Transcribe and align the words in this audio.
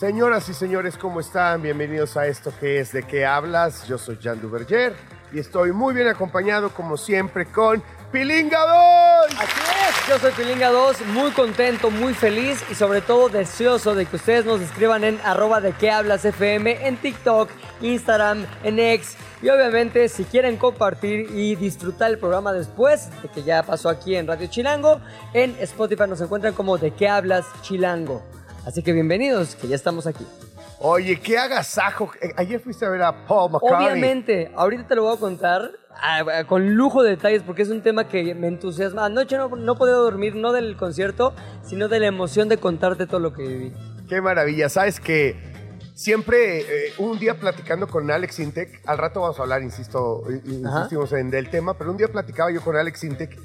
Señoras 0.00 0.48
y 0.48 0.54
señores, 0.54 0.96
¿cómo 0.96 1.20
están? 1.20 1.60
Bienvenidos 1.60 2.16
a 2.16 2.26
esto 2.26 2.50
que 2.58 2.80
es 2.80 2.90
De 2.90 3.02
qué 3.02 3.26
hablas. 3.26 3.86
Yo 3.86 3.98
soy 3.98 4.16
Jan 4.16 4.40
Duverger 4.40 4.94
y 5.30 5.38
estoy 5.38 5.72
muy 5.72 5.92
bien 5.92 6.08
acompañado, 6.08 6.70
como 6.70 6.96
siempre, 6.96 7.44
con 7.44 7.82
Pilinga 8.10 8.60
2. 8.60 9.38
Así 9.38 9.60
es, 9.60 10.08
yo 10.08 10.18
soy 10.18 10.32
Pilinga 10.32 10.70
2, 10.70 11.04
muy 11.08 11.32
contento, 11.32 11.90
muy 11.90 12.14
feliz 12.14 12.64
y 12.70 12.74
sobre 12.76 13.02
todo 13.02 13.28
deseoso 13.28 13.94
de 13.94 14.06
que 14.06 14.16
ustedes 14.16 14.46
nos 14.46 14.62
escriban 14.62 15.04
en 15.04 15.20
arroba 15.22 15.60
de 15.60 15.72
qué 15.72 15.90
hablas 15.90 16.24
FM 16.24 16.88
en 16.88 16.96
TikTok, 16.96 17.50
Instagram, 17.82 18.46
en 18.64 18.78
X 18.78 19.18
y 19.42 19.50
obviamente 19.50 20.08
si 20.08 20.24
quieren 20.24 20.56
compartir 20.56 21.28
y 21.30 21.56
disfrutar 21.56 22.10
el 22.10 22.18
programa 22.18 22.54
después 22.54 23.10
de 23.20 23.28
que 23.28 23.42
ya 23.42 23.62
pasó 23.64 23.90
aquí 23.90 24.16
en 24.16 24.26
Radio 24.26 24.46
Chilango, 24.46 25.02
en 25.34 25.54
Spotify 25.60 26.04
nos 26.08 26.22
encuentran 26.22 26.54
como 26.54 26.78
de 26.78 26.90
qué 26.92 27.06
hablas 27.06 27.44
Chilango. 27.60 28.39
Así 28.66 28.82
que 28.82 28.92
bienvenidos, 28.92 29.54
que 29.56 29.68
ya 29.68 29.76
estamos 29.76 30.06
aquí. 30.06 30.26
Oye, 30.80 31.20
qué 31.20 31.38
agasajo. 31.38 32.10
Eh, 32.20 32.32
Ayer 32.36 32.60
fuiste 32.60 32.84
a 32.86 32.90
ver 32.90 33.02
a 33.02 33.26
Paul 33.26 33.52
McCartney. 33.52 33.88
Obviamente, 33.88 34.50
ahorita 34.54 34.86
te 34.86 34.94
lo 34.94 35.04
voy 35.04 35.16
a 35.16 35.20
contar 35.20 35.70
con 36.46 36.74
lujo 36.74 37.02
de 37.02 37.10
detalles 37.10 37.42
porque 37.42 37.62
es 37.62 37.68
un 37.68 37.82
tema 37.82 38.08
que 38.08 38.34
me 38.34 38.48
entusiasma. 38.48 39.04
Anoche 39.06 39.36
no, 39.36 39.48
no 39.48 39.76
podido 39.76 40.02
dormir, 40.02 40.34
no 40.36 40.52
del 40.52 40.76
concierto, 40.76 41.34
sino 41.62 41.88
de 41.88 42.00
la 42.00 42.06
emoción 42.06 42.48
de 42.48 42.58
contarte 42.58 43.06
todo 43.06 43.20
lo 43.20 43.32
que 43.32 43.42
viví. 43.42 43.72
Qué 44.08 44.20
maravilla. 44.20 44.68
Sabes 44.68 45.00
que 45.00 45.36
siempre, 45.94 46.60
eh, 46.60 46.92
un 46.98 47.18
día 47.18 47.34
platicando 47.34 47.86
con 47.86 48.10
Alex 48.10 48.40
Intec, 48.40 48.80
al 48.86 48.98
rato 48.98 49.20
vamos 49.20 49.38
a 49.38 49.42
hablar, 49.42 49.62
insisto, 49.62 50.22
insistimos 50.44 51.12
en 51.12 51.30
del 51.30 51.50
tema, 51.50 51.76
pero 51.76 51.90
un 51.90 51.96
día 51.96 52.08
platicaba 52.08 52.50
yo 52.50 52.62
con 52.62 52.76
Alex 52.76 53.04
Intec 53.04 53.38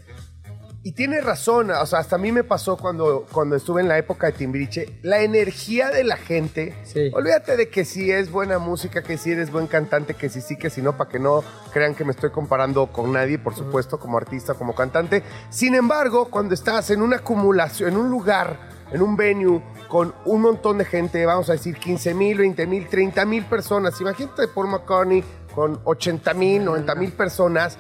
y 0.86 0.92
tiene 0.92 1.20
razón, 1.20 1.72
o 1.72 1.86
sea, 1.88 1.98
hasta 1.98 2.18
a 2.18 2.20
mí 2.20 2.32
me 2.32 2.44
pasó 2.44 2.78
cuando, 2.78 3.26
cuando 3.32 3.56
estuve 3.56 3.82
en 3.82 3.88
la 3.88 3.98
época 3.98 4.28
de 4.28 4.34
Timbiriche, 4.34 5.00
la 5.02 5.22
energía 5.22 5.90
de 5.90 6.04
la 6.04 6.16
gente, 6.16 6.76
Sí. 6.84 7.10
olvídate 7.12 7.58
de 7.58 7.70
que 7.70 7.86
si 7.86 8.12
es 8.12 8.30
buena 8.30 8.60
música, 8.60 9.02
que 9.02 9.18
si 9.18 9.32
eres 9.32 9.52
buen 9.52 9.66
cantante, 9.66 10.14
que 10.14 10.30
si 10.30 10.42
sí, 10.42 10.58
que 10.58 10.70
si 10.70 10.84
no, 10.84 10.96
para 10.96 11.10
que 11.10 11.18
no 11.18 11.44
crean 11.74 11.96
que 11.96 12.06
me 12.06 12.12
estoy 12.12 12.30
comparando 12.30 12.86
con 12.94 13.12
nadie, 13.12 13.40
por 13.40 13.56
supuesto, 13.56 14.00
como 14.00 14.18
artista, 14.20 14.54
como 14.54 14.76
cantante. 14.76 15.24
Sin 15.50 15.74
embargo, 15.74 16.30
cuando 16.30 16.54
estás 16.54 16.92
en 16.92 17.02
una 17.02 17.16
acumulación, 17.16 17.90
en 17.94 17.98
un 17.98 18.12
lugar, 18.12 18.60
en 18.92 19.02
un 19.02 19.18
venue, 19.18 19.64
con 19.90 20.14
un 20.26 20.42
montón 20.44 20.78
de 20.78 20.86
gente, 20.86 21.26
vamos 21.26 21.50
a 21.50 21.54
decir 21.54 21.78
15 21.78 22.14
mil, 22.14 22.38
20 22.38 22.68
mil, 22.68 22.88
30 22.88 23.26
mil 23.26 23.44
personas, 23.46 24.00
imagínate 24.02 24.48
Paul 24.50 24.68
McCartney 24.68 25.24
con 25.56 25.80
80 25.84 26.32
mil, 26.36 26.64
90 26.64 26.94
mil 26.94 27.12
personas, 27.12 27.80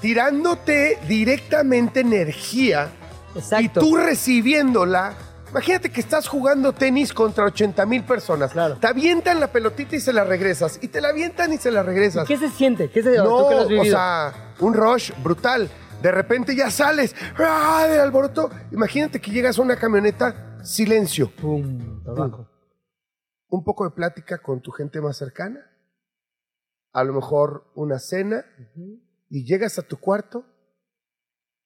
tirándote 0.00 0.98
directamente 1.06 2.00
energía 2.00 2.90
Exacto. 3.34 3.64
y 3.64 3.68
tú 3.68 3.96
recibiéndola. 3.96 5.14
Imagínate 5.50 5.90
que 5.90 6.00
estás 6.00 6.28
jugando 6.28 6.74
tenis 6.74 7.14
contra 7.14 7.44
80 7.44 7.86
mil 7.86 8.04
personas. 8.04 8.52
Claro. 8.52 8.76
Te 8.76 8.86
avientan 8.86 9.40
la 9.40 9.50
pelotita 9.50 9.96
y 9.96 10.00
se 10.00 10.12
la 10.12 10.24
regresas. 10.24 10.78
Y 10.82 10.88
te 10.88 11.00
la 11.00 11.08
avientan 11.08 11.52
y 11.52 11.56
se 11.56 11.70
la 11.70 11.82
regresas. 11.82 12.28
¿Qué 12.28 12.36
se 12.36 12.50
siente? 12.50 12.90
¿Qué 12.90 13.02
se 13.02 13.16
no, 13.16 13.24
lo 13.24 13.60
has 13.60 13.66
o 13.66 13.84
sea, 13.84 14.54
un 14.60 14.74
rush 14.74 15.12
brutal. 15.22 15.70
De 16.02 16.12
repente 16.12 16.54
ya 16.54 16.70
sales. 16.70 17.14
¡Ah! 17.38 17.86
Del 17.88 18.00
alboroto. 18.00 18.50
Imagínate 18.72 19.20
que 19.20 19.30
llegas 19.30 19.58
a 19.58 19.62
una 19.62 19.76
camioneta, 19.76 20.58
silencio. 20.62 21.30
Pum, 21.30 22.02
abajo. 22.06 22.46
Un 23.48 23.64
poco 23.64 23.84
de 23.84 23.90
plática 23.90 24.38
con 24.38 24.60
tu 24.60 24.70
gente 24.70 25.00
más 25.00 25.16
cercana. 25.16 25.60
A 26.92 27.04
lo 27.04 27.14
mejor 27.14 27.72
una 27.74 27.98
cena. 27.98 28.44
Y 29.30 29.44
llegas 29.44 29.78
a 29.78 29.82
tu 29.82 29.98
cuarto 29.98 30.44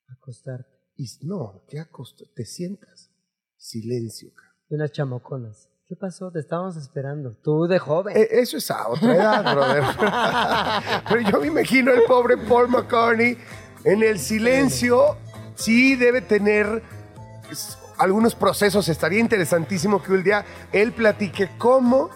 Acostarte. 0.09 0.69
y 0.97 1.07
no, 1.23 1.63
¿qué 1.69 1.81
acosta? 1.81 2.25
Te 2.35 2.45
sientas. 2.45 3.11
Silencio, 3.57 4.31
cabrón. 4.35 4.53
Y 4.69 4.75
unas 4.75 4.93
chamoconas. 4.93 5.69
¿Qué 5.89 5.97
pasó? 5.97 6.31
Te 6.31 6.41
estábamos 6.41 6.77
esperando. 6.77 7.37
Tú 7.43 7.67
de 7.67 7.79
joven. 7.79 8.17
Eh, 8.17 8.29
Eso 8.31 8.57
es 8.57 8.71
a 8.71 8.89
otra 8.89 9.15
edad, 9.15 9.55
brother. 9.55 11.03
Pero 11.09 11.31
yo 11.31 11.41
me 11.41 11.47
imagino 11.49 11.93
el 11.93 12.03
pobre 12.05 12.37
Paul 12.37 12.69
McCartney 12.69 13.37
en 13.85 14.03
el 14.03 14.19
silencio. 14.19 15.17
Sí 15.55 15.97
debe 15.97 16.21
tener 16.23 16.83
algunos 17.99 18.35
procesos. 18.35 18.89
Estaría 18.89 19.21
interesantísimo 19.21 20.03
que 20.03 20.13
un 20.13 20.23
día 20.23 20.45
él 20.73 20.93
platique 20.93 21.51
cómo 21.59 22.11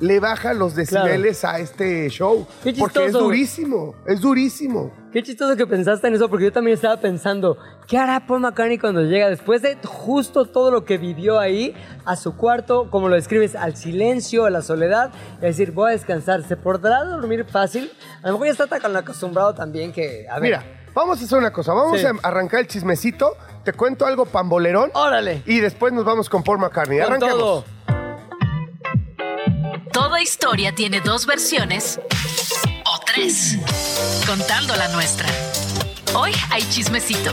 le 0.00 0.20
baja 0.20 0.52
los 0.54 0.74
decibeles 0.74 1.44
a 1.44 1.58
este 1.58 2.08
show. 2.08 2.46
Qué 2.62 2.72
Porque 2.72 2.98
es 3.00 3.04
chistoso. 3.06 3.24
durísimo, 3.24 3.94
es 4.06 4.20
durísimo. 4.20 4.92
Qué 5.12 5.22
chistoso 5.22 5.56
que 5.56 5.66
pensaste 5.66 6.06
en 6.06 6.14
eso, 6.14 6.28
porque 6.28 6.44
yo 6.44 6.52
también 6.52 6.74
estaba 6.74 6.98
pensando, 7.00 7.56
¿qué 7.86 7.96
hará 7.98 8.26
Paul 8.26 8.40
McCartney 8.40 8.78
cuando 8.78 9.02
llega 9.02 9.28
después 9.30 9.62
de 9.62 9.76
justo 9.84 10.44
todo 10.44 10.70
lo 10.70 10.84
que 10.84 10.98
vivió 10.98 11.40
ahí, 11.40 11.74
a 12.04 12.14
su 12.14 12.36
cuarto, 12.36 12.90
como 12.90 13.08
lo 13.08 13.14
describes, 13.16 13.56
al 13.56 13.74
silencio, 13.76 14.44
a 14.44 14.50
la 14.50 14.62
soledad, 14.62 15.10
y 15.38 15.46
decir, 15.46 15.72
voy 15.72 15.88
a 15.90 15.92
descansar? 15.92 16.42
¿Se 16.44 16.56
podrá 16.56 17.02
dormir 17.04 17.44
fácil? 17.50 17.90
A 18.22 18.26
lo 18.28 18.34
mejor 18.34 18.46
ya 18.48 18.52
está 18.52 18.66
tan 18.78 18.94
acostumbrado 18.96 19.54
también 19.54 19.92
que, 19.92 20.26
a 20.30 20.34
ver, 20.34 20.42
Mira, 20.42 20.64
vamos 20.94 21.20
a 21.20 21.24
hacer 21.24 21.38
una 21.38 21.52
cosa. 21.52 21.72
Vamos 21.72 21.98
Sí. 22.00 22.06
a 22.06 22.12
arrancar 22.22 22.60
el 22.60 22.66
chismecito. 22.68 23.36
Te 23.64 23.72
cuento 23.72 24.06
algo 24.06 24.26
pambolerón. 24.26 24.90
órale, 24.94 25.42
Y 25.46 25.58
después 25.60 25.92
nos 25.92 26.04
vamos 26.04 26.28
con 26.28 26.42
Paul 26.44 26.58
McCartney. 26.58 26.98
con 26.98 27.06
Arranquemos. 27.08 27.38
todo. 27.38 27.64
Toda 30.18 30.24
historia 30.24 30.74
tiene 30.74 31.00
dos 31.00 31.26
versiones 31.26 32.00
o 32.84 33.00
tres, 33.06 33.56
contando 34.26 34.74
la 34.74 34.88
nuestra. 34.88 35.28
Hoy 36.12 36.32
hay 36.50 36.62
chismecito. 36.62 37.30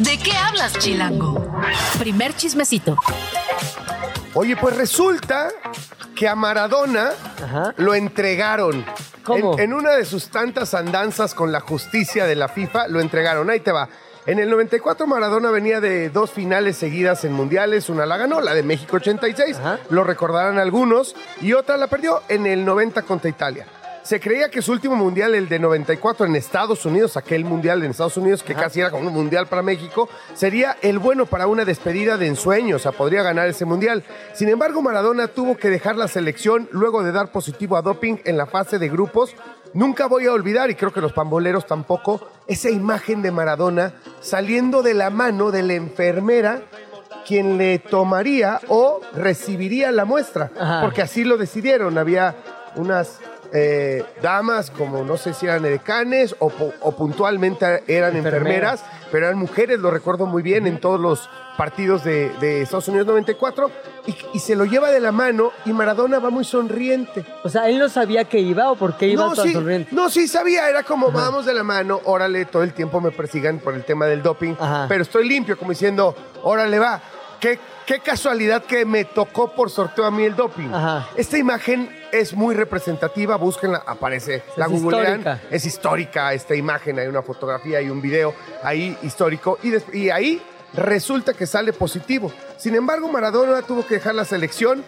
¿De 0.00 0.18
qué 0.18 0.32
hablas, 0.32 0.78
Chilango? 0.78 1.50
Primer 1.98 2.36
chismecito. 2.36 2.98
Oye, 4.34 4.54
pues 4.54 4.76
resulta 4.76 5.48
que 6.14 6.28
a 6.28 6.34
Maradona 6.34 7.12
Ajá. 7.42 7.74
lo 7.78 7.94
entregaron. 7.94 8.84
¿Cómo? 9.22 9.54
En, 9.54 9.60
en 9.60 9.72
una 9.72 9.92
de 9.92 10.04
sus 10.04 10.28
tantas 10.28 10.74
andanzas 10.74 11.34
con 11.34 11.52
la 11.52 11.60
justicia 11.60 12.26
de 12.26 12.34
la 12.34 12.48
FIFA, 12.48 12.88
lo 12.88 13.00
entregaron. 13.00 13.48
Ahí 13.48 13.60
te 13.60 13.72
va. 13.72 13.88
En 14.26 14.38
el 14.38 14.48
94 14.48 15.06
Maradona 15.06 15.50
venía 15.50 15.80
de 15.80 16.08
dos 16.08 16.30
finales 16.30 16.78
seguidas 16.78 17.24
en 17.26 17.34
mundiales. 17.34 17.90
Una 17.90 18.06
la 18.06 18.16
ganó, 18.16 18.40
la 18.40 18.54
de 18.54 18.62
México 18.62 18.96
86. 18.96 19.58
Ajá. 19.58 19.78
Lo 19.90 20.02
recordarán 20.02 20.58
algunos. 20.58 21.14
Y 21.42 21.52
otra 21.52 21.76
la 21.76 21.88
perdió 21.88 22.22
en 22.28 22.46
el 22.46 22.64
90 22.64 23.02
contra 23.02 23.28
Italia. 23.28 23.66
Se 24.02 24.20
creía 24.20 24.50
que 24.50 24.62
su 24.62 24.72
último 24.72 24.96
mundial, 24.96 25.34
el 25.34 25.48
de 25.48 25.58
94 25.58 26.26
en 26.26 26.36
Estados 26.36 26.84
Unidos, 26.84 27.16
aquel 27.18 27.44
mundial 27.44 27.82
en 27.82 27.90
Estados 27.90 28.18
Unidos 28.18 28.42
que 28.42 28.54
casi 28.54 28.80
era 28.80 28.90
como 28.90 29.08
un 29.08 29.14
mundial 29.14 29.46
para 29.46 29.62
México, 29.62 30.10
sería 30.34 30.76
el 30.82 30.98
bueno 30.98 31.24
para 31.24 31.46
una 31.46 31.64
despedida 31.64 32.18
de 32.18 32.26
ensueño, 32.26 32.76
o 32.76 32.78
sea, 32.78 32.92
podría 32.92 33.22
ganar 33.22 33.48
ese 33.48 33.64
mundial. 33.64 34.04
Sin 34.34 34.50
embargo, 34.50 34.82
Maradona 34.82 35.28
tuvo 35.28 35.56
que 35.56 35.70
dejar 35.70 35.96
la 35.96 36.08
selección 36.08 36.68
luego 36.70 37.02
de 37.02 37.12
dar 37.12 37.32
positivo 37.32 37.78
a 37.78 37.82
doping 37.82 38.16
en 38.26 38.36
la 38.36 38.44
fase 38.44 38.78
de 38.78 38.90
grupos. 38.90 39.34
Nunca 39.74 40.06
voy 40.06 40.26
a 40.26 40.32
olvidar, 40.32 40.70
y 40.70 40.74
creo 40.76 40.92
que 40.92 41.00
los 41.00 41.12
pamboleros 41.12 41.66
tampoco, 41.66 42.26
esa 42.46 42.70
imagen 42.70 43.22
de 43.22 43.30
Maradona 43.30 43.92
saliendo 44.20 44.82
de 44.82 44.94
la 44.94 45.10
mano 45.10 45.50
de 45.50 45.62
la 45.62 45.74
enfermera 45.74 46.62
quien 47.26 47.58
le 47.58 47.78
tomaría 47.78 48.60
o 48.68 49.00
recibiría 49.14 49.90
la 49.92 50.04
muestra, 50.04 50.50
Ajá. 50.58 50.80
porque 50.82 51.02
así 51.02 51.24
lo 51.24 51.36
decidieron. 51.38 51.96
Había 51.98 52.34
unas 52.76 53.18
eh, 53.52 54.04
damas, 54.22 54.70
como 54.70 55.04
no 55.04 55.16
sé 55.16 55.32
si 55.32 55.46
eran 55.46 55.64
edecanes 55.64 56.36
o, 56.38 56.52
o 56.80 56.92
puntualmente 56.92 57.82
eran 57.86 58.16
Enfermeras. 58.16 58.80
enfermeras, 58.82 58.84
pero 59.14 59.26
eran 59.26 59.38
mujeres, 59.38 59.78
lo 59.78 59.92
recuerdo 59.92 60.26
muy 60.26 60.42
bien, 60.42 60.66
en 60.66 60.80
todos 60.80 60.98
los 60.98 61.30
partidos 61.56 62.02
de, 62.02 62.30
de 62.40 62.62
Estados 62.62 62.88
Unidos 62.88 63.06
94, 63.06 63.70
y, 64.08 64.16
y 64.32 64.40
se 64.40 64.56
lo 64.56 64.64
lleva 64.64 64.90
de 64.90 64.98
la 64.98 65.12
mano 65.12 65.52
y 65.64 65.72
Maradona 65.72 66.18
va 66.18 66.30
muy 66.30 66.44
sonriente. 66.44 67.24
O 67.44 67.48
sea, 67.48 67.68
él 67.68 67.78
no 67.78 67.88
sabía 67.88 68.24
que 68.24 68.40
iba 68.40 68.72
o 68.72 68.74
por 68.74 68.96
qué 68.96 69.06
iba 69.06 69.24
No 69.24 69.32
tan 69.34 69.46
sí, 69.46 69.52
sonriente. 69.52 69.94
no, 69.94 70.10
sí 70.10 70.26
sabía, 70.26 70.68
era 70.68 70.82
como 70.82 71.12
vamos 71.12 71.46
de 71.46 71.54
la 71.54 71.62
mano, 71.62 72.00
órale, 72.06 72.44
todo 72.46 72.64
el 72.64 72.74
tiempo 72.74 73.00
me 73.00 73.12
persigan 73.12 73.60
por 73.60 73.74
el 73.74 73.84
tema 73.84 74.06
del 74.06 74.20
doping, 74.20 74.54
Ajá. 74.58 74.86
pero 74.88 75.04
estoy 75.04 75.28
limpio, 75.28 75.56
como 75.56 75.70
diciendo, 75.70 76.16
órale, 76.42 76.80
va. 76.80 77.00
Qué, 77.38 77.60
qué 77.86 78.00
casualidad 78.00 78.64
que 78.64 78.84
me 78.84 79.04
tocó 79.04 79.52
por 79.52 79.70
sorteo 79.70 80.04
a 80.04 80.10
mí 80.10 80.24
el 80.24 80.36
doping. 80.36 80.68
Ajá. 80.72 81.08
Esta 81.16 81.38
imagen 81.38 81.88
es 82.12 82.34
muy 82.34 82.54
representativa, 82.54 83.36
búsquenla, 83.36 83.82
aparece, 83.86 84.42
la 84.56 84.66
googlean, 84.66 85.18
histórica. 85.18 85.40
es 85.50 85.64
histórica 85.64 86.32
esta 86.32 86.54
imagen, 86.54 86.98
hay 86.98 87.08
una 87.08 87.22
fotografía, 87.22 87.78
hay 87.78 87.90
un 87.90 88.00
video 88.00 88.34
ahí 88.62 88.96
histórico, 89.02 89.58
y, 89.62 89.96
y 89.96 90.10
ahí 90.10 90.42
resulta 90.74 91.34
que 91.34 91.46
sale 91.46 91.72
positivo. 91.72 92.32
Sin 92.56 92.74
embargo, 92.74 93.08
Maradona 93.08 93.62
tuvo 93.62 93.86
que 93.86 93.94
dejar 93.94 94.14
la 94.14 94.24
selección 94.24 94.84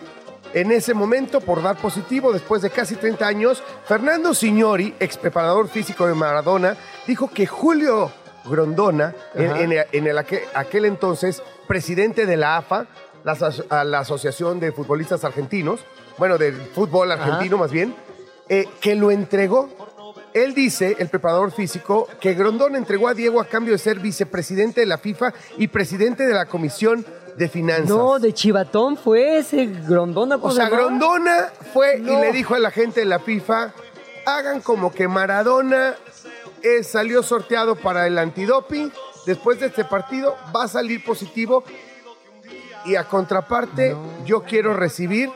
en 0.54 0.72
ese 0.72 0.94
momento 0.94 1.40
por 1.40 1.62
dar 1.62 1.76
positivo 1.76 2.32
después 2.32 2.62
de 2.62 2.70
casi 2.70 2.96
30 2.96 3.26
años. 3.26 3.62
Fernando 3.86 4.34
Signori, 4.34 4.94
ex 5.00 5.16
preparador 5.16 5.68
físico 5.68 6.06
de 6.06 6.14
Maradona, 6.14 6.76
dijo 7.06 7.28
que 7.28 7.46
Julio 7.46 8.10
Grondona, 8.48 9.14
en, 9.34 9.50
Ajá. 9.50 9.60
en- 9.60 9.72
en 9.92 10.06
el 10.06 10.18
aquel, 10.18 10.40
aquel 10.54 10.84
entonces 10.84 11.42
presidente 11.66 12.26
de 12.26 12.36
la 12.36 12.56
AFA, 12.58 12.86
la, 13.24 13.36
a 13.70 13.84
la 13.84 13.98
Asociación 14.00 14.60
de 14.60 14.72
Futbolistas 14.72 15.24
Argentinos, 15.24 15.80
bueno, 16.18 16.38
del 16.38 16.54
fútbol 16.54 17.10
argentino 17.12 17.58
más 17.58 17.70
bien, 17.72 17.94
eh, 18.48 18.66
que 18.80 18.94
lo 18.94 19.10
entregó. 19.10 19.68
Él 20.32 20.54
dice, 20.54 20.96
el 20.98 21.08
preparador 21.08 21.50
físico, 21.50 22.08
que 22.20 22.34
Grondona 22.34 22.76
entregó 22.78 23.08
a 23.08 23.14
Diego 23.14 23.40
a 23.40 23.46
cambio 23.46 23.72
de 23.72 23.78
ser 23.78 23.98
vicepresidente 24.00 24.80
de 24.80 24.86
la 24.86 24.98
FIFA 24.98 25.32
y 25.58 25.68
presidente 25.68 26.26
de 26.26 26.34
la 26.34 26.44
Comisión 26.46 27.04
de 27.36 27.48
Finanzas. 27.48 27.88
No, 27.88 28.18
de 28.18 28.32
Chivatón 28.34 28.96
fue 28.96 29.38
ese 29.38 29.66
Grondona. 29.66 30.36
O 30.36 30.40
¿cómo 30.40 30.52
se 30.52 30.60
sea? 30.60 30.68
Grondona 30.68 31.50
fue 31.72 31.98
No. 31.98 32.12
y 32.12 32.20
le 32.20 32.32
dijo 32.32 32.54
a 32.54 32.58
la 32.58 32.70
gente 32.70 33.00
de 33.00 33.06
la 33.06 33.18
FIFA, 33.18 33.72
hagan 34.26 34.60
como 34.60 34.92
que 34.92 35.08
Maradona 35.08 35.94
eh, 36.66 36.82
salió 36.82 37.22
sorteado 37.22 37.74
para 37.76 38.06
el 38.06 38.18
antidoping, 38.18 38.90
después 39.26 39.60
de 39.60 39.66
este 39.66 39.84
partido 39.84 40.36
va 40.54 40.64
a 40.64 40.68
salir 40.68 41.04
positivo 41.04 41.62
y 42.84 42.94
a 42.96 43.04
contraparte 43.04 43.96
yo 44.24 44.42
quiero 44.42 44.74
recibir, 44.74 45.30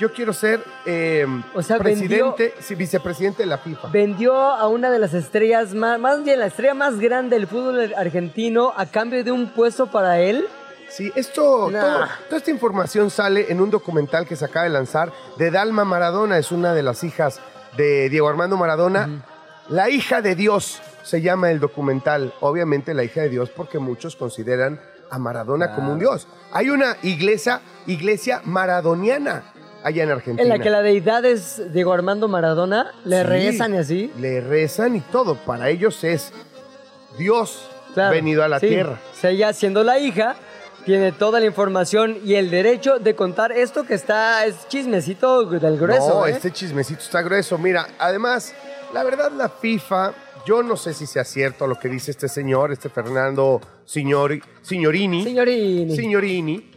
yo 0.00 0.12
quiero 0.12 0.32
ser 0.32 0.62
eh, 0.86 1.26
O 1.54 1.62
sea, 1.62 1.78
presidente, 1.78 2.54
sí, 2.60 2.74
vicepresidente 2.74 3.42
de 3.44 3.46
la 3.46 3.58
FIFA. 3.58 3.88
Vendió 3.88 4.34
a 4.36 4.66
una 4.68 4.90
de 4.90 4.98
las 4.98 5.14
estrellas 5.14 5.74
más, 5.74 5.98
más 6.00 6.24
bien 6.24 6.40
la 6.40 6.46
estrella 6.46 6.74
más 6.74 6.98
grande 6.98 7.36
del 7.36 7.46
fútbol 7.46 7.94
argentino 7.96 8.72
a 8.76 8.86
cambio 8.86 9.22
de 9.22 9.30
un 9.32 9.50
puesto 9.52 9.86
para 9.90 10.18
él. 10.20 10.46
Sí, 10.88 11.10
esto, 11.14 11.70
Nah. 11.70 11.80
todo- 11.80 12.08
toda 12.28 12.36
esta 12.38 12.50
información 12.50 13.10
sale 13.10 13.46
en 13.50 13.60
un 13.60 13.70
documental 13.70 14.26
que 14.26 14.36
se 14.36 14.44
acaba 14.44 14.64
de 14.64 14.70
lanzar 14.70 15.12
de 15.38 15.50
Dalma 15.50 15.84
Maradona, 15.84 16.38
es 16.38 16.52
una 16.52 16.72
de 16.74 16.82
las 16.82 17.02
hijas 17.04 17.40
de 17.76 18.08
Diego 18.08 18.28
Armando 18.28 18.56
Maradona. 18.56 19.24
La 19.68 19.88
hija 19.88 20.20
de 20.20 20.34
Dios 20.34 20.80
se 21.02 21.22
llama 21.22 21.50
el 21.50 21.60
documental. 21.60 22.34
Obviamente 22.40 22.94
la 22.94 23.04
hija 23.04 23.22
de 23.22 23.30
Dios 23.30 23.50
porque 23.50 23.78
muchos 23.78 24.16
consideran 24.16 24.80
a 25.10 25.18
Maradona 25.18 25.74
como 25.74 25.92
un 25.92 25.98
dios. 25.98 26.26
Hay 26.52 26.70
una 26.70 26.96
iglesia, 27.02 27.60
iglesia 27.86 28.40
maradoniana 28.44 29.52
allá 29.82 30.02
en 30.02 30.10
Argentina. 30.10 30.42
En 30.42 30.48
la 30.48 30.58
que 30.58 30.70
la 30.70 30.82
deidad 30.82 31.24
es 31.24 31.72
Diego 31.72 31.92
Armando 31.92 32.28
Maradona. 32.28 32.92
Le 33.04 33.18
Sí, 33.18 33.22
rezan 33.24 33.74
y 33.74 33.78
así. 33.78 34.12
Le 34.18 34.40
rezan 34.40 34.96
y 34.96 35.00
todo. 35.00 35.36
Para 35.36 35.68
ellos 35.70 36.02
es 36.04 36.32
Dios 37.18 37.70
Claro, 37.94 38.10
venido 38.10 38.42
a 38.42 38.48
la 38.48 38.58
sí. 38.60 38.68
tierra. 38.68 38.98
O 39.12 39.16
sea, 39.16 39.30
ella 39.30 39.52
siendo 39.52 39.84
la 39.84 39.98
hija, 39.98 40.34
tiene 40.84 41.12
toda 41.12 41.40
la 41.40 41.46
información 41.46 42.18
y 42.24 42.34
el 42.34 42.50
derecho 42.50 42.98
de 42.98 43.14
contar 43.14 43.52
esto 43.52 43.84
que 43.84 43.94
está, 43.94 44.44
es 44.46 44.68
chismecito 44.68 45.44
del 45.44 45.78
grueso. 45.78 46.08
No, 46.08 46.26
¿eh? 46.26 46.32
este 46.32 46.50
chismecito 46.50 47.00
está 47.00 47.22
grueso. 47.22 47.56
Mira, 47.56 47.86
además, 47.98 48.52
la 48.94 49.02
verdad, 49.02 49.32
la 49.32 49.48
FIFA, 49.48 50.14
yo 50.46 50.62
no 50.62 50.76
sé 50.76 50.94
si 50.94 51.04
sea 51.06 51.24
cierto 51.24 51.66
lo 51.66 51.74
que 51.74 51.88
dice 51.88 52.12
este 52.12 52.28
señor, 52.28 52.70
este 52.70 52.88
Fernando 52.88 53.60
Signori, 53.84 54.40
Signorini. 54.62 55.24
Signorini. 55.24 55.96
Signorini. 55.96 56.70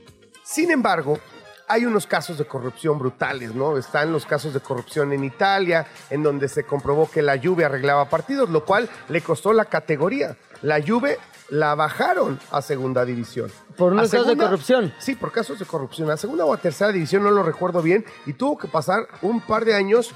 Sin 0.44 0.72
embargo, 0.72 1.20
hay 1.68 1.86
unos 1.86 2.08
casos 2.08 2.40
de 2.40 2.46
corrupción 2.46 2.98
brutales, 2.98 3.54
¿no? 3.54 3.78
Están 3.78 4.12
los 4.12 4.26
casos 4.26 4.52
de 4.56 4.62
corrupción 4.62 5.14
en 5.14 5.24
Italia, 5.24 5.86
en 6.10 6.24
donde 6.24 6.50
se 6.50 6.64
comprobó 6.64 7.08
que 7.08 7.22
la 7.22 7.38
Juve 7.38 7.66
arreglaba 7.66 8.10
partidos, 8.10 8.50
lo 8.50 8.66
cual 8.66 8.90
le 9.10 9.22
costó 9.22 9.54
la 9.54 9.66
categoría. 9.66 10.36
La 10.64 10.82
Juve 10.82 11.20
la 11.50 11.76
bajaron 11.76 12.40
a 12.50 12.64
segunda 12.64 13.06
división. 13.06 13.52
Por 13.78 13.94
unos 13.94 14.10
casos 14.10 14.28
de 14.28 14.38
corrupción. 14.38 14.92
Sí, 14.98 15.14
por 15.14 15.32
casos 15.32 15.60
de 15.60 15.66
corrupción. 15.66 16.10
A 16.10 16.18
segunda 16.18 16.46
o 16.46 16.54
a 16.54 16.58
tercera 16.58 16.92
división 16.92 17.22
no 17.22 17.30
lo 17.30 17.44
recuerdo 17.44 17.84
bien 17.84 18.04
y 18.26 18.34
tuvo 18.34 18.58
que 18.58 18.68
pasar 18.68 19.08
un 19.22 19.40
par 19.40 19.66
de 19.66 19.76
años 19.76 20.16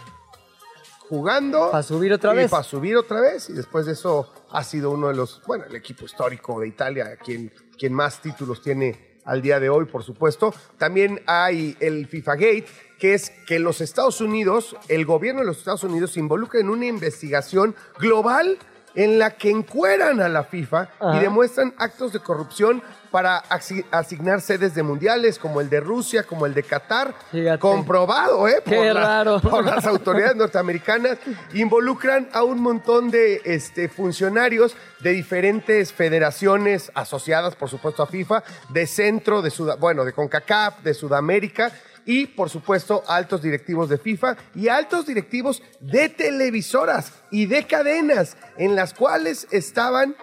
jugando. 1.12 1.72
Pa' 1.72 1.84
subir 1.84 2.14
otra 2.14 2.34
y 2.34 2.38
vez. 2.38 2.50
Para 2.50 2.64
subir 2.64 2.96
otra 2.96 3.20
vez 3.20 3.50
y 3.50 3.54
después 3.54 3.86
de 3.86 3.92
eso 3.92 4.32
ha 4.50 4.64
sido 4.64 4.92
uno 4.92 5.10
de 5.10 5.16
los, 5.16 5.42
bueno, 5.46 5.66
el 5.66 5.76
equipo 5.76 6.06
histórico 6.06 6.62
de 6.62 6.70
Italia, 6.70 7.18
quien, 7.18 7.52
quien 7.78 7.92
más 7.92 8.22
títulos 8.22 8.62
tiene 8.62 9.20
al 9.26 9.42
día 9.42 9.60
de 9.60 9.70
hoy, 9.70 9.84
por 9.86 10.04
supuesto. 10.04 10.54
También 10.78 11.22
hay 11.28 11.76
el 11.82 12.08
FIFA 12.08 12.36
Gate, 12.36 12.68
que 12.98 13.14
es 13.14 13.30
que 13.46 13.60
los 13.60 13.82
Estados 13.82 14.22
Unidos, 14.22 14.78
el 14.88 15.06
gobierno 15.06 15.42
de 15.42 15.48
los 15.48 15.58
Estados 15.58 15.84
Unidos 15.84 16.14
se 16.14 16.22
involucra 16.22 16.62
en 16.62 16.70
una 16.70 16.86
investigación 16.86 17.76
global 18.00 18.58
en 18.96 19.20
la 19.20 19.32
que 19.32 19.50
encueran 19.50 20.22
a 20.22 20.30
la 20.30 20.46
FIFA 20.46 20.92
y 21.16 21.20
demuestran 21.20 21.74
actos 21.78 22.14
de 22.14 22.20
corrupción 22.20 22.82
para 23.12 23.38
asi- 23.50 23.86
asignar 23.92 24.40
sedes 24.42 24.74
de 24.74 24.84
mundiales 24.84 25.38
como 25.38 25.60
el 25.62 25.70
de 25.70 25.82
Rusia, 25.82 26.24
como 26.24 26.46
el 26.46 26.54
de 26.54 26.64
Qatar. 26.64 27.14
Fíjate. 27.32 27.60
Comprobado, 27.60 28.48
¿eh? 28.48 28.62
Qué 28.66 28.94
la- 28.94 29.02
raro. 29.24 29.40
por 29.42 29.66
las 29.66 29.86
autoridades 29.86 30.36
norteamericanas. 30.38 31.18
Involucran 31.54 32.30
a 32.32 32.44
un 32.44 32.62
montón 32.62 33.12
de 33.12 33.42
este, 33.44 33.90
funcionarios 33.90 34.76
de 35.02 35.12
diferentes 35.12 35.92
federaciones 35.92 36.92
asociadas, 36.96 37.56
por 37.56 37.70
supuesto, 37.70 38.02
a 38.02 38.08
FIFA, 38.08 38.44
de 38.70 38.88
centro, 38.88 39.42
de 39.42 39.50
Sud 39.52 39.70
bueno, 39.80 40.06
de 40.06 40.14
CONCACAF, 40.14 40.82
de 40.82 40.94
Sudamérica. 40.94 41.72
Y, 42.04 42.26
por 42.28 42.50
supuesto, 42.50 43.04
altos 43.08 43.44
directivos 43.44 43.88
de 43.88 44.00
FIFA 44.00 44.36
y 44.56 44.70
altos 44.70 45.06
directivos 45.06 45.62
de 45.82 46.10
televisoras 46.10 47.12
y 47.30 47.46
de 47.46 47.68
cadenas, 47.68 48.38
en 48.58 48.76
las 48.76 48.94
cuales 48.96 49.48
estaban 49.52 50.16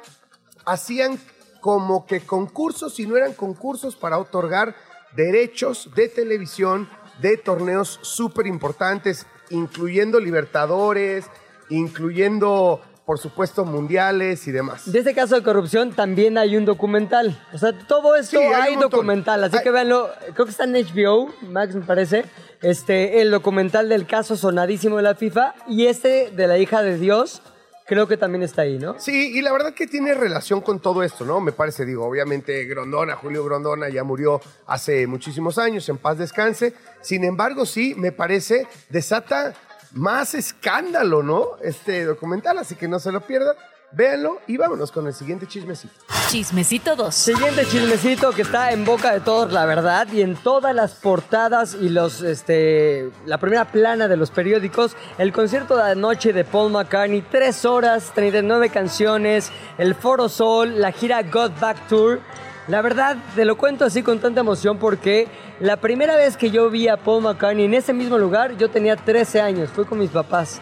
hacían 0.65 1.19
como 1.61 2.07
que 2.07 2.21
concursos 2.21 2.99
y 3.01 3.07
no 3.07 3.17
eran 3.17 3.33
concursos 3.35 3.97
para 3.97 4.19
otorgar 4.19 4.75
derechos 5.17 5.91
de 5.95 6.09
televisión 6.09 6.89
de 7.21 7.37
torneos 7.37 7.99
súper 8.03 8.47
importantes, 8.47 9.27
incluyendo 9.51 10.21
Libertadores, 10.21 11.25
incluyendo, 11.71 12.81
por 13.07 13.19
supuesto, 13.19 13.65
mundiales 13.65 14.47
y 14.47 14.53
demás. 14.53 14.91
De 14.91 14.99
este 15.01 15.15
caso 15.15 15.35
de 15.35 15.43
corrupción 15.43 15.93
también 15.93 16.39
hay 16.39 16.57
un 16.57 16.65
documental. 16.65 17.43
O 17.53 17.59
sea, 17.59 17.73
todo 17.87 18.15
esto 18.17 18.39
Sí, 18.39 18.45
hay 18.45 18.77
documental. 18.77 19.43
Así 19.45 19.57
Hay- 19.57 19.63
que 19.65 19.71
véanlo. 19.71 20.11
Creo 20.35 20.45
que 20.45 20.51
está 20.51 20.65
en 20.65 20.75
HBO, 20.77 21.33
Max 21.43 21.75
me 21.75 21.81
parece. 21.83 22.25
Este, 22.61 23.21
el 23.23 23.31
documental 23.31 23.89
del 23.89 24.07
caso 24.07 24.37
sonadísimo 24.37 24.97
de 24.97 25.03
la 25.03 25.15
FIFA. 25.15 25.55
Y 25.69 25.87
este 25.87 26.31
de 26.31 26.47
la 26.47 26.59
hija 26.59 26.83
de 26.83 26.99
Dios, 26.99 27.41
creo 27.89 28.07
que 28.07 28.19
también 28.19 28.43
está 28.43 28.63
ahí, 28.63 28.79
¿no? 28.79 29.01
Sí, 29.01 29.37
y 29.37 29.41
la 29.41 29.51
verdad 29.51 29.73
que 29.73 29.87
tiene 29.87 30.13
relación 30.13 30.61
con 30.61 30.79
todo 30.79 31.03
esto, 31.03 31.25
¿no? 31.25 31.41
Me 31.41 31.53
parece, 31.53 31.87
digo, 31.87 32.05
obviamente 32.05 32.65
Grondona, 32.67 33.17
Julio 33.17 33.43
Grondona 33.43 33.89
ya 33.89 34.05
murió 34.05 34.41
hace 34.67 35.07
muchísimos 35.07 35.57
años, 35.59 35.89
en 35.89 35.97
paz 35.97 36.19
descanse. 36.19 36.75
Sin 37.01 37.25
embargo, 37.25 37.65
sí, 37.65 37.95
me 37.97 38.13
parece, 38.13 38.67
desata 38.91 39.55
más 39.93 40.35
escándalo, 40.35 41.23
¿no? 41.23 41.57
Este 41.63 42.05
documental, 42.05 42.59
así 42.59 42.75
que 42.75 42.87
no 42.87 43.01
se 43.01 43.11
lo 43.11 43.23
pierdan. 43.23 43.57
Véanlo 43.91 44.43
y 44.47 44.59
vámonos 44.59 44.93
con 44.93 45.07
el 45.07 45.15
siguiente 45.15 45.47
chismecito. 45.47 45.95
Chismecito 46.29 46.95
2. 46.95 47.15
Siguiente 47.15 47.65
chismecito 47.65 48.33
que 48.33 48.43
está 48.43 48.71
en 48.73 48.85
boca 48.85 49.15
de 49.15 49.21
todos, 49.21 49.51
la 49.51 49.65
verdad, 49.65 50.07
y 50.13 50.21
en 50.21 50.37
todas 50.37 50.75
las 50.75 50.93
portadas 50.93 51.75
y 51.75 51.89
los, 51.89 52.21
este, 52.21 53.09
la 53.25 53.39
primera 53.39 53.65
plana 53.65 54.07
de 54.07 54.19
los 54.19 54.31
periódicos, 54.31 54.95
el 55.17 55.33
concierto 55.33 55.75
de 55.77 55.93
anoche 55.93 56.35
de 56.35 56.45
Paul 56.45 56.71
McCartney, 56.73 57.23
3 57.23 57.65
horas, 57.65 58.13
39 58.15 58.69
canciones, 58.69 59.51
el 59.79 59.95
Foro 59.95 60.29
Sol, 60.29 60.81
la 60.83 60.93
gira 60.93 61.23
Got 61.23 61.59
Back 61.59 61.89
Tour. 61.89 62.21
La 62.67 62.83
verdad, 62.83 63.17
te 63.35 63.47
lo 63.47 63.57
cuento 63.57 63.87
así 63.87 64.03
con 64.03 64.19
tanta 64.21 64.41
emoción 64.41 64.77
porque 64.77 65.29
la 65.61 65.79
primera 65.79 66.15
vez 66.15 66.37
que 66.37 66.51
yo 66.51 66.69
vi 66.69 66.89
a 66.89 66.99
Paul 66.99 67.23
McCartney 67.23 67.65
en 67.65 67.73
ese 67.73 67.95
mismo 67.95 68.19
lugar, 68.19 68.55
yo 68.59 68.69
tenía 68.69 68.97
13 68.97 69.41
años, 69.41 69.71
fui 69.71 69.87
con 69.87 69.99
mis 69.99 70.11
papás. 70.11 70.61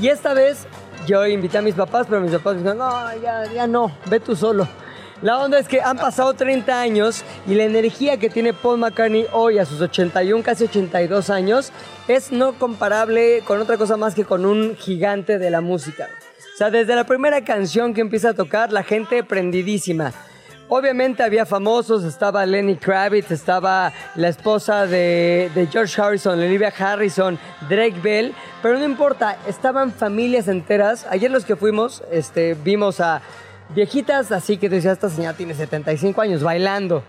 Y 0.00 0.08
esta 0.08 0.32
vez 0.32 0.66
yo 1.06 1.26
invité 1.26 1.58
a 1.58 1.62
mis 1.62 1.74
papás, 1.74 2.06
pero 2.08 2.20
mis 2.20 2.32
papás 2.32 2.54
me 2.54 2.60
dijeron, 2.60 2.78
no, 2.78 3.16
ya, 3.22 3.44
ya 3.52 3.66
no, 3.66 3.92
ve 4.06 4.20
tú 4.20 4.36
solo. 4.36 4.66
La 5.22 5.38
onda 5.38 5.60
es 5.60 5.68
que 5.68 5.80
han 5.80 5.98
pasado 5.98 6.34
30 6.34 6.80
años 6.80 7.22
y 7.46 7.54
la 7.54 7.62
energía 7.62 8.16
que 8.16 8.28
tiene 8.28 8.52
Paul 8.52 8.78
McCartney 8.78 9.26
hoy 9.32 9.58
a 9.58 9.64
sus 9.64 9.80
81, 9.80 10.42
casi 10.42 10.64
82 10.64 11.30
años, 11.30 11.72
es 12.08 12.32
no 12.32 12.54
comparable 12.54 13.42
con 13.46 13.60
otra 13.60 13.76
cosa 13.76 13.96
más 13.96 14.16
que 14.16 14.24
con 14.24 14.44
un 14.44 14.74
gigante 14.76 15.38
de 15.38 15.50
la 15.50 15.60
música. 15.60 16.08
O 16.54 16.56
sea, 16.56 16.70
desde 16.70 16.96
la 16.96 17.04
primera 17.04 17.44
canción 17.44 17.94
que 17.94 18.00
empieza 18.00 18.30
a 18.30 18.34
tocar, 18.34 18.72
la 18.72 18.82
gente 18.82 19.22
prendidísima. 19.22 20.12
Obviamente 20.68 21.22
había 21.22 21.44
famosos, 21.44 22.04
estaba 22.04 22.46
Lenny 22.46 22.76
Kravitz, 22.76 23.30
estaba 23.30 23.92
la 24.14 24.28
esposa 24.28 24.86
de, 24.86 25.50
de 25.54 25.66
George 25.66 26.00
Harrison, 26.00 26.38
Olivia 26.38 26.72
Harrison, 26.76 27.38
Drake 27.68 28.00
Bell, 28.02 28.34
pero 28.62 28.78
no 28.78 28.84
importa, 28.84 29.36
estaban 29.46 29.92
familias 29.92 30.48
enteras. 30.48 31.06
Ayer 31.10 31.30
los 31.30 31.44
que 31.44 31.56
fuimos, 31.56 32.02
este, 32.10 32.54
vimos 32.54 33.00
a 33.00 33.20
viejitas, 33.74 34.32
así 34.32 34.56
que 34.56 34.68
decía, 34.68 34.92
esta 34.92 35.10
señora 35.10 35.36
tiene 35.36 35.54
75 35.54 36.20
años 36.20 36.42
bailando. 36.42 37.02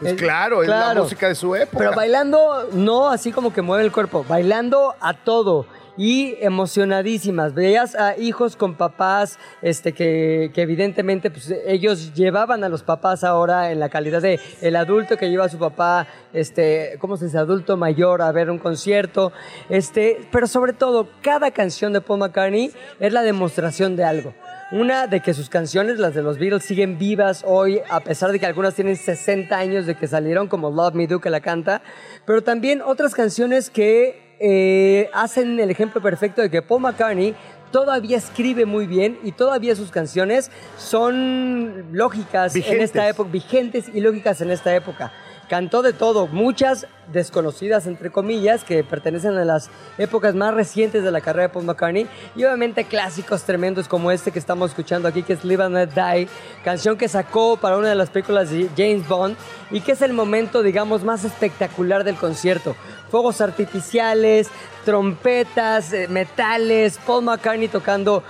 Pues 0.00 0.14
Eh, 0.14 0.16
claro, 0.16 0.62
es 0.62 0.68
la 0.68 0.94
música 0.94 1.28
de 1.28 1.34
su 1.34 1.54
época. 1.54 1.76
Pero 1.76 1.92
bailando, 1.94 2.68
no 2.72 3.10
así 3.10 3.32
como 3.32 3.52
que 3.52 3.60
mueve 3.60 3.84
el 3.84 3.92
cuerpo, 3.92 4.24
bailando 4.26 4.94
a 5.00 5.12
todo. 5.12 5.66
Y 6.00 6.38
emocionadísimas. 6.40 7.52
Veías 7.52 7.94
a 7.94 8.16
hijos 8.16 8.56
con 8.56 8.74
papás 8.74 9.38
este, 9.60 9.92
que, 9.92 10.50
evidentemente 10.56 11.30
pues, 11.30 11.54
ellos 11.66 12.14
llevaban 12.14 12.64
a 12.64 12.70
los 12.70 12.82
papás 12.82 13.22
ahora 13.22 13.70
en 13.70 13.80
la 13.80 13.90
calidad 13.90 14.22
de 14.22 14.40
el 14.62 14.76
adulto 14.76 15.18
que 15.18 15.28
lleva 15.28 15.44
a 15.44 15.50
su 15.50 15.58
papá, 15.58 16.06
este, 16.32 16.96
¿cómo 17.00 17.18
se 17.18 17.26
dice? 17.26 17.36
Adulto 17.36 17.76
mayor 17.76 18.22
a 18.22 18.32
ver 18.32 18.48
un 18.50 18.58
concierto. 18.58 19.30
Este, 19.68 20.26
pero 20.32 20.46
sobre 20.46 20.72
todo, 20.72 21.06
cada 21.20 21.50
canción 21.50 21.92
de 21.92 22.00
Paul 22.00 22.20
McCartney 22.20 22.72
es 22.98 23.12
la 23.12 23.20
demostración 23.20 23.94
de 23.94 24.04
algo. 24.04 24.32
Una 24.72 25.06
de 25.06 25.20
que 25.20 25.34
sus 25.34 25.50
canciones, 25.50 25.98
las 25.98 26.14
de 26.14 26.22
los 26.22 26.38
Beatles, 26.38 26.64
siguen 26.64 26.96
vivas 26.96 27.44
hoy, 27.46 27.80
a 27.90 28.00
pesar 28.00 28.32
de 28.32 28.38
que 28.38 28.46
algunas 28.46 28.74
tienen 28.74 28.96
60 28.96 29.54
años 29.54 29.84
de 29.84 29.96
que 29.96 30.06
salieron, 30.06 30.48
como 30.48 30.70
Love 30.70 30.94
Me 30.94 31.06
Do, 31.06 31.20
que 31.20 31.28
la 31.28 31.40
canta, 31.40 31.82
pero 32.24 32.42
también 32.42 32.80
otras 32.80 33.14
canciones 33.14 33.68
que 33.68 34.19
eh, 34.40 35.10
hacen 35.12 35.60
el 35.60 35.70
ejemplo 35.70 36.00
perfecto 36.00 36.40
de 36.40 36.50
que 36.50 36.62
Paul 36.62 36.80
McCartney 36.80 37.34
todavía 37.70 38.16
escribe 38.16 38.64
muy 38.64 38.86
bien 38.86 39.18
y 39.22 39.32
todavía 39.32 39.76
sus 39.76 39.90
canciones 39.90 40.50
son 40.78 41.86
lógicas 41.92 42.56
en 42.56 42.80
esta 42.80 43.06
época, 43.06 43.30
vigentes 43.30 43.90
y 43.92 44.00
lógicas 44.00 44.40
en 44.40 44.50
esta 44.50 44.74
época. 44.74 45.12
Cantó 45.50 45.82
de 45.82 45.92
todo, 45.92 46.28
muchas 46.28 46.86
desconocidas 47.12 47.88
entre 47.88 48.12
comillas 48.12 48.62
que 48.62 48.84
pertenecen 48.84 49.36
a 49.36 49.44
las 49.44 49.68
épocas 49.98 50.36
más 50.36 50.54
recientes 50.54 51.02
de 51.02 51.10
la 51.10 51.20
carrera 51.20 51.48
de 51.48 51.52
Paul 51.52 51.64
McCartney 51.64 52.06
y 52.36 52.44
obviamente 52.44 52.84
clásicos 52.84 53.42
tremendos 53.42 53.88
como 53.88 54.12
este 54.12 54.30
que 54.30 54.38
estamos 54.38 54.70
escuchando 54.70 55.08
aquí 55.08 55.24
que 55.24 55.32
es 55.32 55.42
Live 55.42 55.64
and 55.64 55.74
Let 55.74 55.88
Die, 55.88 56.28
canción 56.62 56.96
que 56.96 57.08
sacó 57.08 57.56
para 57.56 57.78
una 57.78 57.88
de 57.88 57.96
las 57.96 58.10
películas 58.10 58.50
de 58.50 58.70
James 58.76 59.08
Bond 59.08 59.36
y 59.72 59.80
que 59.80 59.90
es 59.90 60.02
el 60.02 60.12
momento 60.12 60.62
digamos 60.62 61.02
más 61.02 61.24
espectacular 61.24 62.04
del 62.04 62.14
concierto. 62.14 62.76
Fuegos 63.10 63.40
artificiales, 63.40 64.50
trompetas, 64.84 65.92
eh, 65.92 66.06
metales, 66.06 67.00
Paul 67.04 67.24
McCartney 67.24 67.66
tocando 67.66 68.22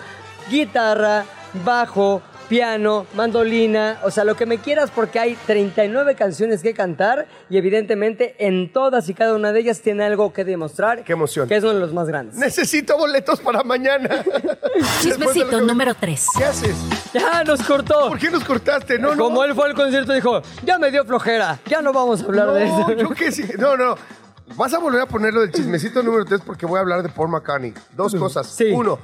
guitarra, 0.51 1.27
bajo, 1.67 2.23
piano, 2.51 3.07
mandolina, 3.15 4.01
o 4.03 4.11
sea, 4.11 4.25
lo 4.25 4.35
que 4.37 4.45
me 4.45 4.59
quieras 4.59 4.91
porque 4.93 5.21
hay 5.21 5.37
39 5.47 6.17
canciones 6.17 6.63
que 6.63 6.75
cantar 6.75 7.29
y 7.49 7.57
evidentemente 7.57 8.35
en 8.41 8.73
todas 8.73 9.09
y 9.09 9.15
cada 9.15 9.35
una 9.37 9.53
de 9.53 9.61
ellas 9.61 9.81
tiene 9.81 10.03
algo 10.05 10.33
que 10.33 10.45
demostrar. 10.45 11.05
Qué 11.05 11.13
emoción. 11.13 11.49
Que 11.49 11.55
es 11.57 11.63
uno 11.63 11.75
de 11.75 11.81
los 11.81 11.95
más 11.95 12.09
grandes. 12.09 12.35
Necesito 12.37 12.99
boletos 12.99 13.41
para 13.41 13.63
mañana. 13.63 14.09
De 14.25 14.85
Chismecito 15.01 15.59
que- 15.61 15.65
número 15.65 15.95
3. 15.95 16.27
¿Qué 16.37 16.45
haces? 16.45 16.77
Ya 17.15 17.45
nos 17.45 17.63
cortó. 17.63 18.09
¿Por 18.09 18.19
qué 18.19 18.31
nos 18.31 18.43
cortaste? 18.45 18.99
No, 18.99 19.15
no. 19.15 19.23
Como 19.25 19.45
él 19.45 19.55
fue 19.55 19.67
al 19.69 19.75
concierto 19.75 20.13
dijo, 20.13 20.43
ya 20.65 20.77
me 20.79 20.91
dio 20.91 21.05
flojera, 21.05 21.61
ya 21.67 21.81
no 21.81 21.93
vamos 21.93 22.21
a 22.23 22.25
hablar 22.25 22.53
de 22.53 22.67
No, 22.67 22.81
eso. 22.81 22.93
yo 22.95 23.11
qué 23.11 23.31
sí. 23.31 23.45
No, 23.59 23.77
no. 23.77 23.95
Vas 24.57 24.75
a 24.75 24.79
volver 24.79 25.03
a 25.03 25.07
ponerlo 25.07 25.43
del 25.43 25.53
chismecito 25.53 26.03
número 26.03 26.25
3 26.25 26.41
porque 26.45 26.67
voy 26.67 26.79
a 26.79 26.81
hablar 26.81 27.05
de 27.05 27.09
Paul 27.11 27.29
McCartney. 27.29 27.73
Dos 27.97 28.13
cosas. 28.17 28.49
Sí. 28.49 28.73
Uno, 28.75 28.99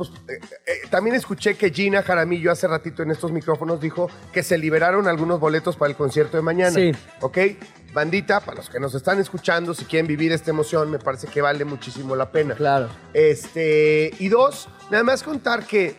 pues, 0.00 0.10
eh, 0.28 0.40
eh, 0.64 0.72
también 0.88 1.14
escuché 1.14 1.56
que 1.56 1.68
Gina 1.68 2.02
Jaramillo 2.02 2.50
hace 2.50 2.66
ratito 2.66 3.02
en 3.02 3.10
estos 3.10 3.32
micrófonos 3.32 3.82
dijo 3.82 4.08
que 4.32 4.42
se 4.42 4.56
liberaron 4.56 5.06
algunos 5.06 5.38
boletos 5.38 5.76
para 5.76 5.90
el 5.90 5.96
concierto 5.96 6.38
de 6.38 6.42
mañana. 6.42 6.70
Sí. 6.70 6.92
¿Ok? 7.20 7.38
Bandita, 7.92 8.40
para 8.40 8.56
los 8.56 8.70
que 8.70 8.80
nos 8.80 8.94
están 8.94 9.20
escuchando, 9.20 9.74
si 9.74 9.84
quieren 9.84 10.06
vivir 10.06 10.32
esta 10.32 10.52
emoción, 10.52 10.90
me 10.90 10.98
parece 10.98 11.26
que 11.26 11.42
vale 11.42 11.66
muchísimo 11.66 12.16
la 12.16 12.32
pena. 12.32 12.54
Claro. 12.54 12.88
Este, 13.12 14.10
y 14.18 14.28
dos, 14.28 14.70
nada 14.90 15.04
más 15.04 15.22
contar 15.22 15.66
que 15.66 15.96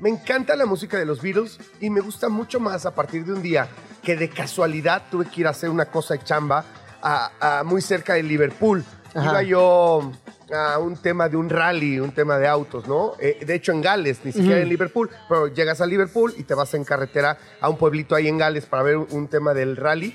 me 0.00 0.08
encanta 0.08 0.56
la 0.56 0.66
música 0.66 0.98
de 0.98 1.06
los 1.06 1.22
Beatles 1.22 1.60
y 1.80 1.90
me 1.90 2.00
gusta 2.00 2.28
mucho 2.28 2.58
más 2.58 2.84
a 2.84 2.96
partir 2.96 3.24
de 3.24 3.32
un 3.32 3.42
día 3.42 3.68
que 4.02 4.16
de 4.16 4.28
casualidad 4.28 5.04
tuve 5.08 5.26
que 5.26 5.42
ir 5.42 5.46
a 5.46 5.50
hacer 5.50 5.70
una 5.70 5.84
cosa 5.84 6.14
de 6.14 6.24
chamba 6.24 6.64
a, 7.00 7.60
a 7.60 7.62
muy 7.62 7.80
cerca 7.80 8.14
de 8.14 8.24
Liverpool. 8.24 8.84
Ajá. 9.14 9.30
Iba 9.30 9.42
yo 9.44 10.12
a 10.52 10.78
un 10.78 10.96
tema 10.96 11.28
de 11.28 11.36
un 11.36 11.48
rally, 11.48 11.98
un 12.00 12.12
tema 12.12 12.38
de 12.38 12.46
autos, 12.46 12.86
¿no? 12.86 13.12
Eh, 13.18 13.44
de 13.46 13.54
hecho 13.54 13.72
en 13.72 13.80
Gales, 13.80 14.18
ni 14.24 14.32
siquiera 14.32 14.60
en 14.60 14.68
Liverpool, 14.68 15.08
pero 15.28 15.48
llegas 15.48 15.80
a 15.80 15.86
Liverpool 15.86 16.34
y 16.36 16.42
te 16.42 16.54
vas 16.54 16.74
en 16.74 16.84
carretera 16.84 17.38
a 17.60 17.68
un 17.70 17.76
pueblito 17.78 18.14
ahí 18.14 18.28
en 18.28 18.36
Gales 18.38 18.66
para 18.66 18.82
ver 18.82 18.96
un, 18.98 19.06
un 19.10 19.28
tema 19.28 19.54
del 19.54 19.76
rally 19.76 20.14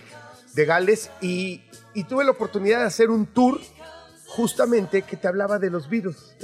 de 0.53 0.65
Gales 0.65 1.09
y, 1.21 1.63
y 1.93 2.03
tuve 2.03 2.23
la 2.25 2.31
oportunidad 2.31 2.79
de 2.79 2.85
hacer 2.85 3.09
un 3.09 3.25
tour 3.25 3.59
justamente 4.27 5.01
que 5.01 5.17
te 5.17 5.27
hablaba 5.27 5.57
de 5.57 5.69
los 5.71 5.87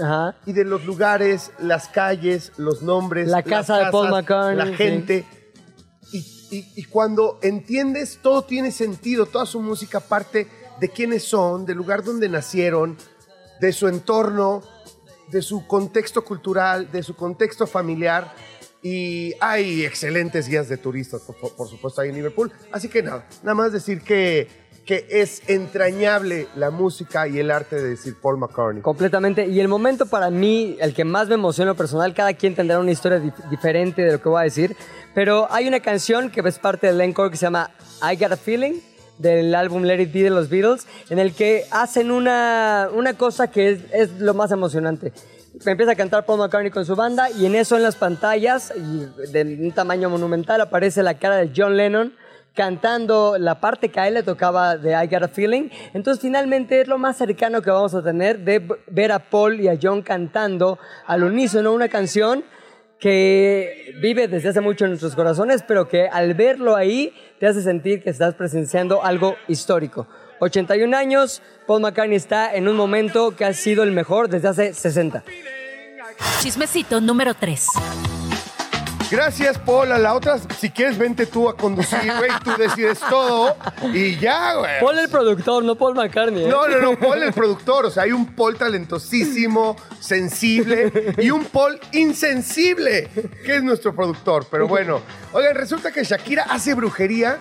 Ajá. 0.01 0.35
y 0.45 0.53
de 0.53 0.63
los 0.63 0.85
lugares, 0.85 1.51
las 1.59 1.87
calles, 1.87 2.51
los 2.57 2.81
nombres, 2.81 3.27
La 3.27 3.43
casa 3.43 3.77
de 3.77 3.91
Paul 3.91 4.09
McCartney, 4.09 4.57
la 4.57 4.65
sí. 4.67 4.73
gente. 4.73 5.25
Y, 6.11 6.17
y- 6.51 6.71
y 6.75 6.83
cuando 6.85 7.39
entiendes, 7.43 8.19
todo 8.21 8.41
tiene 8.43 8.71
sentido, 8.71 9.25
toda 9.27 9.45
su 9.45 9.61
música 9.61 9.99
parte 9.99 10.47
de 10.79 10.89
quiénes 10.89 11.23
son, 11.23 11.65
del 11.65 11.77
lugar 11.77 12.03
donde 12.03 12.27
nacieron, 12.27 12.97
de 13.59 13.71
su 13.73 13.87
entorno, 13.87 14.61
de 15.29 15.41
su 15.41 15.65
contexto 15.67 16.23
cultural, 16.23 16.91
de 16.91 17.03
su 17.03 17.15
contexto 17.15 17.67
familiar. 17.67 18.33
Y 18.81 19.33
hay 19.39 19.83
excelentes 19.83 20.47
guías 20.47 20.69
de 20.69 20.77
turistas, 20.77 21.23
por, 21.57 21.67
supuesto, 21.67 22.01
ahí 22.01 22.09
en 22.09 22.15
Liverpool. 22.15 22.51
Así 22.71 22.87
que 22.87 23.01
nada, 23.01 23.27
nada 23.41 23.55
más 23.55 23.71
decir 23.71 24.01
que, 24.01 24.47
que 24.85 25.07
es 25.09 25.41
entrañable 25.47 26.47
la 26.55 26.69
música 26.69 27.27
y 27.27 27.39
el 27.39 27.49
arte 27.49 27.77
de 27.77 27.89
decir 27.89 28.15
Paul 28.21 28.37
McCartney. 28.37 28.83
Completamente. 28.83 29.47
Y 29.47 29.59
el 29.59 29.67
momento 29.67 30.05
para 30.05 30.29
mí, 30.29 30.77
el 30.79 30.93
que 30.93 31.03
más 31.03 31.27
me 31.27 31.33
emociona 31.33 31.73
personal, 31.73 32.13
cada 32.13 32.33
quien 32.35 32.53
tendrá 32.53 32.77
una 32.77 32.91
historia 32.91 33.17
dif- 33.19 33.49
diferente 33.49 34.03
de 34.03 34.11
lo 34.11 34.21
que 34.21 34.29
voy 34.29 34.41
a 34.41 34.43
decir. 34.43 34.77
Pero 35.15 35.47
hay 35.51 35.67
una 35.67 35.79
canción 35.79 36.29
que 36.29 36.41
es 36.41 36.59
parte 36.59 36.85
del 36.85 37.01
encore 37.01 37.31
que 37.31 37.37
se 37.37 37.47
llama 37.47 37.71
I 38.03 38.15
Got 38.17 38.33
a 38.33 38.37
Feeling 38.37 38.81
del 39.17 39.53
álbum 39.55 39.83
Let 39.83 40.01
It 40.01 40.13
Be 40.13 40.23
de 40.23 40.29
los 40.29 40.49
Beatles, 40.49 40.87
en 41.09 41.19
el 41.19 41.33
que 41.33 41.65
hacen 41.71 42.11
una, 42.11 42.89
una 42.93 43.13
cosa 43.13 43.49
que 43.49 43.79
es, 43.91 44.11
lo 44.19 44.33
más 44.33 44.51
emocionante. 44.51 45.13
Empieza 45.65 45.93
a 45.93 45.95
cantar 45.95 46.25
Paul 46.25 46.39
McCartney 46.39 46.71
con 46.71 46.85
su 46.85 46.95
banda 46.95 47.29
y 47.29 47.45
en 47.45 47.55
eso 47.55 47.77
en 47.77 47.83
las 47.83 47.95
pantallas, 47.95 48.73
y 48.75 49.31
de 49.31 49.41
un 49.61 49.71
tamaño 49.71 50.09
monumental, 50.09 50.59
aparece 50.59 51.01
la 51.01 51.17
cara 51.17 51.37
de 51.37 51.51
John 51.55 51.77
Lennon 51.77 52.13
cantando 52.55 53.37
la 53.37 53.59
parte 53.59 53.89
que 53.89 53.99
a 53.99 54.07
él 54.07 54.15
le 54.15 54.23
tocaba 54.23 54.77
de 54.77 54.91
I 54.91 55.07
Got 55.07 55.23
a 55.23 55.27
Feeling. 55.27 55.69
Entonces 55.93 56.21
finalmente 56.21 56.81
es 56.81 56.87
lo 56.87 56.97
más 56.97 57.17
cercano 57.17 57.61
que 57.61 57.69
vamos 57.69 57.93
a 57.93 58.01
tener 58.01 58.39
de 58.39 58.65
ver 58.87 59.11
a 59.11 59.19
Paul 59.19 59.59
y 59.59 59.67
a 59.67 59.77
John 59.81 60.01
cantando 60.01 60.79
al 61.05 61.23
unísono 61.23 61.73
una 61.73 61.89
canción 61.89 62.43
que 62.99 63.95
vive 64.01 64.27
desde 64.27 64.49
hace 64.49 64.61
mucho 64.61 64.85
en 64.85 64.91
nuestros 64.91 65.15
corazones, 65.15 65.63
pero 65.67 65.87
que 65.87 66.07
al 66.07 66.33
verlo 66.33 66.75
ahí 66.75 67.13
te 67.39 67.47
hace 67.47 67.61
sentir 67.61 68.01
que 68.01 68.09
estás 68.09 68.33
presenciando 68.35 69.03
algo 69.03 69.35
histórico. 69.47 70.07
81 70.39 70.95
años, 70.95 71.41
Paul 71.67 71.81
McCartney 71.81 72.17
está 72.17 72.53
en 72.53 72.67
un 72.67 72.75
momento 72.75 73.35
que 73.35 73.45
ha 73.45 73.53
sido 73.53 73.83
el 73.83 73.91
mejor 73.91 74.29
desde 74.29 74.47
hace 74.47 74.73
60. 74.73 75.23
Chismecito 76.39 77.01
número 77.01 77.33
3. 77.33 77.67
Gracias, 79.11 79.59
Paul. 79.59 79.91
A 79.91 79.99
la 79.99 80.15
otra, 80.15 80.39
si 80.59 80.69
quieres, 80.71 80.97
vente 80.97 81.25
tú 81.25 81.47
a 81.47 81.55
conducir, 81.55 82.11
güey. 82.17 82.31
Tú 82.43 82.51
decides 82.57 82.99
todo 83.09 83.55
y 83.93 84.17
ya, 84.17 84.55
güey. 84.55 84.79
Paul 84.79 84.99
el 84.99 85.09
productor, 85.09 85.63
no 85.63 85.75
Paul 85.75 85.95
McCartney. 85.95 86.45
¿eh? 86.45 86.47
No, 86.47 86.67
no, 86.67 86.79
no, 86.79 86.97
Paul 86.97 87.21
el 87.23 87.33
productor. 87.33 87.85
O 87.85 87.89
sea, 87.91 88.03
hay 88.03 88.11
un 88.11 88.35
Paul 88.35 88.57
talentosísimo, 88.57 89.75
sensible 89.99 91.15
y 91.17 91.29
un 91.29 91.45
Paul 91.45 91.79
insensible, 91.91 93.09
que 93.45 93.57
es 93.57 93.63
nuestro 93.63 93.95
productor. 93.95 94.47
Pero 94.49 94.67
bueno, 94.67 95.01
oigan, 95.33 95.55
resulta 95.55 95.91
que 95.91 96.03
Shakira 96.03 96.43
hace 96.43 96.73
brujería 96.73 97.37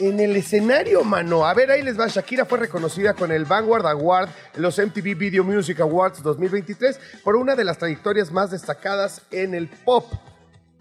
en 0.00 0.20
el 0.20 0.36
escenario, 0.36 1.02
mano. 1.02 1.46
A 1.46 1.54
ver, 1.54 1.70
ahí 1.70 1.82
les 1.82 1.98
va. 1.98 2.08
Shakira 2.08 2.44
fue 2.44 2.58
reconocida 2.58 3.14
con 3.14 3.32
el 3.32 3.44
Vanguard 3.46 3.86
Award 3.86 4.28
en 4.54 4.62
los 4.62 4.78
MTV 4.78 5.16
Video 5.16 5.44
Music 5.44 5.80
Awards 5.80 6.22
2023 6.22 7.00
por 7.24 7.36
una 7.36 7.54
de 7.56 7.64
las 7.64 7.78
trayectorias 7.78 8.30
más 8.30 8.50
destacadas 8.50 9.22
en 9.30 9.54
el 9.54 9.68
pop. 9.68 10.04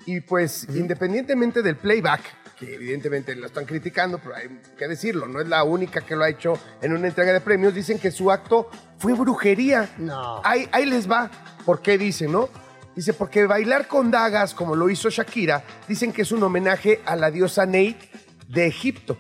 Y 0.10 0.22
pues, 0.22 0.66
independientemente 0.74 1.62
del 1.62 1.76
playback, 1.76 2.22
que 2.58 2.74
evidentemente 2.74 3.36
lo 3.36 3.46
están 3.46 3.66
criticando, 3.66 4.18
pero 4.18 4.38
hay 4.38 4.60
que 4.76 4.88
decirlo, 4.88 5.28
no 5.28 5.40
es 5.40 5.48
la 5.48 5.64
única 5.64 6.02
que 6.02 6.16
lo 6.16 6.24
ha 6.24 6.30
hecho 6.30 6.54
en 6.82 6.94
una 6.94 7.10
entrega 7.10 7.32
de 7.32 7.42
premios, 7.42 7.76
dicen 7.76 8.00
que 8.00 8.10
su 8.10 8.32
acto 8.32 8.72
fue 8.98 9.14
brujería. 9.14 9.88
No. 10.00 10.42
Ahí, 10.44 10.68
ahí 10.72 10.88
les 10.88 11.08
va. 11.08 11.30
¿Por 11.64 11.84
qué 11.84 12.00
dicen, 12.00 12.32
no? 12.32 12.50
Dice, 12.96 13.14
porque 13.14 13.46
bailar 13.46 13.88
con 13.88 14.10
dagas, 14.10 14.56
como 14.56 14.76
lo 14.76 14.90
hizo 14.90 15.12
Shakira, 15.12 15.64
dicen 15.88 16.12
que 16.12 16.24
es 16.24 16.32
un 16.32 16.42
homenaje 16.42 17.02
a 17.06 17.16
la 17.16 17.30
diosa 17.30 17.68
Neit 17.68 18.00
de 18.48 18.66
Egipto. 18.66 19.16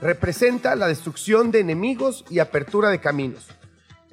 Representa 0.00 0.74
la 0.74 0.88
destrucción 0.88 1.52
de 1.52 1.60
enemigos 1.60 2.24
y 2.30 2.40
apertura 2.40 2.88
de 2.88 2.98
caminos. 2.98 3.46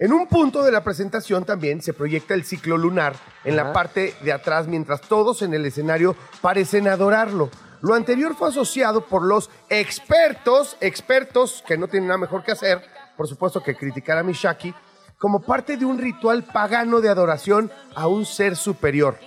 En 0.03 0.11
un 0.11 0.27
punto 0.27 0.63
de 0.63 0.71
la 0.73 0.83
presentación 0.83 1.45
también 1.45 1.81
se 1.81 1.93
proyecta 1.93 2.33
el 2.33 2.43
ciclo 2.43 2.75
lunar 2.77 3.15
en 3.45 3.55
la 3.55 3.71
parte 3.71 4.13
de 4.21 4.33
atrás 4.33 4.67
mientras 4.67 4.99
todos 4.99 5.41
en 5.43 5.53
el 5.53 5.65
escenario 5.65 6.13
parecen 6.41 6.89
adorarlo. 6.89 7.49
Lo 7.79 7.93
anterior 7.93 8.35
fue 8.35 8.49
asociado 8.49 9.05
por 9.05 9.23
los 9.23 9.49
expertos, 9.69 10.75
expertos 10.81 11.63
que 11.65 11.77
no 11.77 11.87
tienen 11.87 12.09
nada 12.09 12.17
mejor 12.17 12.43
que 12.43 12.51
hacer, 12.51 12.83
por 13.15 13.29
supuesto 13.29 13.63
que 13.63 13.77
criticar 13.77 14.17
a 14.17 14.23
Mishaki, 14.23 14.75
como 15.17 15.41
parte 15.41 15.77
de 15.77 15.85
un 15.85 15.97
ritual 15.97 16.43
pagano 16.43 16.99
de 16.99 17.07
adoración 17.07 17.71
a 17.95 18.07
un 18.07 18.25
ser 18.25 18.57
superior. 18.57 19.17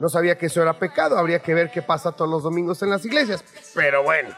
No 0.00 0.08
sabía 0.08 0.36
que 0.36 0.46
eso 0.46 0.60
era 0.60 0.76
pecado, 0.80 1.16
habría 1.16 1.38
que 1.38 1.54
ver 1.54 1.70
qué 1.70 1.82
pasa 1.82 2.10
todos 2.10 2.28
los 2.28 2.42
domingos 2.42 2.82
en 2.82 2.90
las 2.90 3.04
iglesias. 3.04 3.44
Pero 3.76 4.02
bueno, 4.02 4.30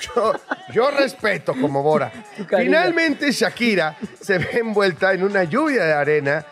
Yo, 0.00 0.32
yo 0.72 0.90
respeto 0.90 1.54
como 1.60 1.82
Bora. 1.82 2.10
Finalmente 2.48 3.32
Shakira 3.32 3.96
se 4.20 4.38
ve 4.38 4.58
envuelta 4.60 5.12
en 5.12 5.24
una 5.24 5.44
lluvia 5.44 5.84
de 5.84 5.92
arena 5.92 6.46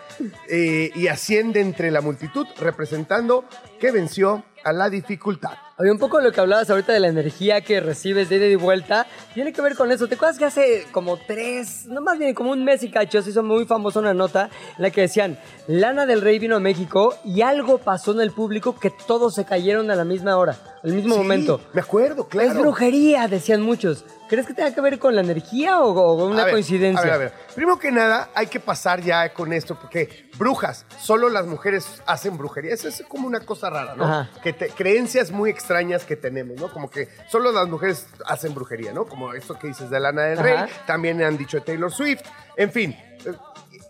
eh, 0.48 0.90
y 0.94 1.06
asciende 1.06 1.60
entre 1.60 1.90
la 1.90 2.00
multitud 2.00 2.46
representando 2.58 3.44
que 3.78 3.90
venció 3.90 4.44
a 4.64 4.72
la 4.72 4.90
dificultad. 4.90 5.52
Oye, 5.78 5.92
un 5.92 5.98
poco 5.98 6.20
lo 6.20 6.32
que 6.32 6.40
hablabas 6.40 6.68
ahorita 6.68 6.92
de 6.92 6.98
la 6.98 7.06
energía 7.06 7.60
que 7.60 7.80
recibes 7.80 8.28
de 8.28 8.36
ida 8.36 8.46
y 8.46 8.56
vuelta, 8.56 9.06
tiene 9.32 9.52
que 9.52 9.62
ver 9.62 9.76
con 9.76 9.92
eso. 9.92 10.08
¿Te 10.08 10.16
acuerdas 10.16 10.36
que 10.36 10.44
hace 10.44 10.86
como 10.90 11.16
tres, 11.16 11.86
no 11.86 12.00
más 12.00 12.18
bien 12.18 12.34
como 12.34 12.50
un 12.50 12.64
mes 12.64 12.82
y 12.82 12.90
cacho, 12.90 13.22
se 13.22 13.30
hizo 13.30 13.44
muy 13.44 13.64
famosa 13.64 14.00
una 14.00 14.12
nota 14.12 14.50
en 14.76 14.82
la 14.82 14.90
que 14.90 15.02
decían, 15.02 15.38
Lana 15.68 16.04
del 16.04 16.20
Rey 16.20 16.40
vino 16.40 16.56
a 16.56 16.60
México 16.60 17.14
y 17.24 17.42
algo 17.42 17.78
pasó 17.78 18.10
en 18.10 18.20
el 18.20 18.32
público 18.32 18.76
que 18.76 18.90
todos 18.90 19.36
se 19.36 19.44
cayeron 19.44 19.90
a 19.92 19.94
la 19.94 20.04
misma 20.04 20.36
hora, 20.36 20.56
al 20.82 20.92
mismo 20.92 21.14
Sí, 21.14 21.20
momento. 21.20 21.60
Me 21.72 21.80
acuerdo, 21.80 22.28
claro. 22.28 22.50
Es 22.52 22.58
brujería, 22.58 23.26
decían 23.28 23.62
muchos. 23.62 24.04
¿Crees 24.28 24.46
que 24.46 24.52
tenga 24.52 24.74
que 24.74 24.80
ver 24.82 24.98
con 24.98 25.14
la 25.14 25.22
energía 25.22 25.80
o, 25.80 25.90
o 25.90 26.26
una 26.28 26.42
A 26.42 26.44
ver, 26.44 26.52
coincidencia? 26.54 27.00
A 27.00 27.04
ver, 27.04 27.12
a 27.14 27.16
ver. 27.18 27.32
Primero 27.54 27.78
que 27.78 27.90
nada, 27.90 28.28
hay 28.34 28.46
que 28.46 28.60
pasar 28.60 29.00
ya 29.00 29.32
con 29.32 29.52
esto, 29.54 29.74
porque 29.80 30.28
brujas, 30.36 30.84
solo 31.00 31.30
las 31.30 31.46
mujeres 31.46 31.86
hacen 32.06 32.36
brujería. 32.36 32.74
Eso 32.74 32.88
es 32.88 33.02
como 33.08 33.26
una 33.26 33.40
cosa 33.40 33.70
rara, 33.70 33.94
¿no? 33.96 34.04
Ajá. 34.04 34.30
Que 34.42 34.52
te- 34.52 34.68
creencias 34.68 35.30
muy 35.30 35.48
extrañas 35.48 36.04
que 36.04 36.14
tenemos, 36.16 36.60
¿no? 36.60 36.70
Como 36.70 36.90
que 36.90 37.08
solo 37.30 37.52
las 37.52 37.68
mujeres 37.68 38.06
hacen 38.26 38.54
brujería, 38.54 38.92
¿no? 38.92 39.06
Como 39.06 39.32
esto 39.32 39.58
que 39.58 39.68
dices 39.68 39.88
de 39.88 39.98
Lana 39.98 40.22
del 40.24 40.38
Rey, 40.38 40.56
también 40.86 41.22
han 41.22 41.38
dicho 41.38 41.56
de 41.56 41.62
Taylor 41.62 41.90
Swift. 41.90 42.20
En 42.56 42.70
fin, 42.70 42.90
eh, 43.24 43.32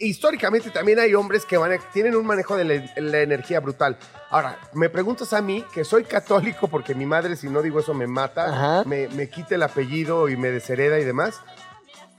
históricamente 0.00 0.70
también 0.70 0.98
hay 0.98 1.14
hombres 1.14 1.44
que 1.44 1.56
van 1.56 1.72
a- 1.72 1.78
tienen 1.92 2.14
un 2.16 2.26
manejo 2.26 2.56
de 2.56 2.64
la, 2.64 2.92
la 2.96 3.20
energía 3.20 3.60
brutal. 3.60 3.98
Ahora, 4.30 4.58
me 4.74 4.88
preguntas 4.90 5.32
a 5.32 5.40
mí, 5.42 5.64
que 5.72 5.84
soy 5.84 6.04
católico, 6.04 6.68
porque 6.68 6.94
mi 6.94 7.06
madre, 7.06 7.36
si 7.36 7.48
no 7.48 7.62
digo 7.62 7.80
eso, 7.80 7.94
me 7.94 8.06
mata, 8.06 8.84
me, 8.86 9.08
me 9.08 9.28
quita 9.28 9.54
el 9.54 9.62
apellido 9.62 10.28
y 10.28 10.36
me 10.36 10.50
deshereda 10.50 10.98
y 10.98 11.04
demás. 11.04 11.40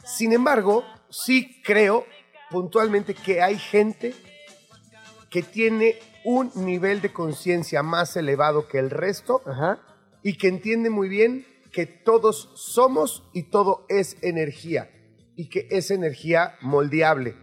Sin 0.05 0.33
embargo, 0.33 0.83
sí 1.09 1.61
creo 1.63 2.05
puntualmente 2.49 3.13
que 3.13 3.41
hay 3.41 3.57
gente 3.59 4.15
que 5.29 5.43
tiene 5.43 5.99
un 6.23 6.51
nivel 6.55 7.01
de 7.01 7.13
conciencia 7.13 7.83
más 7.83 8.15
elevado 8.17 8.67
que 8.67 8.79
el 8.79 8.89
resto 8.89 9.41
Ajá. 9.45 9.79
y 10.23 10.37
que 10.37 10.47
entiende 10.47 10.89
muy 10.89 11.07
bien 11.07 11.45
que 11.71 11.85
todos 11.85 12.49
somos 12.55 13.23
y 13.33 13.43
todo 13.43 13.85
es 13.89 14.17
energía 14.23 14.89
y 15.35 15.47
que 15.49 15.67
es 15.69 15.91
energía 15.91 16.55
moldeable. 16.61 17.35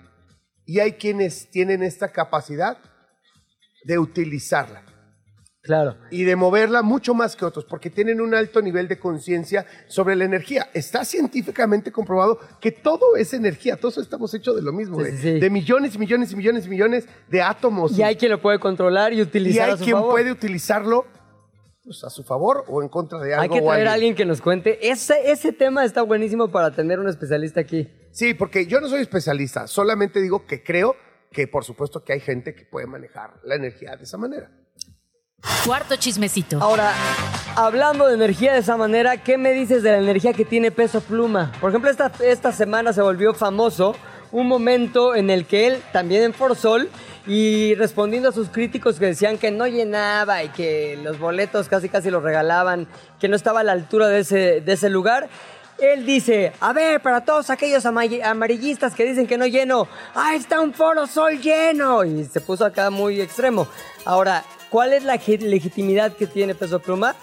Y 0.67 0.81
hay 0.81 0.93
quienes 0.95 1.51
tienen 1.51 1.83
esta 1.83 2.09
capacidad 2.09 2.77
de 3.85 3.99
utilizarla 3.99 4.83
Claro. 5.63 5.97
y 6.13 6.23
de 6.23 6.37
moverla 6.37 6.83
mucho 6.83 7.13
más 7.13 7.35
que 7.35 7.45
otros, 7.45 7.65
porque 7.65 7.91
tienen 7.91 8.21
un 8.21 8.35
alto 8.37 8.63
nivel 8.63 8.87
de 8.87 8.99
conciencia 9.01 9.67
sobre 9.89 10.15
la 10.15 10.25
energía. 10.25 10.69
Está 10.75 11.05
científicamente 11.05 11.91
comprobado 11.91 12.39
que 12.61 12.71
todo 12.71 13.17
es 13.17 13.33
energía, 13.35 13.77
todos 13.77 13.99
estamos 13.99 14.33
hechos 14.35 14.55
de 14.55 14.63
lo 14.63 14.73
mismo, 14.73 14.99
Sí, 14.99 15.05
de, 15.05 15.11
sí, 15.13 15.23
sí. 15.23 15.41
de 15.41 15.51
millones 15.51 15.95
y 15.97 15.99
millones 15.99 16.31
y 16.33 16.37
millones 16.37 16.67
y 16.67 16.69
millones 16.69 17.09
de 17.29 17.43
átomos. 17.43 17.99
Y 17.99 18.03
hay 18.05 18.15
quien 18.15 18.31
lo 18.31 18.41
puede 18.41 18.61
controlar 18.61 19.13
y 19.13 19.19
Y 19.19 19.23
utilizar 19.23 19.69
hay 19.69 19.75
a 19.75 19.77
su 19.77 19.83
quien 19.85 19.97
favor. 19.97 20.11
puede 20.13 20.31
utilizarlo 20.31 21.05
pues, 21.83 22.05
a 22.05 22.11
su 22.11 22.23
favor 22.23 22.65
o 22.69 22.81
en 22.83 22.89
contra 22.89 23.19
de 23.21 23.35
algo. 23.35 23.43
Hay 23.43 23.49
que 23.61 23.65
traer 23.67 23.89
a 23.89 23.93
alguien. 23.93 23.95
alguien 23.95 24.15
que 24.15 24.25
nos 24.25 24.41
cuente. 24.41 24.89
Ese, 24.89 25.31
ese 25.33 25.53
tema 25.53 25.85
está 25.85 26.03
buenísimo 26.03 26.49
para 26.49 26.71
tener 26.73 27.01
un 27.01 27.09
especialista 27.09 27.61
aquí. 27.61 27.89
Sí, 28.17 28.33
porque 28.33 28.67
yo 28.67 28.81
no 28.81 28.89
soy 28.89 29.03
especialista, 29.03 29.67
solamente 29.67 30.23
digo 30.23 30.47
que 30.47 30.65
creo 30.65 30.97
que 31.31 31.47
por 31.47 31.65
supuesto 31.65 32.03
que 32.03 32.15
hay 32.15 32.21
gente 32.21 32.55
que 32.55 32.65
puede 32.65 32.87
manejar 32.87 33.35
la 33.45 33.57
energía 33.57 33.95
de 33.95 34.05
esa 34.05 34.17
manera. 34.17 34.51
Cuarto 35.67 35.97
chismecito. 35.97 36.59
Ahora, 36.63 36.95
hablando 37.57 38.07
de 38.07 38.15
energía 38.15 38.55
de 38.55 38.61
esa 38.61 38.79
manera, 38.79 39.23
¿qué 39.23 39.37
me 39.37 39.53
dices 39.53 39.83
de 39.83 39.93
la 39.93 39.99
energía 39.99 40.33
que 40.33 40.47
tiene 40.47 40.71
Peso 40.71 41.03
Pluma? 41.03 41.53
Por 41.61 41.69
ejemplo, 41.69 41.91
esta, 41.91 42.11
esta 42.21 42.53
semana 42.53 42.95
se 42.95 43.03
volvió 43.03 43.35
famoso 43.35 43.95
un 44.33 44.49
momento 44.49 45.15
en 45.15 45.29
el 45.29 45.45
que 45.45 45.67
él, 45.67 45.83
también 45.93 46.23
en 46.23 46.33
Forsol, 46.33 46.89
y 47.27 47.75
respondiendo 47.75 48.31
a 48.31 48.33
sus 48.33 48.49
críticos 48.49 48.99
que 48.99 49.05
decían 49.05 49.37
que 49.37 49.51
no 49.51 49.67
llenaba 49.67 50.43
y 50.43 50.49
que 50.49 50.99
los 51.03 51.19
boletos 51.19 51.69
casi 51.69 51.91
casi 51.91 52.11
los 52.11 52.23
regalaban, 52.23 52.89
que 53.21 53.29
no 53.29 53.37
estaba 53.37 53.61
a 53.61 53.65
la 53.65 53.73
altura 53.73 54.09
de 54.09 54.21
ese, 54.21 54.63
de 54.63 54.73
ese 54.73 54.89
lugar, 54.89 55.29
él 55.79 56.07
dice, 56.07 56.53
a 56.61 56.73
ver, 56.73 57.01
para 57.01 57.25
todos 57.25 57.51
aquellos 57.51 57.85
ama- 57.87 58.03
amarillistas 58.25 58.95
que 58.95 59.05
dicen 59.05 59.27
que 59.27 59.37
no 59.39 59.47
lleno, 59.47 59.89
¡ahí 60.15 60.37
está 60.39 60.61
un 60.61 60.73
Foro 60.73 61.07
Sol 61.07 61.41
lleno! 61.41 62.05
Y 62.05 62.25
se 62.25 62.41
puso 62.41 62.65
acá 62.65 62.91
muy 62.91 63.21
extremo. 63.21 63.69
Ahora, 64.05 64.43
¿cuál 64.71 64.93
es 64.93 65.05
la 65.05 65.17
legitimidad 65.17 66.13
que 66.13 66.27
tiene 66.27 66.55
Peso 66.55 66.81
Pluma? 66.81 67.15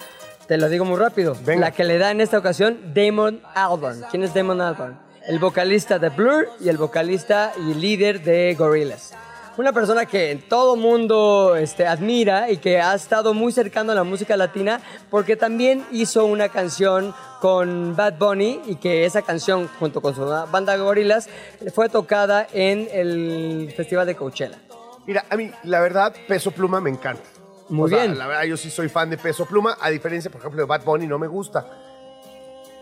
Te 0.47 0.57
lo 0.57 0.67
digo 0.69 0.83
muy 0.85 0.97
rápido. 0.99 1.35
Venga. 1.45 1.67
La 1.67 1.71
que 1.71 1.83
le 1.83 1.97
da 1.97 2.11
en 2.11 2.19
esta 2.21 2.37
ocasión 2.37 2.93
Damon 2.93 3.41
Albarn. 3.55 4.03
¿Quién 4.11 4.23
es 4.23 4.33
Damon 4.33 4.59
Albarn? 4.61 4.99
El 5.25 5.39
vocalista 5.39 5.99
de 5.99 6.09
Blur 6.09 6.49
y 6.59 6.67
el 6.67 6.77
vocalista 6.77 7.53
y 7.57 7.73
líder 7.75 8.21
de 8.23 8.53
Gorillaz. 8.55 9.13
Una 9.55 9.71
persona 9.71 10.07
que 10.07 10.43
todo 10.49 10.75
mundo 10.75 11.55
este, 11.55 11.85
admira 11.85 12.49
y 12.49 12.57
que 12.57 12.81
ha 12.81 12.95
estado 12.95 13.35
muy 13.35 13.51
cercano 13.51 13.91
a 13.91 13.95
la 13.95 14.03
música 14.03 14.35
latina 14.35 14.81
porque 15.11 15.35
también 15.35 15.85
hizo 15.91 16.25
una 16.25 16.49
canción 16.49 17.13
con 17.39 17.95
Bad 17.95 18.17
Bunny 18.17 18.61
y 18.65 18.77
que 18.77 19.05
esa 19.05 19.21
canción 19.21 19.69
junto 19.79 20.01
con 20.01 20.15
su 20.15 20.25
banda 20.25 20.75
Gorillaz 20.77 21.27
fue 21.71 21.87
tocada 21.87 22.47
en 22.51 22.87
el 22.91 23.71
Festival 23.77 24.07
de 24.07 24.15
Coachella. 24.15 24.57
Mira, 25.05 25.23
a 25.29 25.35
mí 25.35 25.51
la 25.63 25.81
verdad 25.81 26.15
Peso 26.27 26.49
Pluma 26.49 26.81
me 26.81 26.89
encanta. 26.89 27.23
Muy 27.69 27.85
O 27.85 27.89
sea, 27.89 28.05
bien. 28.05 28.17
La 28.17 28.25
verdad 28.25 28.43
yo 28.45 28.57
sí 28.57 28.71
soy 28.71 28.89
fan 28.89 29.11
de 29.11 29.17
Peso 29.19 29.45
Pluma, 29.45 29.77
a 29.79 29.91
diferencia 29.91 30.31
por 30.31 30.39
ejemplo 30.39 30.61
de 30.61 30.65
Bad 30.65 30.83
Bunny 30.83 31.05
no 31.05 31.19
me 31.19 31.27
gusta. 31.27 31.63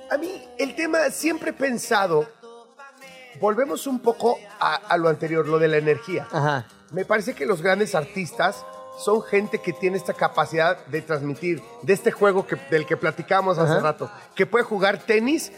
A 0.10 0.18
mí 0.18 0.42
el 0.58 0.74
tema 0.76 1.10
siempre 1.10 1.50
he 1.50 1.54
pensado, 1.54 2.28
volvemos 3.42 3.88
un 3.88 4.00
poco 4.00 4.38
a, 4.60 4.76
a 4.76 4.98
lo 4.98 5.10
anterior, 5.10 5.48
lo 5.48 5.60
de 5.60 5.68
la 5.68 5.78
energía. 5.78 6.28
Ajá. 6.32 6.66
Me 6.92 7.04
parece 7.04 7.34
que 7.34 7.46
los 7.46 7.62
grandes 7.62 7.96
artistas 7.96 8.64
son 9.00 9.22
gente 9.24 9.60
que 9.60 9.74
tiene 9.74 9.98
esta 9.98 10.14
capacidad 10.14 10.86
de 10.86 11.02
transmitir, 11.02 11.62
de 11.82 11.94
este 11.94 12.12
juego 12.12 12.46
que, 12.46 12.56
del 12.70 12.86
que 12.86 12.98
platicábamos 12.98 13.58
hace 13.58 13.80
rato, 13.80 14.10
que 14.36 14.46
puede 14.46 14.64
jugar 14.64 15.00
tenis 15.00 15.52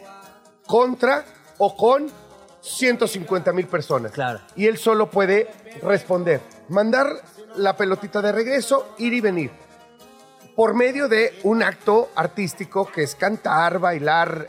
contra 0.66 1.26
o 1.58 1.76
con 1.76 2.10
150 2.62 3.52
mil 3.52 3.68
personas. 3.68 4.12
Claro. 4.12 4.40
Y 4.56 4.68
él 4.68 4.78
solo 4.78 5.10
puede 5.10 5.52
responder, 5.82 6.42
mandar 6.70 7.08
la 7.56 7.76
pelotita 7.76 8.22
de 8.22 8.32
regreso, 8.32 8.96
ir 8.98 9.14
y 9.14 9.22
venir. 9.22 9.52
Por 10.56 10.76
medio 10.76 11.08
de 11.08 11.38
un 11.44 11.64
acto 11.64 12.10
artístico 12.16 12.86
que 12.86 13.04
es 13.04 13.16
cantar, 13.16 13.80
bailar, 13.80 14.48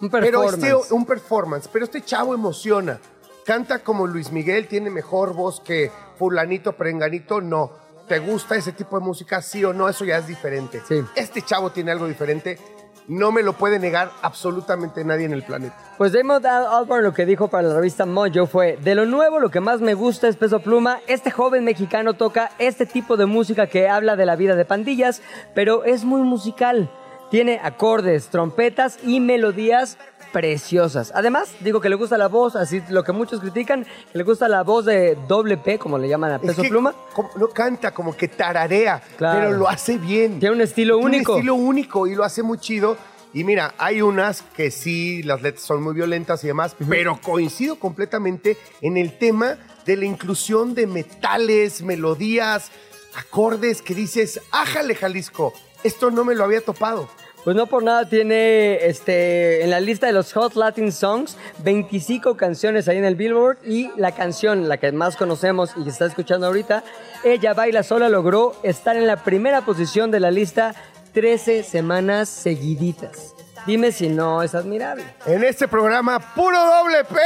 Un 0.00 0.10
pero 0.10 0.24
performance. 0.40 0.64
este, 0.82 0.94
un 0.94 1.04
performance, 1.04 1.68
pero 1.72 1.84
este 1.84 2.02
chavo 2.02 2.34
emociona. 2.34 2.98
Canta 3.44 3.78
como 3.78 4.06
Luis 4.06 4.30
Miguel, 4.30 4.68
tiene 4.68 4.90
mejor 4.90 5.34
voz 5.34 5.60
que 5.60 5.90
fulanito, 6.18 6.72
prenganito, 6.74 7.40
no. 7.40 7.70
¿Te 8.06 8.18
gusta 8.20 8.56
ese 8.56 8.72
tipo 8.72 8.98
de 8.98 9.04
música? 9.04 9.40
Sí 9.42 9.64
o 9.64 9.72
no, 9.72 9.88
eso 9.88 10.04
ya 10.04 10.18
es 10.18 10.26
diferente. 10.26 10.82
Sí. 10.86 11.02
Este 11.14 11.42
chavo 11.42 11.70
tiene 11.70 11.90
algo 11.92 12.06
diferente. 12.06 12.58
No 13.06 13.32
me 13.32 13.42
lo 13.42 13.54
puede 13.54 13.78
negar 13.78 14.10
absolutamente 14.20 15.02
nadie 15.02 15.24
en 15.24 15.32
el 15.32 15.42
planeta. 15.42 15.74
Pues 15.96 16.12
Damon 16.12 16.44
Al- 16.44 16.66
Albarn 16.66 17.02
lo 17.04 17.14
que 17.14 17.24
dijo 17.24 17.48
para 17.48 17.66
la 17.68 17.74
revista 17.74 18.04
Mojo 18.04 18.46
fue, 18.46 18.76
de 18.76 18.94
lo 18.94 19.06
nuevo 19.06 19.40
lo 19.40 19.50
que 19.50 19.60
más 19.60 19.80
me 19.80 19.94
gusta 19.94 20.28
es 20.28 20.36
Peso 20.36 20.60
Pluma, 20.60 21.00
este 21.06 21.30
joven 21.30 21.64
mexicano 21.64 22.14
toca 22.14 22.50
este 22.58 22.84
tipo 22.84 23.16
de 23.16 23.24
música 23.24 23.66
que 23.66 23.88
habla 23.88 24.14
de 24.16 24.26
la 24.26 24.36
vida 24.36 24.56
de 24.56 24.66
pandillas, 24.66 25.22
pero 25.54 25.84
es 25.84 26.04
muy 26.04 26.20
musical, 26.20 26.90
tiene 27.30 27.60
acordes, 27.62 28.28
trompetas 28.28 28.98
y 29.04 29.20
melodías 29.20 29.96
preciosas. 30.32 31.10
Además, 31.14 31.48
digo 31.60 31.80
que 31.80 31.88
le 31.88 31.94
gusta 31.96 32.18
la 32.18 32.28
voz, 32.28 32.54
así 32.54 32.82
lo 32.90 33.02
que 33.02 33.12
muchos 33.12 33.40
critican, 33.40 33.84
que 33.84 34.18
le 34.18 34.24
gusta 34.24 34.46
la 34.48 34.62
voz 34.62 34.84
de 34.84 35.16
doble 35.26 35.56
P, 35.56 35.78
como 35.78 35.98
le 35.98 36.08
llaman 36.08 36.32
a 36.32 36.36
Es 36.36 36.42
Peso 36.42 36.62
que 36.62 36.68
Pluma. 36.68 36.94
como- 37.14 37.30
no 37.36 37.48
canta, 37.48 37.92
como 37.92 38.14
que 38.16 38.28
tararea, 38.28 39.02
Claro. 39.16 39.40
pero 39.40 39.56
lo 39.58 39.68
hace 39.68 39.96
bien. 39.98 40.38
Tiene 40.38 40.54
un 40.54 40.60
estilo 40.60 40.96
Tiene 40.98 41.16
único. 41.16 41.32
Un 41.32 41.38
estilo 41.38 41.54
único 41.54 42.06
y 42.06 42.14
lo 42.14 42.24
hace 42.24 42.42
muy 42.42 42.58
chido. 42.58 42.96
Y 43.34 43.44
mira, 43.44 43.74
hay 43.78 44.00
unas 44.00 44.42
que 44.42 44.70
sí, 44.70 45.22
las 45.22 45.42
letras 45.42 45.62
son 45.64 45.82
muy 45.82 45.94
violentas 45.94 46.42
y 46.44 46.46
demás, 46.46 46.74
pero 46.88 47.18
coincido 47.22 47.76
completamente 47.78 48.56
en 48.80 48.96
el 48.96 49.18
tema 49.18 49.56
de 49.84 49.96
la 49.96 50.04
inclusión 50.06 50.74
de 50.74 50.86
metales, 50.86 51.82
melodías, 51.82 52.70
acordes 53.16 53.82
que 53.82 53.94
dices, 53.94 54.40
ájale 54.50 54.94
Jalisco, 54.94 55.52
esto 55.84 56.10
no 56.10 56.24
me 56.24 56.34
lo 56.34 56.44
había 56.44 56.60
topado. 56.60 57.08
Pues 57.44 57.56
no 57.56 57.66
por 57.66 57.82
nada 57.82 58.08
tiene 58.08 58.84
este, 58.86 59.62
en 59.62 59.70
la 59.70 59.80
lista 59.80 60.06
de 60.06 60.12
los 60.12 60.32
Hot 60.32 60.54
Latin 60.54 60.92
Songs 60.92 61.36
25 61.62 62.36
canciones 62.36 62.88
ahí 62.88 62.98
en 62.98 63.04
el 63.04 63.14
Billboard 63.14 63.58
y 63.64 63.90
la 63.96 64.12
canción, 64.12 64.68
la 64.68 64.76
que 64.76 64.92
más 64.92 65.16
conocemos 65.16 65.70
y 65.76 65.84
que 65.84 65.90
está 65.90 66.06
escuchando 66.06 66.46
ahorita, 66.46 66.84
Ella 67.24 67.54
Baila 67.54 67.82
Sola 67.82 68.08
logró 68.08 68.54
estar 68.64 68.96
en 68.96 69.06
la 69.06 69.22
primera 69.24 69.62
posición 69.62 70.10
de 70.10 70.20
la 70.20 70.30
lista 70.30 70.74
13 71.14 71.62
semanas 71.62 72.28
seguiditas. 72.28 73.34
Dime 73.66 73.92
si 73.92 74.08
no 74.08 74.42
es 74.42 74.54
admirable. 74.54 75.04
En 75.26 75.44
este 75.44 75.68
programa, 75.68 76.18
puro 76.34 76.58
doble 76.58 77.04
P. 77.04 77.16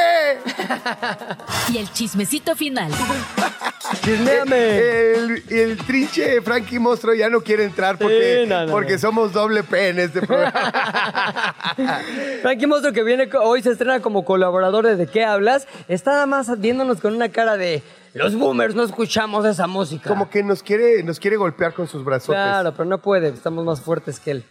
Y 1.73 1.79
el 1.79 1.91
chismecito 1.93 2.55
final. 2.55 2.93
Chisméame. 4.03 4.81
El, 5.15 5.43
el 5.49 5.77
trinche 5.79 6.41
Frankie 6.43 6.79
Monstruo 6.79 7.15
ya 7.15 7.29
no 7.31 7.41
quiere 7.41 7.65
entrar 7.65 7.99
porque, 7.99 8.41
Sí, 8.43 8.49
no, 8.49 8.67
no, 8.67 8.73
porque 8.73 8.95
no. 8.95 8.99
somos 8.99 9.33
doble 9.33 9.63
P 9.63 9.89
en 9.89 9.99
este 10.01 10.23
programa. 10.23 11.55
Frankie 12.43 12.67
Monstruo 12.67 12.93
que 12.93 13.05
viene 13.05 13.29
hoy 13.41 13.63
se 13.63 13.71
estrena 13.71 14.01
como 14.01 14.25
colaborador 14.25 14.87
de 14.87 14.97
¿De 14.97 15.07
qué 15.07 15.25
hablas? 15.25 15.67
Está 15.89 16.13
nada 16.13 16.27
más 16.27 16.61
viéndonos 16.61 17.01
con 17.01 17.15
una 17.15 17.29
cara 17.31 17.57
de 17.57 17.83
los 18.15 18.35
boomers 18.35 18.75
no 18.75 18.83
escuchamos 18.83 19.47
esa 19.47 19.67
música. 19.67 20.09
Como 20.09 20.29
que 20.29 20.43
nos 20.43 20.63
quiere, 20.63 21.03
nos 21.03 21.19
quiere 21.19 21.37
golpear 21.37 21.73
con 21.73 21.89
sus 21.89 22.05
brazotes. 22.05 22.35
Claro, 22.35 22.73
pero 22.73 22.85
no 22.85 22.99
puede, 22.99 23.29
estamos 23.29 23.65
más 23.65 23.81
fuertes 23.81 24.21
que 24.21 24.33
él. 24.33 24.45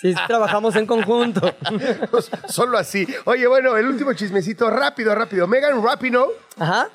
Sí, 0.00 0.14
trabajamos 0.26 0.74
en 0.76 0.86
conjunto. 0.86 1.54
Solo 2.48 2.78
así. 2.78 3.06
Oye, 3.24 3.46
bueno, 3.46 3.76
el 3.76 3.86
último 3.86 4.12
chismecito, 4.14 4.70
rápido, 4.70 5.14
rápido. 5.14 5.46
Megan 5.46 5.82
Rapinoe 5.82 6.28
Ajá. 6.58 6.88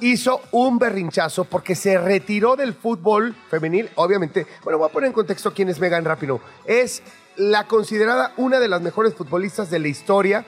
Hizo 0.00 0.40
un 0.52 0.78
berrinchazo 0.78 1.44
porque 1.44 1.74
se 1.74 1.98
retiró 1.98 2.56
del 2.56 2.74
fútbol 2.74 3.34
femenil. 3.50 3.90
Obviamente, 3.96 4.46
bueno, 4.62 4.78
voy 4.78 4.88
a 4.88 4.92
poner 4.92 5.08
en 5.08 5.12
contexto 5.12 5.52
quién 5.52 5.68
es 5.68 5.80
Megan 5.80 6.04
Rapinoe. 6.04 6.40
Es 6.64 7.02
la 7.36 7.66
considerada 7.66 8.32
una 8.36 8.60
de 8.60 8.68
las 8.68 8.82
mejores 8.82 9.14
futbolistas 9.14 9.70
de 9.70 9.78
la 9.78 9.88
historia 9.88 10.44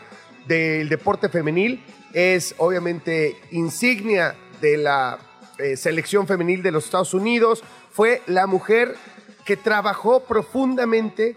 del 0.46 0.88
deporte 0.88 1.28
femenil. 1.28 1.84
Es 2.12 2.54
obviamente 2.58 3.36
insignia 3.52 4.34
de 4.60 4.76
la 4.76 5.18
eh, 5.58 5.76
selección 5.76 6.26
femenil 6.26 6.62
de 6.62 6.72
los 6.72 6.84
Estados 6.84 7.14
Unidos. 7.14 7.62
Fue 7.90 8.22
la 8.26 8.46
mujer 8.46 8.96
que 9.44 9.56
trabajó 9.56 10.20
profundamente 10.20 11.36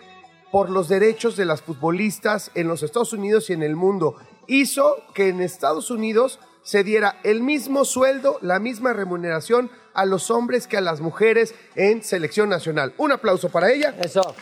por 0.51 0.69
los 0.69 0.87
derechos 0.87 1.35
de 1.35 1.45
las 1.45 1.61
futbolistas 1.61 2.51
en 2.53 2.67
los 2.67 2.83
Estados 2.83 3.13
Unidos 3.13 3.49
y 3.49 3.53
en 3.53 3.63
el 3.63 3.75
mundo. 3.75 4.17
Hizo 4.45 4.97
que 5.13 5.29
en 5.29 5.41
Estados 5.41 5.89
Unidos 5.89 6.39
se 6.63 6.83
diera 6.83 7.19
el 7.23 7.41
mismo 7.41 7.85
sueldo, 7.85 8.39
la 8.41 8.59
misma 8.59 8.93
remuneración 8.93 9.69
a 9.93 10.05
los 10.05 10.31
hombres 10.31 10.65
que 10.67 10.77
a 10.77 10.81
las 10.81 11.01
mujeres 11.01 11.53
en 11.75 12.03
selección 12.03 12.49
nacional. 12.49 12.93
Un 12.97 13.11
aplauso 13.11 13.49
para 13.49 13.71
ella. 13.71 13.93
Eso. 14.01 14.35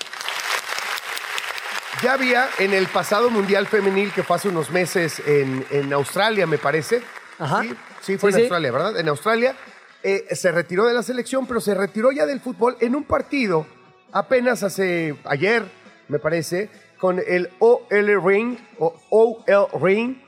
Ya 2.04 2.14
había 2.14 2.50
en 2.58 2.74
el 2.74 2.88
pasado 2.88 3.30
Mundial 3.30 3.68
Femenil 3.68 4.12
que 4.12 4.24
fue 4.24 4.36
hace 4.38 4.50
unos 4.50 4.72
meses 4.72 5.22
en, 5.26 5.66
en 5.70 5.94
Australia, 5.94 6.48
me 6.48 6.58
parece. 6.58 7.02
Ajá. 7.38 7.62
Sí, 7.64 7.76
sí, 8.02 8.18
fue 8.18 8.32
Sí, 8.32 8.36
en 8.36 8.40
sí. 8.40 8.42
Australia, 8.46 8.72
¿verdad? 8.72 9.00
En 9.00 9.10
Australia 9.10 9.56
eh, 10.04 10.26
se 10.32 10.52
retiró 10.52 10.86
de 10.86 10.94
la 10.94 11.04
selección, 11.04 11.46
pero 11.46 11.62
se 11.62 11.76
retiró 11.76 12.12
ya 12.12 12.26
del 12.26 12.40
fútbol 12.40 12.76
en 12.80 12.96
un 12.96 13.04
partido 13.04 13.68
apenas 14.12 14.64
hace 14.64 15.16
ayer, 15.26 15.64
me 16.08 16.20
parece, 16.20 16.70
con 17.00 17.22
el 17.26 17.50
OL 17.60 18.24
Ring 18.24 18.58
o 18.80 18.94
OL 19.10 19.68
Ring, 19.82 20.22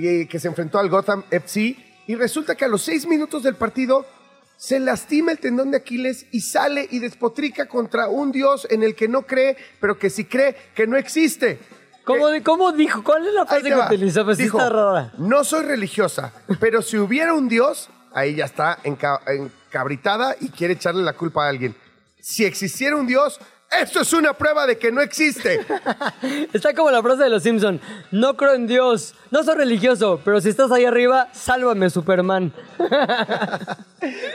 y, 0.00 0.26
que 0.26 0.38
se 0.40 0.48
enfrentó 0.48 0.78
al 0.78 0.88
Gotham 0.88 1.24
FC. 1.30 1.76
Y 2.06 2.14
resulta 2.16 2.54
que 2.54 2.64
a 2.64 2.68
los 2.68 2.82
seis 2.82 3.06
minutos 3.06 3.42
del 3.42 3.54
partido 3.54 4.04
se 4.56 4.78
lastima 4.80 5.32
el 5.32 5.38
tendón 5.38 5.70
de 5.70 5.78
Aquiles 5.78 6.26
y 6.32 6.40
sale 6.40 6.86
y 6.90 6.98
despotrica 6.98 7.66
contra 7.66 8.08
un 8.08 8.30
dios 8.32 8.66
en 8.70 8.82
el 8.82 8.94
que 8.94 9.08
no 9.08 9.22
cree, 9.22 9.56
pero 9.80 9.98
que 9.98 10.10
sí 10.10 10.24
cree 10.24 10.54
que 10.74 10.86
no 10.86 10.96
existe. 10.96 11.58
¿Cómo, 12.04 12.28
Eh, 12.30 12.42
cómo 12.42 12.72
dijo? 12.72 13.02
¿Cuál 13.04 13.26
es 13.26 13.32
la 13.34 13.46
frase 13.46 13.62
que 13.64 13.74
va. 13.74 13.86
utilizó? 13.86 14.24
Pues 14.24 14.38
Dijo, 14.38 14.58
está. 14.60 15.12
No 15.18 15.44
soy 15.44 15.64
religiosa, 15.64 16.32
pero 16.58 16.82
si 16.82 16.98
hubiera 16.98 17.32
un 17.34 17.48
dios, 17.48 17.88
ahí 18.12 18.34
ya 18.34 18.46
está 18.46 18.78
enca- 18.82 19.20
encabritada 19.28 20.34
y 20.40 20.48
quiere 20.48 20.74
echarle 20.74 21.02
la 21.02 21.12
culpa 21.12 21.46
a 21.46 21.48
alguien. 21.48 21.74
Si 22.20 22.44
existiera 22.44 22.96
un 22.96 23.06
dios, 23.06 23.38
esto 23.70 24.00
es 24.00 24.12
una 24.12 24.34
prueba 24.34 24.66
de 24.66 24.78
que 24.78 24.90
no 24.90 25.00
existe. 25.00 25.60
Está 26.52 26.74
como 26.74 26.90
la 26.90 27.02
frase 27.02 27.24
de 27.24 27.30
los 27.30 27.42
Simpson. 27.42 27.80
No 28.10 28.36
creo 28.36 28.54
en 28.54 28.66
Dios. 28.66 29.14
No 29.30 29.42
soy 29.42 29.54
religioso, 29.56 30.20
pero 30.24 30.40
si 30.40 30.48
estás 30.48 30.70
ahí 30.72 30.84
arriba, 30.84 31.28
sálvame, 31.32 31.90
Superman. 31.90 32.52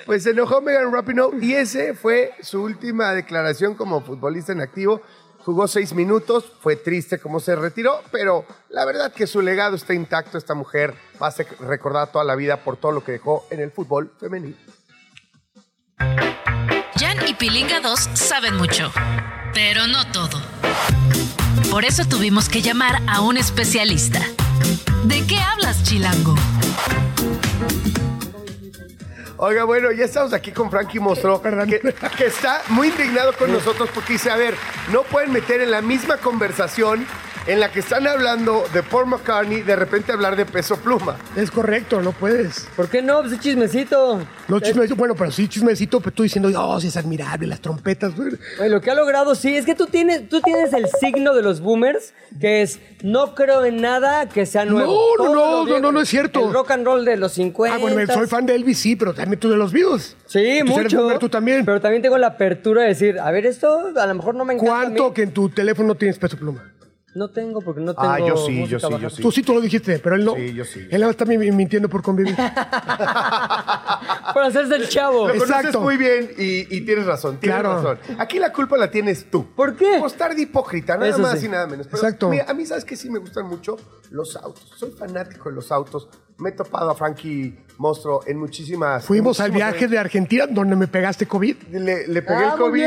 Pues 0.05 0.21
se 0.21 0.29
enojó 0.29 0.61
Megan 0.61 0.93
Rapinoe 0.93 1.39
y 1.41 1.55
ese 1.55 1.95
fue 1.95 2.33
su 2.39 2.61
última 2.61 3.13
declaración 3.13 3.73
como 3.73 4.01
futbolista 4.01 4.51
en 4.51 4.61
activo. 4.61 5.01
Jugó 5.39 5.67
seis 5.67 5.95
minutos, 5.95 6.51
fue 6.59 6.75
triste 6.75 7.17
como 7.17 7.39
se 7.39 7.55
retiró, 7.55 8.01
pero 8.11 8.45
la 8.69 8.85
verdad 8.85 9.11
que 9.11 9.25
su 9.25 9.41
legado 9.41 9.75
está 9.75 9.95
intacto. 9.95 10.37
Esta 10.37 10.53
mujer 10.53 10.93
va 11.19 11.27
a 11.27 11.31
ser 11.31 11.47
recordada 11.59 12.11
toda 12.11 12.23
la 12.23 12.35
vida 12.35 12.57
por 12.57 12.77
todo 12.77 12.91
lo 12.91 13.03
que 13.03 13.13
dejó 13.13 13.47
en 13.49 13.59
el 13.59 13.71
fútbol 13.71 14.13
femenil. 14.19 14.55
Jan 16.97 17.17
y 17.27 17.33
Pilinga 17.33 17.81
2 17.81 18.09
saben 18.13 18.55
mucho, 18.55 18.89
pero 19.53 19.85
no 19.85 20.09
todo. 20.11 20.41
Por 21.69 21.83
eso 21.83 22.05
tuvimos 22.05 22.47
que 22.47 22.61
llamar 22.61 23.01
a 23.07 23.19
un 23.19 23.35
especialista. 23.35 24.21
¿De 25.03 25.27
qué 25.27 25.37
hablas, 25.37 25.83
Chilango? 25.83 26.35
Oiga, 29.35 29.65
bueno, 29.65 29.91
ya 29.91 30.05
estamos 30.05 30.31
aquí 30.31 30.51
con 30.51 30.71
Frankie 30.71 31.01
Mostro, 31.01 31.41
que, 31.41 31.93
que 32.17 32.25
está 32.25 32.61
muy 32.69 32.87
indignado 32.87 33.33
con 33.33 33.51
nosotros 33.51 33.89
porque 33.93 34.13
dice, 34.13 34.31
a 34.31 34.37
ver, 34.37 34.55
no 34.93 35.03
pueden 35.03 35.33
meter 35.33 35.59
en 35.59 35.71
la 35.71 35.81
misma 35.81 36.15
conversación 36.15 37.05
en 37.47 37.59
la 37.59 37.71
que 37.71 37.79
están 37.79 38.07
hablando 38.07 38.63
de 38.73 38.81
Paul 38.81 39.05
McCartney, 39.07 39.61
de 39.61 39.75
repente 39.75 40.11
hablar 40.11 40.35
de 40.35 40.45
peso 40.45 40.77
pluma. 40.77 41.15
Es 41.35 41.51
correcto, 41.51 42.01
no 42.01 42.11
puedes. 42.11 42.67
¿Por 42.75 42.89
qué 42.89 43.01
no? 43.01 43.21
Pues 43.21 43.33
es 43.33 43.39
chismecito. 43.39 44.19
No 44.47 44.59
chismecito, 44.59 44.95
bueno, 44.95 45.13
pero 45.15 45.31
sí 45.31 45.47
chismecito, 45.47 45.99
pero 45.99 46.11
tú 46.13 46.23
diciendo, 46.23 46.49
oh, 46.59 46.79
sí 46.81 46.87
es 46.87 46.97
admirable, 46.97 47.47
las 47.47 47.59
trompetas. 47.61 48.15
güey. 48.15 48.31
Güey, 48.57 48.69
lo 48.69 48.81
que 48.81 48.89
ha 48.91 48.95
logrado, 48.95 49.35
sí, 49.35 49.55
es 49.55 49.65
que 49.65 49.75
tú 49.75 49.85
tienes, 49.87 50.27
tú 50.27 50.41
tienes 50.41 50.73
el 50.73 50.87
signo 50.99 51.33
de 51.35 51.41
los 51.43 51.61
boomers, 51.61 52.13
que 52.39 52.61
es 52.63 52.79
no 53.03 53.35
creo 53.35 53.63
en 53.63 53.79
nada 53.81 54.27
que 54.27 54.45
sea 54.45 54.65
nuevo. 54.65 54.93
No, 55.17 55.23
no, 55.25 55.31
Todo 55.31 55.35
no, 55.35 55.65
lo 55.65 55.73
no, 55.73 55.79
no, 55.79 55.91
no 55.91 56.01
es 56.01 56.09
cierto. 56.09 56.47
El 56.47 56.53
rock 56.53 56.71
and 56.71 56.85
roll 56.85 57.05
de 57.05 57.17
los 57.17 57.33
50. 57.33 57.75
Ah, 57.75 57.79
bueno, 57.79 58.11
soy 58.13 58.27
fan 58.27 58.45
de 58.45 58.55
Elvis, 58.55 58.79
sí, 58.79 58.95
pero 58.95 59.13
también 59.13 59.39
tú 59.39 59.49
de 59.49 59.57
los 59.57 59.71
Beatles. 59.71 60.15
Sí, 60.25 60.61
Tú 60.65 60.73
eres 60.79 60.91
mucho. 60.93 61.01
boomer, 61.03 61.19
tú 61.19 61.29
también. 61.29 61.63
Pero 61.65 61.79
también 61.79 62.01
tengo 62.01 62.17
la 62.17 62.27
apertura 62.27 62.81
de 62.81 62.87
decir, 62.89 63.19
a 63.19 63.29
ver, 63.31 63.45
esto 63.45 63.91
a 63.95 64.05
lo 64.07 64.15
mejor 64.15 64.33
no 64.35 64.45
me 64.45 64.55
encanta. 64.55 64.71
a 64.73 64.81
¿Cuánto 64.83 65.07
mí. 65.09 65.13
que 65.13 65.21
en 65.23 65.31
tu 65.31 65.49
teléfono 65.49 65.95
tienes 65.95 66.17
peso 66.17 66.37
pluma? 66.37 66.71
No 67.15 67.29
tengo, 67.29 67.61
porque 67.61 67.79
no 67.81 67.93
tengo. 67.95 68.07
Ah, 68.09 68.19
yo 68.19 68.35
sí, 68.37 68.67
yo 68.67 68.77
sí, 68.79 68.87
yo 68.99 69.09
sí. 69.09 69.21
Tú 69.21 69.31
sí 69.31 69.41
tú 69.41 69.53
lo 69.53 69.61
dijiste, 69.61 69.99
pero 69.99 70.15
él 70.17 70.25
no. 70.25 70.35
Sí, 70.35 70.53
yo 70.53 70.65
sí. 70.65 70.85
Él 70.91 71.01
ahora 71.01 71.11
está 71.11 71.23
mi- 71.25 71.37
mintiendo 71.37 71.87
por 71.89 72.03
convivir. 72.03 72.35
Por 74.33 74.43
hacerse 74.43 74.75
el 74.75 74.89
chavo. 74.89 75.27
Lo 75.27 75.33
conoces 75.33 75.55
Exacto. 75.55 75.81
muy 75.81 75.95
bien 75.97 76.29
y, 76.37 76.75
y 76.75 76.81
tienes 76.81 77.05
razón, 77.05 77.37
tienes 77.39 77.59
Claro. 77.61 77.81
razón. 77.81 77.99
Aquí 78.19 78.37
la 78.39 78.51
culpa 78.51 78.75
la 78.77 78.91
tienes 78.91 79.29
tú. 79.31 79.45
¿Por 79.55 79.75
qué? 79.77 79.97
Por 79.99 80.07
estar 80.07 80.35
de 80.35 80.41
hipócrita, 80.41 80.95
nada 80.97 81.07
Eso 81.09 81.19
más 81.19 81.39
sí. 81.39 81.45
y 81.45 81.49
nada 81.49 81.67
menos. 81.67 81.87
Pero, 81.87 81.97
Exacto. 81.99 82.29
mira, 82.29 82.45
a 82.49 82.53
mí, 82.53 82.65
¿sabes 82.65 82.83
que 82.83 82.95
Sí 82.97 83.09
me 83.09 83.19
gustan 83.19 83.45
mucho 83.47 83.77
los 84.11 84.35
autos. 84.35 84.69
Soy 84.75 84.91
fanático 84.91 85.49
de 85.49 85.55
los 85.55 85.71
autos. 85.71 86.09
Me 86.37 86.49
he 86.49 86.51
topado 86.51 86.91
a 86.91 86.95
Frankie 86.95 87.57
Monstruo 87.77 88.21
en 88.27 88.37
muchísimas... 88.37 89.05
Fuimos 89.05 89.39
en 89.39 89.45
al 89.45 89.51
viaje 89.51 89.87
de 89.87 89.97
Argentina 89.97 90.45
donde 90.47 90.75
me 90.75 90.87
pegaste 90.87 91.25
COVID. 91.25 91.55
Le, 91.71 92.07
le 92.07 92.21
pegué 92.21 92.43
Ah, 92.43 92.53
el 92.55 92.59
muy 92.59 92.69
COVID. 92.71 92.83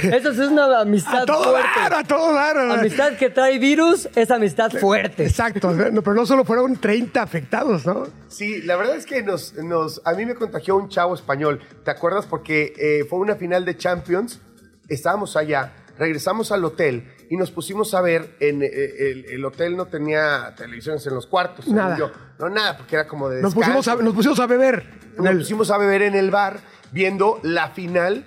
sí 0.00 0.08
es 0.28 0.38
una 0.38 0.80
amistad 0.80 1.22
A 1.22 1.26
todo 1.26 1.50
fuerte. 1.50 1.68
dar, 1.80 1.94
a 1.94 2.04
todo 2.04 2.32
dar. 2.34 2.56
Amistad 2.58 3.12
que 3.18 3.28
trae 3.28 3.58
virus 3.58 4.08
es 4.14 4.30
amistad 4.30 4.70
fuerte. 4.72 5.24
Exacto, 5.26 5.70
no, 5.72 6.00
pero 6.02 6.14
no 6.14 6.24
solo 6.24 6.44
fueron 6.46 6.76
30 6.76 7.20
afectados, 7.22 7.84
¿no? 7.84 8.06
Sí, 8.28 8.62
la 8.62 8.76
verdad 8.76 8.96
es 8.96 9.04
que 9.04 9.22
nos, 9.22 9.52
nos, 9.54 10.00
a 10.06 10.14
mí 10.14 10.24
me 10.24 10.34
contagió 10.34 10.76
un 10.76 10.88
chavo 10.88 11.14
español. 11.14 11.60
¿Te 11.84 11.90
acuerdas? 11.90 12.24
Porque 12.26 12.72
eh, 12.78 13.04
fue 13.08 13.18
una 13.18 13.36
final 13.36 13.66
de 13.66 13.76
Champions. 13.76 14.40
Estábamos 14.88 15.36
allá, 15.36 15.74
regresamos 15.98 16.52
al 16.52 16.64
hotel 16.64 17.06
y 17.30 17.36
nos 17.36 17.50
pusimos 17.50 17.92
a 17.94 18.00
ver. 18.00 18.36
En, 18.40 18.62
eh, 18.62 18.66
el, 18.66 19.24
el 19.26 19.44
hotel 19.44 19.76
no 19.76 19.86
tenía 19.86 20.54
televisiones 20.56 21.06
en 21.06 21.14
los 21.14 21.26
cuartos. 21.26 21.64
según 21.64 21.78
Nada. 21.80 21.96
yo. 21.98 22.10
No, 22.38 22.48
nada, 22.48 22.76
porque 22.76 22.94
era 22.96 23.06
como 23.06 23.28
de. 23.28 23.42
Nos 23.42 23.54
pusimos, 23.54 23.86
a, 23.88 23.96
nos 23.96 24.14
pusimos 24.14 24.38
a 24.40 24.46
beber. 24.46 24.86
en 25.16 25.24
Nos 25.24 25.32
el- 25.32 25.38
pusimos 25.38 25.70
a 25.70 25.78
beber 25.78 26.02
en 26.02 26.14
el 26.14 26.30
bar 26.30 26.60
viendo 26.92 27.38
la 27.42 27.70
final 27.70 28.24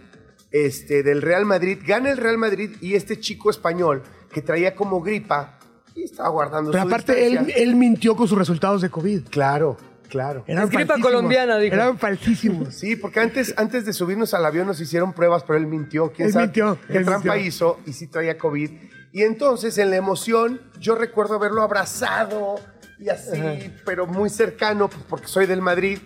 este, 0.52 1.04
del 1.04 1.22
Real 1.22 1.46
Madrid. 1.46 1.80
Gana 1.86 2.12
el 2.12 2.18
Real 2.18 2.38
Madrid 2.38 2.72
y 2.82 2.96
este 2.96 3.20
chico 3.20 3.50
español 3.50 4.04
que 4.32 4.42
traía 4.42 4.76
como 4.76 5.02
gripa 5.02 5.58
y 5.96 6.04
estaba 6.04 6.30
guardando 6.30 6.72
pero 6.72 6.84
su 6.84 6.88
aparte, 6.90 7.24
él, 7.26 7.30
distancia. 7.32 7.56
él 7.64 7.76
mintió 7.76 8.16
con 8.16 8.28
sus 8.28 8.38
resultados 8.38 8.82
de 8.82 8.90
COVID. 8.90 9.28
Claro, 9.30 9.78
claro. 10.12 10.43
Eran 10.45 10.65
Es 10.65 10.69
gripa 10.69 10.93
falsísimos. 10.93 11.12
colombiana, 11.12 11.58
dijo. 11.58 11.74
Eran 11.76 11.97
falsísimos. 11.97 12.76
Sí, 12.76 12.95
porque 12.95 13.19
antes, 13.21 13.54
antes 13.58 13.86
de 13.86 13.93
subirnos 13.93 14.34
al 14.36 14.45
avión 14.45 14.67
nos 14.67 14.80
hicieron 14.80 15.13
pruebas, 15.13 15.43
pero 15.43 15.58
él 15.58 15.65
mintió. 15.65 16.12
¿Quién 16.12 16.28
Él 16.28 16.34
sabe 16.34 16.45
mintió, 16.47 16.78
qué 16.88 16.97
él 17.00 17.06
trampa 17.06 17.34
mintió. 17.34 17.47
hizo? 17.47 17.80
Y 17.88 17.93
sí 17.93 18.08
traía 18.08 18.38
COVID. 18.38 18.69
Y 19.13 19.21
entonces, 19.24 19.78
en 19.78 19.89
la 19.89 19.95
emoción, 19.95 20.62
yo 20.80 20.95
recuerdo 20.95 21.36
haberlo 21.36 21.62
abrazado 21.63 22.56
y 23.00 23.10
así, 23.10 23.41
pero 23.86 24.06
muy 24.06 24.30
cercano, 24.30 24.88
pues, 24.89 25.04
porque 25.10 25.28
soy 25.28 25.47
del 25.47 25.62
Madrid. 25.62 25.97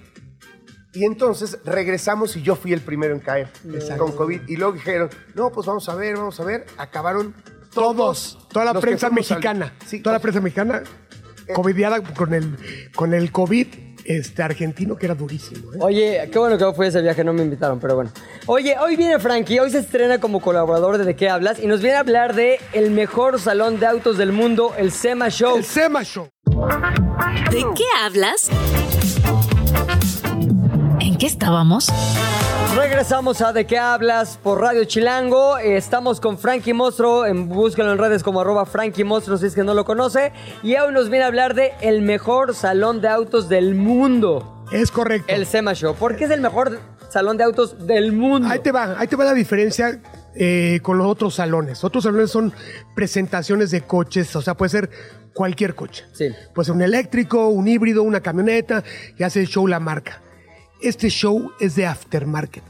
Y 0.94 1.04
entonces 1.04 1.60
regresamos 1.66 2.38
y 2.38 2.42
yo 2.42 2.56
fui 2.56 2.72
el 2.72 2.80
primero 2.80 3.14
en 3.14 3.20
caer 3.20 3.50
con 3.98 4.14
COVID. 4.14 4.44
Y 4.48 4.56
luego 4.56 4.72
dijeron, 4.74 5.10
no, 5.34 5.52
pues 5.52 5.68
vamos 5.68 5.90
a 5.90 5.96
ver, 5.96 6.16
vamos 6.16 6.40
a 6.40 6.46
ver. 6.46 6.66
Acabaron 6.78 7.36
todos. 7.74 8.48
Toda 8.50 8.64
la 8.66 8.80
prensa 8.80 9.08
al- 9.08 9.14
mexicana. 9.14 9.74
Sí, 9.86 10.00
toda 10.00 10.14
la 10.14 10.20
prensa 10.22 10.40
mexicana. 10.40 10.84
Covidiada 11.54 12.02
con 12.02 12.34
el, 12.34 12.58
con 12.96 13.14
el 13.14 13.32
COVID 13.32 13.68
este, 14.06 14.44
argentino, 14.44 14.96
que 14.96 15.06
era 15.06 15.16
durísimo. 15.16 15.74
¿eh? 15.74 15.78
Oye, 15.80 16.30
qué 16.32 16.40
bueno 16.40 16.58
que 16.58 16.74
fue 16.74 16.88
ese 16.88 17.02
viaje, 17.02 17.24
no 17.24 17.34
me 17.34 17.44
invitaron, 17.44 17.80
pero 17.80 17.96
bueno. 17.96 18.12
Oye, 18.46 18.76
hoy 18.80 18.96
viene 18.96 19.20
Frankie, 19.20 19.60
hoy 19.60 19.72
se 19.72 19.80
estrena 19.80 20.20
como 20.20 20.40
colaborador 20.40 20.98
de 20.98 21.06
¿De 21.06 21.16
qué 21.16 21.30
hablas? 21.30 21.60
Y 21.62 21.68
nos 21.68 21.82
viene 21.82 21.98
a 21.98 22.00
hablar 22.00 22.34
de 22.34 22.60
el 22.74 22.90
mejor 22.90 23.40
salón 23.40 23.80
de 23.80 23.86
autos 23.86 24.18
del 24.18 24.32
mundo, 24.32 24.74
el 24.76 24.92
SEMA 24.92 25.30
Show. 25.30 25.58
El 25.58 25.64
SEMA 25.64 26.04
Show. 26.04 26.30
¿De 27.52 27.64
qué 27.76 27.86
hablas? 28.04 28.50
¿En 31.00 31.16
qué 31.18 31.28
estábamos? 31.28 31.92
Regresamos 32.76 33.42
a 33.42 33.54
De 33.54 33.66
qué 33.66 33.78
hablas 33.78 34.38
por 34.44 34.60
Radio 34.60 34.84
Chilango. 34.84 35.58
Estamos 35.58 36.20
con 36.20 36.38
Frankie 36.38 36.74
Mostro. 36.74 37.26
En, 37.26 37.48
búsquenlo 37.48 37.94
en 37.94 37.98
redes 37.98 38.22
como 38.22 38.42
arroba 38.42 38.66
Frankie 38.66 39.06
Mostro 39.06 39.38
si 39.38 39.46
es 39.46 39.56
que 39.56 39.64
no 39.64 39.74
lo 39.74 39.86
conoce. 39.86 40.34
Y 40.62 40.76
hoy 40.76 40.94
nos 40.94 41.10
viene 41.10 41.24
a 41.24 41.28
hablar 41.28 41.56
de 41.56 41.72
el 41.80 42.02
mejor 42.02 42.54
salón 42.54 43.00
de 43.00 43.08
autos 43.08 43.48
del 43.48 43.76
mundo. 43.76 44.66
Es 44.74 44.92
correcto. 44.92 45.34
El 45.34 45.46
SEMA 45.46 45.74
Show. 45.74 45.96
¿Por 45.96 46.18
qué 46.18 46.26
es 46.26 46.32
el 46.32 46.42
mejor 46.42 46.82
salón 47.10 47.38
de 47.38 47.46
autos 47.46 47.88
del 47.88 48.12
mundo? 48.12 48.50
Ahí 48.50 48.60
te 48.60 48.74
va, 48.74 49.00
ahí 49.00 49.08
te 49.08 49.16
va 49.16 49.24
la 49.24 49.34
diferencia 49.34 50.02
eh, 50.36 50.82
con 50.84 50.98
los 50.98 51.08
otros 51.08 51.36
salones. 51.36 51.82
Otros 51.86 52.04
salones 52.04 52.30
son 52.30 52.52
presentaciones 52.94 53.72
de 53.72 53.84
coches, 53.84 54.36
o 54.36 54.42
sea, 54.42 54.56
puede 54.56 54.70
ser 54.70 54.90
cualquier 55.34 55.76
coche. 55.76 56.04
Sí. 56.12 56.28
Puede 56.54 56.66
ser 56.66 56.76
un 56.76 56.82
eléctrico, 56.82 57.48
un 57.48 57.70
híbrido, 57.70 58.04
una 58.04 58.20
camioneta, 58.20 58.84
y 59.18 59.24
hace 59.24 59.46
show 59.46 59.66
la 59.66 59.80
marca. 59.80 60.22
Este 60.82 61.10
show 61.10 61.52
es 61.60 61.76
de 61.76 61.86
aftermarket. 61.86 62.64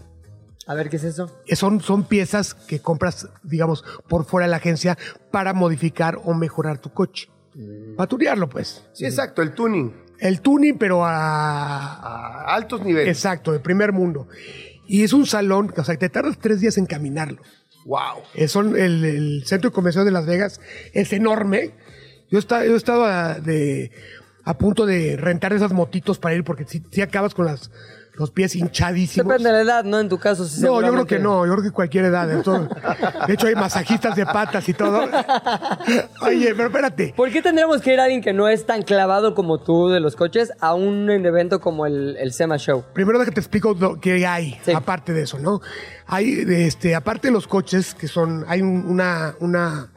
A 0.68 0.74
ver, 0.74 0.90
¿qué 0.90 0.96
es 0.96 1.04
eso? 1.04 1.32
Eh, 1.46 1.56
Son, 1.56 1.80
son 1.82 2.06
piezas 2.06 2.54
que 2.54 2.80
compras, 2.80 3.28
digamos, 3.44 3.84
por 4.08 4.26
fuera 4.26 4.48
de 4.48 4.52
la 4.52 4.58
agencia 4.58 4.98
para 5.32 5.54
modificar 5.54 6.20
o 6.24 6.34
mejorar 6.34 6.80
tu 6.80 6.92
coche. 6.92 7.30
Para 7.96 8.08
tunearlo, 8.08 8.50
pues. 8.50 8.84
Sí, 8.94 9.06
exacto, 9.06 9.42
el 9.42 9.54
tuning. 9.54 9.94
El 10.20 10.42
tuning, 10.42 10.78
pero 10.78 11.06
a, 11.06 11.94
A 12.48 12.56
altos 12.56 12.82
niveles. 12.84 13.16
Exacto, 13.16 13.52
de 13.52 13.60
primer 13.60 13.92
mundo. 13.94 14.28
Y 14.88 15.04
es 15.04 15.14
un 15.14 15.26
salón, 15.26 15.74
o 15.76 15.84
sea, 15.84 15.96
te 15.98 16.10
tardas 16.10 16.38
tres 16.40 16.60
días 16.62 16.78
en 16.78 16.86
caminarlo. 16.86 17.42
Wow. 17.86 18.24
Eh, 18.34 18.48
son 18.48 18.76
el, 18.76 19.06
el 19.06 19.44
centro 19.46 19.70
de 19.70 19.74
convención 19.74 20.06
de 20.06 20.12
Las 20.12 20.26
Vegas 20.26 20.60
es 20.94 21.14
enorme. 21.14 21.72
Yo, 22.32 22.40
yo 22.40 22.76
estaba 22.76 23.36
de, 23.36 23.92
a 24.46 24.58
punto 24.58 24.86
de 24.86 25.18
rentar 25.18 25.52
esas 25.54 25.74
motitos 25.74 26.20
para 26.20 26.36
ir 26.36 26.44
porque 26.44 26.66
si, 26.66 26.84
si 26.92 27.02
acabas 27.02 27.34
con 27.34 27.46
las, 27.46 27.72
los 28.14 28.32
pies 28.32 28.56
hinchadísimos. 28.56 29.28
Depende 29.28 29.50
de 29.50 29.56
la 29.66 29.74
edad, 29.74 29.84
¿no? 29.84 30.00
En 30.00 30.08
tu 30.08 30.18
caso, 30.20 30.46
sí. 30.46 30.62
No, 30.62 30.82
yo 30.82 30.92
creo 30.94 31.06
que 31.06 31.20
no, 31.20 31.46
yo 31.46 31.52
creo 31.54 31.64
que 31.64 31.72
cualquier 31.72 32.06
edad. 32.06 32.32
entonces- 32.32 32.70
de 33.28 33.34
hecho, 33.34 33.48
hay 33.48 33.56
masajistas 33.56 34.16
de 34.16 34.26
patas 34.26 34.70
y 34.70 34.74
todo. 34.74 35.02
Oye, 36.22 36.54
pero 36.56 36.68
espérate. 36.68 37.14
¿Por 37.16 37.32
qué 37.32 37.42
tendríamos 37.42 37.82
que 37.82 37.94
ir 37.94 38.00
a 38.00 38.04
alguien 38.04 38.22
que 38.22 38.34
no 38.34 38.48
es 38.48 38.66
tan 38.66 38.84
clavado 38.84 39.36
como 39.36 39.60
tú 39.60 39.90
de 39.90 40.00
los 40.00 40.16
coches 40.16 40.54
a 40.62 40.74
un 40.76 41.10
evento 41.10 41.60
como 41.60 41.86
el, 41.86 42.16
el 42.18 42.32
SEMA 42.32 42.58
Show? 42.58 42.84
Primero 42.94 43.20
que 43.26 43.32
te 43.32 43.40
explico 43.40 43.76
lo 43.78 44.00
que 44.00 44.26
hay, 44.26 44.60
Sí. 44.64 44.72
aparte 44.72 45.12
de 45.14 45.24
eso, 45.24 45.40
¿no? 45.40 45.60
Hay, 46.08 46.46
este, 46.48 46.96
aparte 46.96 47.28
de 47.30 47.34
los 47.34 47.48
coches, 47.48 47.94
que 47.96 48.08
son, 48.08 48.46
hay 48.48 48.62
un- 48.62 48.86
una, 48.86 49.36
una, 49.40 49.92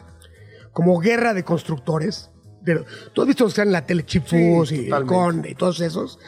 como 0.73 0.99
guerra 0.99 1.35
de 1.35 1.45
constructores. 1.45 2.31
Pero, 2.69 2.85
tú 3.15 3.23
has 3.23 3.27
visto 3.29 3.45
que 3.47 3.49
están 3.49 3.69
en 3.69 3.73
la 3.73 3.87
tele 3.87 4.05
Chip 4.05 4.27
Foos 4.27 4.73
y 4.73 4.91
el. 4.91 5.07
Conde 5.07 5.51
y 5.51 5.55
todos 5.55 5.81
esos. 5.81 6.19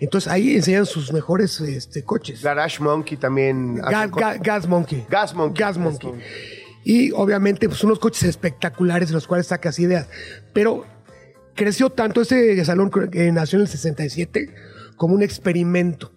Entonces 0.00 0.28
ahí 0.30 0.56
enseñan 0.56 0.86
sus 0.86 1.12
mejores 1.12 1.60
este, 1.60 2.02
coches. 2.02 2.42
Garage 2.42 2.82
Monkey 2.82 3.16
también. 3.16 3.76
Ga- 3.76 4.40
Gas 4.42 4.66
Monkey. 4.66 5.06
Gas 5.08 5.34
Monkey. 5.34 5.60
Gas 5.64 5.78
Monkey. 5.78 6.10
Y 6.82 7.12
obviamente, 7.12 7.68
pues 7.68 7.84
unos 7.84 8.00
coches 8.00 8.24
espectaculares 8.24 9.08
de 9.10 9.14
los 9.14 9.28
cuales 9.28 9.46
sacas 9.46 9.78
ideas. 9.78 10.08
Pero 10.52 10.84
creció 11.54 11.90
tanto 11.90 12.22
ese 12.22 12.62
salón 12.64 12.90
que 12.90 13.30
nació 13.30 13.58
en 13.58 13.62
el 13.62 13.68
67 13.68 14.52
como 14.96 15.14
un 15.14 15.22
experimento. 15.22 16.10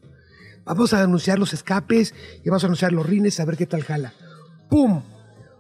Vamos 0.66 0.92
a 0.94 1.04
anunciar 1.04 1.38
los 1.38 1.54
escapes 1.54 2.16
y 2.44 2.50
vamos 2.50 2.64
a 2.64 2.68
anunciar 2.68 2.94
los 2.94 3.06
rines 3.06 3.40
a 3.40 3.46
ver 3.46 3.58
qué 3.58 3.68
tal 3.68 3.84
jala. 3.84 4.14
¡Pum! 4.72 5.04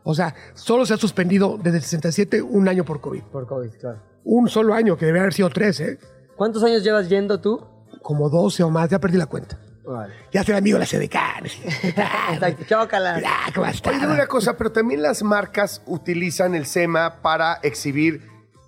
O 0.09 0.15
sea, 0.15 0.33
solo 0.53 0.85
se 0.85 0.93
ha 0.93 0.97
suspendido 0.97 1.57
desde 1.61 1.79
el 1.79 1.83
67 1.83 2.41
un 2.41 2.69
año 2.69 2.85
por 2.85 3.01
COVID. 3.01 3.23
Por 3.23 3.45
COVID, 3.45 3.71
claro. 3.71 3.99
Un 4.23 4.47
solo 4.47 4.73
año, 4.73 4.95
que 4.95 5.05
debería 5.05 5.23
haber 5.23 5.33
sido 5.33 5.49
tres, 5.49 5.81
¿eh? 5.81 5.99
¿Cuántos 6.37 6.63
años 6.63 6.81
llevas 6.81 7.09
yendo 7.09 7.41
tú? 7.41 7.61
Como 8.01 8.29
12 8.29 8.63
o 8.63 8.69
más, 8.69 8.89
ya 8.89 8.99
perdí 8.99 9.17
la 9.17 9.25
cuenta. 9.25 9.59
Vale. 9.85 10.13
Ya 10.31 10.45
soy 10.45 10.55
amigo 10.55 10.79
de 10.79 10.85
la 10.85 10.89
CDK. 10.89 11.15
Exacto, 12.33 12.63
chócala. 12.69 13.21
Oye, 13.85 14.07
una 14.07 14.27
cosa, 14.27 14.55
pero 14.55 14.71
también 14.71 15.01
las 15.01 15.23
marcas 15.23 15.81
utilizan 15.85 16.55
el 16.55 16.67
SEMA 16.67 17.21
para 17.21 17.55
exhibir 17.61 18.21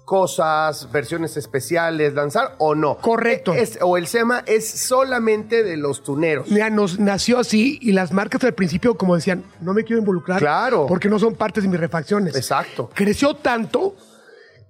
cosas, 0.09 0.91
versiones 0.91 1.37
especiales, 1.37 2.15
lanzar 2.15 2.55
o 2.57 2.73
no. 2.73 2.97
Correcto. 2.97 3.53
Es- 3.53 3.77
o 3.79 3.95
el 3.95 4.07
SEMA 4.07 4.43
es 4.47 4.67
solamente 4.67 5.61
de 5.63 5.77
los 5.77 6.01
tuneros. 6.03 6.49
Mira, 6.49 6.71
nos 6.71 6.97
nació 6.97 7.37
así 7.37 7.77
y 7.79 7.91
las 7.91 8.11
marcas 8.11 8.43
al 8.43 8.55
principio, 8.55 8.95
como 8.95 9.13
decían, 9.13 9.43
no 9.61 9.75
me 9.75 9.83
quiero 9.83 9.99
involucrar. 9.99 10.39
Claro. 10.39 10.87
Porque 10.87 11.09
no 11.09 11.19
son 11.19 11.35
partes 11.35 11.61
de 11.63 11.69
mis 11.69 11.79
refacciones. 11.79 12.35
Exacto. 12.35 12.89
Creció 12.95 13.35
tanto 13.35 13.95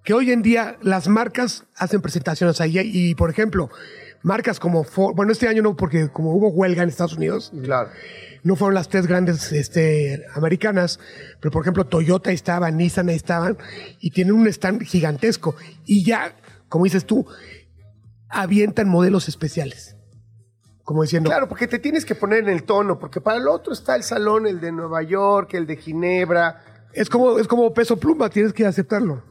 que 0.04 0.13
hoy 0.13 0.32
en 0.32 0.41
día 0.41 0.75
las 0.82 1.08
marcas 1.08 1.63
hacen 1.78 2.02
presentaciones 2.02 2.60
ahí. 2.60 2.78
Y, 2.84 3.15
por 3.15 3.30
ejemplo, 3.30 3.69
marcas 4.23 4.60
como 4.60 4.84
Ford, 4.84 5.15
bueno, 5.15 5.32
este 5.32 5.47
año 5.47 5.62
no, 5.62 5.75
porque 5.75 6.10
como 6.10 6.34
hubo 6.36 6.49
huelga 6.49 6.84
en 6.84 6.89
Estados 6.89 7.15
Unidos, 7.17 7.51
Claro. 7.63 7.89
no 8.43 8.55
fueron 8.55 8.75
las 8.75 8.89
tres 8.89 9.08
grandes 9.08 9.51
este, 9.51 10.25
americanas, 10.36 10.99
pero 11.39 11.51
por 11.51 11.62
ejemplo 11.63 11.86
Toyota 11.86 12.32
estaba, 12.32 12.69
Nissan 12.71 13.10
ahí 13.10 13.15
estaban, 13.15 13.58
y 13.99 14.12
tienen 14.12 14.34
un 14.34 14.47
stand 14.47 14.82
gigantesco. 14.84 15.55
Y 15.86 16.03
ya, 16.05 16.36
como 16.67 16.84
dices 16.86 17.05
tú, 17.05 17.25
avientan 18.29 18.88
modelos 18.89 19.27
especiales. 19.27 19.95
Como 20.84 21.03
diciendo, 21.03 21.29
Claro, 21.29 21.47
porque 21.47 21.67
te 21.67 21.77
tienes 21.79 22.03
que 22.03 22.15
poner 22.15 22.39
en 22.39 22.49
el 22.49 22.63
tono, 22.63 22.97
porque 22.97 23.21
para 23.21 23.38
el 23.38 23.47
otro 23.47 23.73
está 23.73 23.95
el 23.95 24.03
salón, 24.03 24.47
el 24.47 24.60
de 24.60 24.71
Nueva 24.71 25.03
York, 25.03 25.53
el 25.53 25.67
de 25.67 25.77
Ginebra. 25.77 26.63
es 26.93 27.10
como, 27.10 27.38
es 27.38 27.47
como 27.47 27.71
peso 27.73 27.97
pluma, 27.97 28.29
tienes 28.29 28.53
que 28.53 28.65
aceptarlo. 28.65 29.23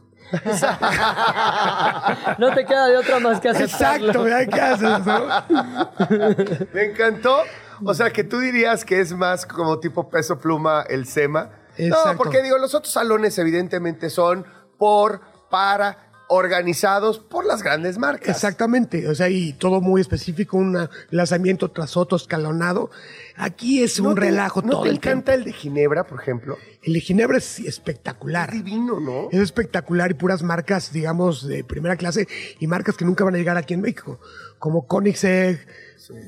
No 2.37 2.53
te 2.53 2.65
queda 2.65 2.87
de 2.87 2.97
otra 2.97 3.19
más 3.19 3.39
que 3.39 3.49
aceptarlo. 3.49 4.07
Exacto, 4.07 4.23
¿verdad? 4.23 4.47
¿qué 4.51 4.61
haces? 4.61 5.05
no? 5.05 6.65
Me 6.73 6.85
encantó. 6.85 7.43
O 7.83 7.93
sea, 7.93 8.11
que 8.11 8.23
tú 8.23 8.39
dirías 8.39 8.83
que 8.83 8.99
es 8.99 9.13
más 9.13 9.45
como 9.45 9.79
tipo 9.79 10.09
peso 10.09 10.39
pluma 10.39 10.83
el 10.89 11.05
SEMA. 11.05 11.51
No, 11.77 11.97
porque 12.17 12.41
digo, 12.41 12.57
los 12.57 12.75
otros 12.75 12.93
salones 12.93 13.37
evidentemente 13.37 14.09
son 14.09 14.45
por, 14.77 15.21
para, 15.49 16.08
organizados 16.29 17.19
por 17.19 17.45
las 17.45 17.63
grandes 17.63 17.97
marcas. 17.97 18.29
Exactamente, 18.29 19.07
o 19.09 19.15
sea, 19.15 19.29
y 19.29 19.53
todo 19.53 19.81
muy 19.81 19.99
específico, 19.99 20.57
un 20.57 20.77
lanzamiento 21.09 21.69
tras 21.71 21.97
otro 21.97 22.15
escalonado. 22.17 22.91
Aquí 23.35 23.81
es 23.83 23.99
¿No 23.99 24.09
un 24.09 24.15
te- 24.15 24.21
relajo 24.21 24.61
¿No 24.61 24.69
todo 24.71 24.83
te 24.83 24.89
el 24.89 24.95
encanta 24.97 25.31
tiempo. 25.33 25.47
el 25.47 25.51
de 25.53 25.53
Ginebra, 25.59 26.03
por 26.05 26.21
ejemplo? 26.21 26.57
El 26.83 26.93
de 26.93 26.99
Ginebra 27.01 27.37
es 27.39 27.59
espectacular. 27.59 28.49
Es 28.49 28.63
divino, 28.63 28.99
¿no? 28.99 29.29
Es 29.31 29.39
espectacular 29.39 30.11
y 30.11 30.13
puras 30.13 30.43
marcas, 30.43 30.93
digamos, 30.93 31.47
de 31.47 31.63
primera 31.63 31.95
clase 31.97 32.27
y 32.59 32.67
marcas 32.67 32.95
que 32.95 33.05
nunca 33.05 33.23
van 33.23 33.33
a 33.33 33.37
llegar 33.39 33.57
aquí 33.57 33.73
en 33.73 33.81
México, 33.81 34.19
como 34.59 34.85
Koenigsegg, 34.87 35.65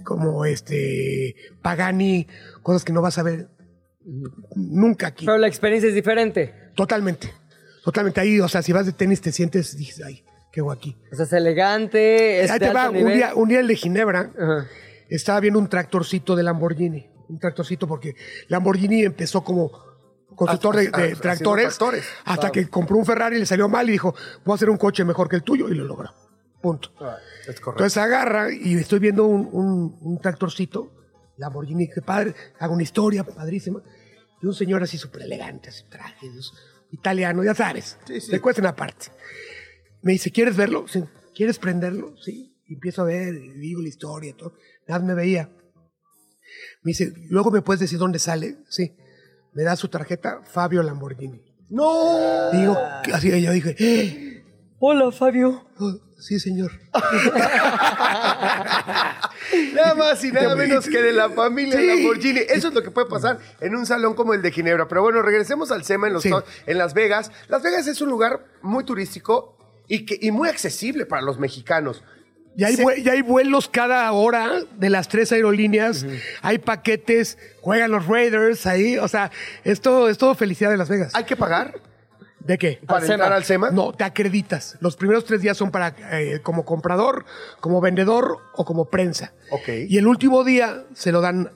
como 0.03 0.45
este 0.45 1.35
Pagani, 1.61 2.27
cosas 2.63 2.83
que 2.83 2.91
no 2.91 3.01
vas 3.01 3.17
a 3.19 3.23
ver 3.23 3.49
nunca 4.55 5.07
aquí. 5.07 5.25
Pero 5.25 5.37
la 5.37 5.47
experiencia 5.47 5.89
es 5.89 5.95
diferente. 5.95 6.53
Totalmente, 6.75 7.31
totalmente 7.84 8.20
ahí, 8.22 8.39
o 8.39 8.48
sea, 8.48 8.62
si 8.62 8.72
vas 8.74 8.86
de 8.86 8.94
tenis 8.94 9.22
te 9.22 9.32
sientes, 9.32 9.76
dices, 9.78 10.04
ay, 10.06 10.24
qué 10.52 10.60
hago 10.62 10.72
aquí. 10.72 10.98
O 11.12 11.15
sea, 11.15 11.26
es 11.26 11.34
elegante, 11.34 12.44
es 12.44 12.52
Ahí 12.52 12.60
de 12.60 12.67
te 12.67 12.74
va, 12.74 12.89
un 12.89 13.13
día, 13.13 13.34
un 13.36 13.50
día 13.50 13.60
el 13.60 13.67
de 13.67 13.76
Ginebra, 13.76 14.32
Ajá. 14.38 14.67
estaba 15.10 15.39
viendo 15.39 15.60
un 15.60 15.67
tractorcito 15.70 16.36
de 16.36 16.44
Lamborghini, 16.44 17.10
un 17.30 17.39
tractorcito 17.39 17.88
porque 17.88 18.15
Lamborghini 18.50 19.04
empezó 19.04 19.44
como 19.44 19.72
constructor 20.36 20.76
de, 20.78 20.89
Ah, 20.94 20.98
de 21.02 21.12
ah, 21.13 21.15
tractores, 21.22 21.65
tractores, 21.78 22.06
hasta 22.26 22.50
claro. 22.50 22.52
que 22.54 22.70
compró 22.70 22.98
un 22.98 23.06
Ferrari 23.06 23.36
y 23.38 23.39
le 23.39 23.46
salió 23.46 23.67
mal 23.70 23.88
y 23.89 23.94
dijo, 23.94 24.13
voy 24.46 24.54
a 24.54 24.56
hacer 24.56 24.70
un 24.70 24.78
coche 24.78 25.04
mejor 25.06 25.28
que 25.30 25.36
el 25.38 25.44
tuyo 25.44 25.67
y 25.70 25.76
lo 25.76 25.84
logró. 25.86 26.13
Punto. 26.62 26.89
Es 27.48 27.60
correcto. 27.60 27.72
Entonces 27.72 27.98
agarra 27.98 28.54
y 28.54 28.76
estoy 28.76 29.00
viendo 29.00 29.26
un, 29.26 29.50
un- 29.52 29.98
un 30.02 30.20
tractorcito, 30.22 30.91
Lamborghini, 31.38 31.89
qué 31.89 32.02
padre, 32.02 32.36
hago 32.60 32.74
una 32.76 32.84
historia 32.84 33.24
padrísima, 33.24 33.82
y 34.41 34.46
un 34.46 34.54
señor 34.54 34.84
así 34.84 34.98
súper 34.98 35.24
elegante, 35.24 35.70
así 35.70 35.84
traje, 35.89 36.28
es 36.28 36.52
italiano, 36.91 37.43
ya 37.43 37.54
sabes, 37.56 37.97
Sí, 38.06 38.39
cuesta 38.39 38.62
una 38.62 38.75
parte. 38.75 39.08
Me 40.01 40.13
dice, 40.13 40.32
¿quieres 40.32 40.56
verlo? 40.58 40.88
Sí. 40.88 41.04
¿Quieres 41.36 41.60
prenderlo? 41.60 42.15
Sí. 42.23 42.56
Y 42.67 42.73
empiezo 42.75 43.01
a 43.04 43.06
ver, 43.06 43.34
y 43.34 43.49
digo 43.60 43.82
la 43.82 43.88
historia 43.89 44.32
y 44.32 44.34
todo. 44.34 44.54
Nada 44.88 44.99
más 44.99 45.08
me 45.10 45.13
veía. 45.15 45.49
Me 46.84 46.89
dice, 46.89 47.13
¿luego 47.30 47.51
me 47.51 47.62
puedes 47.62 47.80
decir 47.80 47.99
dónde 47.99 48.19
sale? 48.19 48.58
Sí. 48.69 48.95
Me 49.54 49.63
da 49.63 49.75
su 49.75 49.88
tarjeta, 49.89 50.41
Fabio 50.43 50.82
Lamborghini. 50.84 51.41
¡No! 51.69 52.51
Digo, 52.51 52.77
así 53.13 53.41
yo 53.41 53.51
dije, 53.51 53.75
"Eh, 53.80 54.43
Hola, 54.80 55.12
Fabio. 55.12 55.67
Sí, 56.21 56.39
señor. 56.39 56.71
Nada 59.73 59.95
más 59.95 60.23
y 60.23 60.31
nada 60.31 60.55
menos 60.55 60.86
que 60.88 61.01
de 61.01 61.12
la 61.12 61.29
familia 61.29 61.77
Sí. 61.79 61.88
Lamborghini. 61.88 62.39
Eso 62.49 62.67
es 62.69 62.73
lo 62.73 62.84
que 62.84 62.91
puede 62.91 63.07
pasar 63.07 63.39
en 63.60 63.75
un 63.75 63.86
salón 63.86 64.13
como 64.13 64.34
el 64.34 64.41
de 64.41 64.51
Ginebra. 64.51 64.88
Pero 64.88 65.01
bueno, 65.01 65.21
regresemos 65.21 65.71
al 65.71 65.84
SEMA 65.84 66.07
en, 66.07 66.13
los 66.13 66.23
Sí. 66.23 66.31
en 66.65 66.77
Las 66.77 66.93
Vegas. 66.93 67.31
Las 67.47 67.63
Vegas 67.63 67.88
es 67.88 68.01
un 68.01 68.10
lugar 68.10 68.45
muy 68.62 68.84
turístico 68.86 69.57
y, 69.88 70.05
que, 70.05 70.17
y 70.21 70.31
muy 70.31 70.49
accesible 70.49 71.05
para 71.05 71.21
los 71.21 71.39
mexicanos. 71.39 72.03
Ya 72.55 72.67
hay, 72.67 72.75
Se- 72.75 72.84
vue- 72.84 73.01
ya 73.01 73.13
hay 73.13 73.21
vuelos 73.21 73.69
cada 73.69 74.12
hora 74.12 74.62
de 74.77 74.89
las 74.89 75.07
tres 75.07 75.31
aerolíneas, 75.31 76.05
hay 76.41 76.57
paquetes, 76.60 77.38
juegan 77.62 77.91
los 77.91 78.07
Raiders 78.07 78.65
ahí, 78.65 78.97
o 78.97 79.07
sea, 79.07 79.31
es 79.63 79.79
todo, 79.79 80.10
es 80.10 80.17
todo 80.17 80.36
felicidad 80.36 80.69
de 80.69 80.75
Las 80.75 80.89
Vegas. 80.89 81.15
¿Hay 81.15 81.23
que 81.23 81.38
pagar? 81.38 81.79
¿De 82.45 82.58
qué? 82.58 82.80
¿Para 82.86 82.97
Al 83.06 83.12
entrar 83.12 83.27
SEMA. 83.27 83.36
al 83.36 83.43
SEMA? 83.43 83.71
No, 83.71 83.91
te 83.93 84.04
acreditas. 84.04 84.77
Los 84.80 84.95
primeros 84.95 85.25
tres 85.25 85.41
días 85.41 85.56
son 85.58 85.71
para 85.71 85.95
eh, 86.12 86.39
como 86.41 86.65
comprador, 86.65 87.25
como 87.60 87.82
vendedor 87.82 88.38
o 88.56 88.65
como 88.65 88.86
prensa. 88.86 89.34
Ok. 89.51 89.67
Y 89.88 89.97
el 89.97 90.08
último 90.08 90.43
día 90.43 90.84
se 90.93 91.12
lo 91.12 91.21
dan 91.21 91.51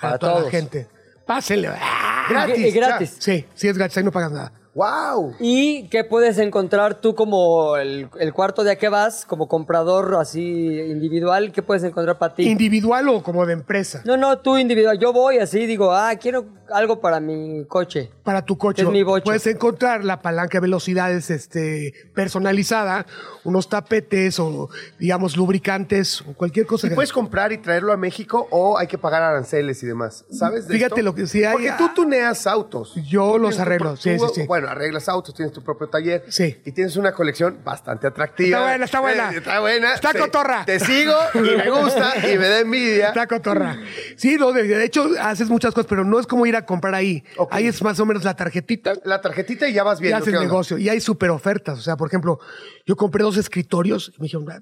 Para 0.00 0.14
a 0.14 0.18
toda 0.18 0.32
todos. 0.34 0.44
la 0.46 0.50
gente. 0.50 0.88
Pásenle. 1.26 1.68
¡Ah! 1.78 2.26
Gratis. 2.30 2.74
Gratis. 2.74 3.16
Sí, 3.18 3.44
sí 3.54 3.68
es 3.68 3.76
gratis, 3.76 3.98
ahí 3.98 4.04
no 4.04 4.12
pagas 4.12 4.32
nada. 4.32 4.52
¡Wow! 4.74 5.34
¿Y 5.38 5.88
qué 5.88 6.02
puedes 6.02 6.36
encontrar 6.38 7.00
tú 7.00 7.14
como 7.14 7.76
el, 7.76 8.08
el 8.18 8.32
cuarto 8.32 8.64
día 8.64 8.76
que 8.76 8.88
vas, 8.88 9.24
como 9.24 9.46
comprador 9.46 10.16
así 10.16 10.80
individual? 10.80 11.52
¿Qué 11.52 11.62
puedes 11.62 11.84
encontrar 11.84 12.18
para 12.18 12.34
ti? 12.34 12.48
¿Individual 12.48 13.08
o 13.08 13.22
como 13.22 13.46
de 13.46 13.52
empresa? 13.52 14.02
no, 14.04 14.16
no, 14.16 14.38
tú 14.38 14.56
individual. 14.58 14.98
Yo 14.98 15.12
voy 15.12 15.38
así, 15.38 15.66
digo, 15.66 15.92
ah, 15.92 16.12
quiero 16.16 16.46
algo 16.72 17.00
para 17.00 17.20
mi 17.20 17.64
coche. 17.66 18.10
Para 18.24 18.44
tu 18.44 18.58
coche. 18.58 18.82
Es 18.82 18.88
mi 18.88 19.02
bocho. 19.04 19.24
Puedes 19.24 19.46
encontrar 19.46 20.02
la 20.04 20.20
palanca 20.22 20.56
de 20.58 20.62
velocidades 20.62 21.30
este, 21.30 21.92
personalizada, 22.14 23.06
unos 23.44 23.68
tapetes 23.68 24.40
o, 24.40 24.68
digamos, 24.98 25.36
lubricantes 25.36 26.22
o 26.22 26.32
cualquier 26.34 26.66
cosa. 26.66 26.86
¿Y 26.86 26.90
que- 26.90 26.96
puedes 26.96 27.12
comprar 27.12 27.52
y 27.52 27.58
traerlo 27.58 27.92
a 27.92 27.96
México 27.96 28.48
o 28.50 28.76
hay 28.76 28.86
que 28.88 28.98
pagar 28.98 29.22
aranceles 29.22 29.82
y 29.82 29.86
demás? 29.86 30.24
¿Sabes? 30.30 30.66
de 30.66 30.74
Fíjate 30.74 30.94
esto? 31.00 31.02
lo 31.04 31.14
que- 31.14 31.26
sí, 31.28 31.44
hay- 31.44 31.52
Porque 31.52 31.72
tú 31.78 31.90
tuneas 31.94 32.46
autos. 32.48 32.94
Yo 33.08 33.38
los 33.38 33.60
arreglo, 33.60 33.96
sí, 33.96 34.18
sí, 34.18 34.24
sí. 34.34 34.46
Bueno, 34.46 34.63
arreglas 34.68 35.08
autos, 35.08 35.34
tienes 35.34 35.52
tu 35.52 35.62
propio 35.62 35.88
taller. 35.88 36.24
Sí. 36.28 36.60
Y 36.64 36.72
tienes 36.72 36.96
una 36.96 37.12
colección 37.12 37.58
bastante 37.64 38.06
atractiva. 38.06 38.58
Está 38.58 38.62
buena, 38.68 38.84
está 38.84 39.00
buena. 39.00 39.32
Eh, 39.32 39.36
está 39.38 39.60
buena. 39.60 39.94
Está 39.94 40.12
cotorra. 40.14 40.64
Te 40.64 40.80
sigo 40.80 41.14
y 41.34 41.38
me 41.40 41.70
gusta 41.70 42.14
y 42.32 42.38
me 42.38 42.48
da 42.48 42.60
envidia. 42.60 43.08
Está 43.08 43.26
cotorra. 43.26 43.76
Sí, 44.16 44.36
no, 44.36 44.52
de, 44.52 44.64
de 44.64 44.84
hecho 44.84 45.08
haces 45.20 45.48
muchas 45.48 45.74
cosas, 45.74 45.86
pero 45.88 46.04
no 46.04 46.18
es 46.20 46.26
como 46.26 46.46
ir 46.46 46.56
a 46.56 46.64
comprar 46.66 46.94
ahí. 46.94 47.24
Ahí 47.50 47.66
es 47.66 47.82
más 47.82 47.98
o 48.00 48.06
menos 48.06 48.24
la 48.24 48.34
tarjetita 48.34 48.94
La 49.04 49.20
tarjetita 49.20 49.68
y 49.68 49.72
ya 49.72 49.82
vas 49.82 49.98
y 49.98 50.02
viendo 50.02 50.18
haces 50.18 50.30
qué 50.32 50.36
onda. 50.38 50.48
negocio. 50.48 50.78
Y 50.78 50.88
hay 50.88 51.00
super 51.00 51.30
ofertas. 51.30 51.78
O 51.78 51.82
sea, 51.82 51.96
por 51.96 52.08
ejemplo, 52.08 52.38
yo 52.86 52.96
compré 52.96 53.22
dos 53.22 53.36
escritorios 53.36 54.12
y 54.16 54.20
me 54.20 54.24
dijeron, 54.24 54.50
"Ah, 54.50 54.60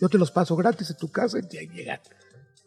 yo 0.00 0.08
te 0.08 0.18
los 0.18 0.30
paso 0.30 0.56
gratis 0.56 0.90
en 0.90 0.96
tu 0.96 1.10
casa 1.10 1.38
y 1.38 1.42
llegan. 1.68 2.00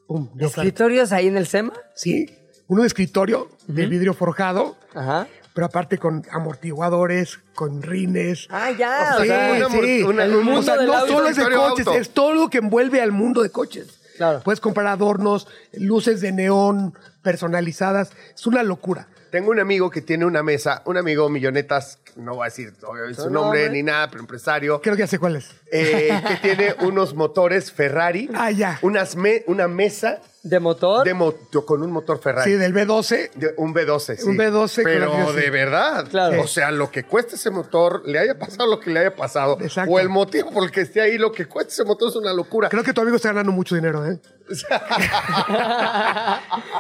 Pum. 0.08 0.30
¿Escritorios 0.39 1.12
ahí 1.12 1.28
en 1.28 1.36
el 1.38 1.47
SEMA? 1.47 1.73
Sí, 1.93 2.26
uno 2.67 2.82
de 2.84 2.88
escritorio 2.88 3.50
de 3.67 3.86
vidrio 3.88 4.13
forjado, 4.13 4.78
Ajá. 4.95 5.28
Pero 5.57 5.65
aparte 5.65 5.97
con 5.97 6.23
amortiguadores, 6.31 7.39
con 7.55 7.81
rines. 7.81 8.47
Ah, 8.51 8.69
ya. 8.77 9.15
O 9.17 9.21
O 9.21 9.25
sea, 9.25 9.57
sea, 9.57 9.67
una- 9.67 9.81
sí, 9.81 10.03
una- 10.03 10.23
el 10.25 10.35
un- 10.35 10.43
mundo 10.45 10.59
o 10.59 10.63
sea, 10.63 10.77
del 10.77 10.85
no 10.85 11.07
solo 11.07 11.27
es 11.29 11.35
de 11.35 11.43
coches, 11.45 11.87
auto. 11.87 11.93
es 11.99 12.09
todo 12.11 12.33
lo 12.35 12.47
que 12.51 12.59
envuelve 12.59 13.01
al 13.01 13.11
mundo 13.11 13.41
de 13.41 13.49
coches. 13.49 13.87
Claro. 14.17 14.41
Puedes 14.43 14.59
comprar 14.59 14.85
adornos, 14.85 15.47
luces 15.79 16.21
de 16.21 16.31
neón 16.31 16.93
personalizadas. 17.21 18.11
Es 18.35 18.45
una 18.47 18.63
locura. 18.63 19.07
Tengo 19.31 19.51
un 19.51 19.59
amigo 19.59 19.89
que 19.89 20.01
tiene 20.01 20.25
una 20.25 20.41
mesa, 20.41 20.81
un 20.85 20.95
amigo 20.95 21.27
millonetas, 21.27 21.99
no 22.15 22.35
voy 22.35 22.43
a 22.43 22.45
decir 22.45 22.73
obviamente 22.83 23.21
su 23.21 23.29
nombre 23.29 23.69
ni 23.69 23.83
nada, 23.83 24.09
pero 24.09 24.21
empresario, 24.21 24.79
Creo 24.81 24.95
que 24.95 25.01
ya 25.01 25.07
sé 25.07 25.19
cuál 25.19 25.35
es. 25.35 25.49
eh, 25.69 26.09
que 26.25 26.35
tiene 26.37 26.73
unos 26.85 27.13
motores 27.13 27.71
Ferrari, 27.73 28.29
Ah, 28.35 28.51
ya. 28.51 28.79
unas 28.83 29.17
me- 29.17 29.43
una 29.47 29.67
mesa 29.67 30.21
¿De 30.43 30.61
motor? 30.61 31.03
de 31.05 31.13
moto 31.13 31.65
con 31.65 31.83
un 31.83 31.91
motor 31.91 32.21
Ferrari. 32.21 32.49
Sí, 32.51 32.57
del 32.57 32.73
B12. 32.73 33.31
De- 33.33 33.53
un 33.57 33.73
B12, 33.75 34.15
sí. 34.15 34.23
Un 34.29 34.37
B12 34.37 34.75
con 34.75 34.83
Pero 34.85 35.33
de 35.33 35.49
verdad. 35.49 36.07
Claro. 36.09 36.41
O 36.41 36.47
sea, 36.47 36.71
lo 36.71 36.89
que 36.89 37.03
cuesta 37.03 37.35
ese 37.35 37.49
motor, 37.51 38.03
le 38.05 38.19
haya 38.19 38.39
pasado 38.39 38.65
lo 38.69 38.79
que 38.79 38.89
le 38.91 39.01
haya 39.01 39.13
pasado. 39.13 39.57
Exacto. 39.59 39.91
O 39.91 39.99
el 39.99 40.07
motivo 40.07 40.51
por 40.51 40.63
el 40.63 40.71
que 40.71 40.81
esté 40.81 41.01
ahí, 41.01 41.17
lo 41.17 41.33
que 41.33 41.47
cuesta 41.47 41.73
ese 41.73 41.83
motor 41.83 42.07
es 42.09 42.15
una 42.15 42.31
locura. 42.31 42.69
Creo 42.69 42.81
que 42.83 42.93
tu 42.93 43.01
amigo 43.01 43.17
está 43.17 43.27
ganando 43.29 43.51
mucho 43.51 43.75
dinero, 43.75 44.05
¿eh? 44.09 44.17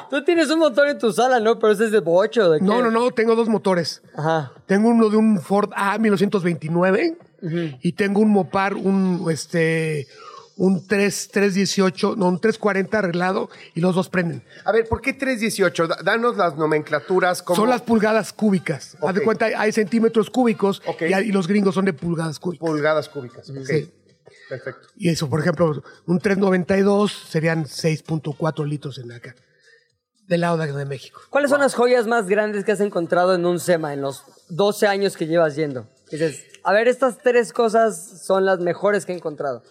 Tú 0.09 0.23
tienes 0.23 0.49
un 0.49 0.59
motor 0.59 0.87
en 0.89 0.97
tu 0.97 1.11
sala, 1.11 1.39
¿no? 1.39 1.59
Pero 1.59 1.73
ese 1.73 1.85
es 1.85 1.91
de 1.91 1.99
bocho. 1.99 2.49
¿de 2.51 2.59
qué? 2.59 2.65
No, 2.65 2.81
no, 2.81 2.91
no, 2.91 3.11
tengo 3.11 3.35
dos 3.35 3.49
motores. 3.49 4.01
Ajá. 4.15 4.51
Tengo 4.65 4.89
uno 4.89 5.09
de 5.09 5.17
un 5.17 5.39
Ford 5.41 5.71
A 5.75 5.97
1929 5.97 7.17
y 7.81 7.91
tengo 7.93 8.21
un 8.21 8.29
Mopar, 8.31 8.73
un 8.75 9.25
este 9.31 10.07
un 10.59 10.87
3, 10.87 11.29
318, 11.31 12.15
no, 12.17 12.29
un 12.29 12.39
340 12.39 12.97
arreglado 12.97 13.47
y 13.75 13.79
los 13.81 13.93
dos 13.93 14.09
prenden. 14.09 14.43
A 14.65 14.71
ver, 14.71 14.87
¿por 14.89 15.01
qué 15.01 15.13
318? 15.13 15.87
Da- 15.87 15.97
Danos 16.03 16.35
las 16.35 16.55
nomenclaturas. 16.57 17.43
Como... 17.43 17.55
Son 17.55 17.69
las 17.69 17.83
pulgadas 17.83 18.33
cúbicas. 18.33 18.97
Haz 18.99 19.13
de 19.13 19.21
cuenta, 19.21 19.45
hay, 19.55 19.71
centímetros 19.71 20.31
cúbicos 20.31 20.81
Ok. 20.87 21.03
y, 21.09 21.13
hay- 21.13 21.27
y 21.27 21.31
los 21.31 21.47
gringos 21.47 21.75
son 21.75 21.85
de 21.85 21.93
pulgadas 21.93 22.39
cúbicas. 22.39 22.67
pulgadas 22.67 23.07
cúbicas. 23.07 23.47
Ok. 23.51 23.57
Sí. 23.67 23.91
Perfecto. 24.49 24.87
Y 24.95 25.09
eso, 25.09 25.29
por 25.29 25.39
ejemplo, 25.39 25.83
un 26.05 26.19
392 26.19 27.11
serían 27.29 27.65
6.4 27.65 28.65
litros 28.65 28.97
en 28.97 29.11
acá. 29.11 29.35
Del 30.27 30.41
lado 30.41 30.57
de, 30.57 30.71
de 30.71 30.85
México. 30.85 31.21
¿Cuáles 31.29 31.49
son 31.49 31.61
las 31.61 31.73
joyas 31.73 32.05
más 32.05 32.27
grandes 32.27 32.65
que 32.65 32.71
has 32.73 32.81
encontrado 32.81 33.33
en 33.33 33.45
un 33.45 33.59
SEMA 33.59 33.93
en 33.93 34.01
los 34.01 34.23
12 34.49 34.87
años 34.87 35.15
que 35.15 35.25
llevas 35.25 35.55
yendo? 35.55 35.87
Dices, 36.11 36.43
a 36.63 36.73
ver, 36.73 36.87
estas 36.87 37.17
tres 37.19 37.53
cosas 37.53 38.23
son 38.25 38.45
las 38.45 38.59
mejores 38.59 39.05
que 39.05 39.13
he 39.13 39.15
encontrado. 39.15 39.63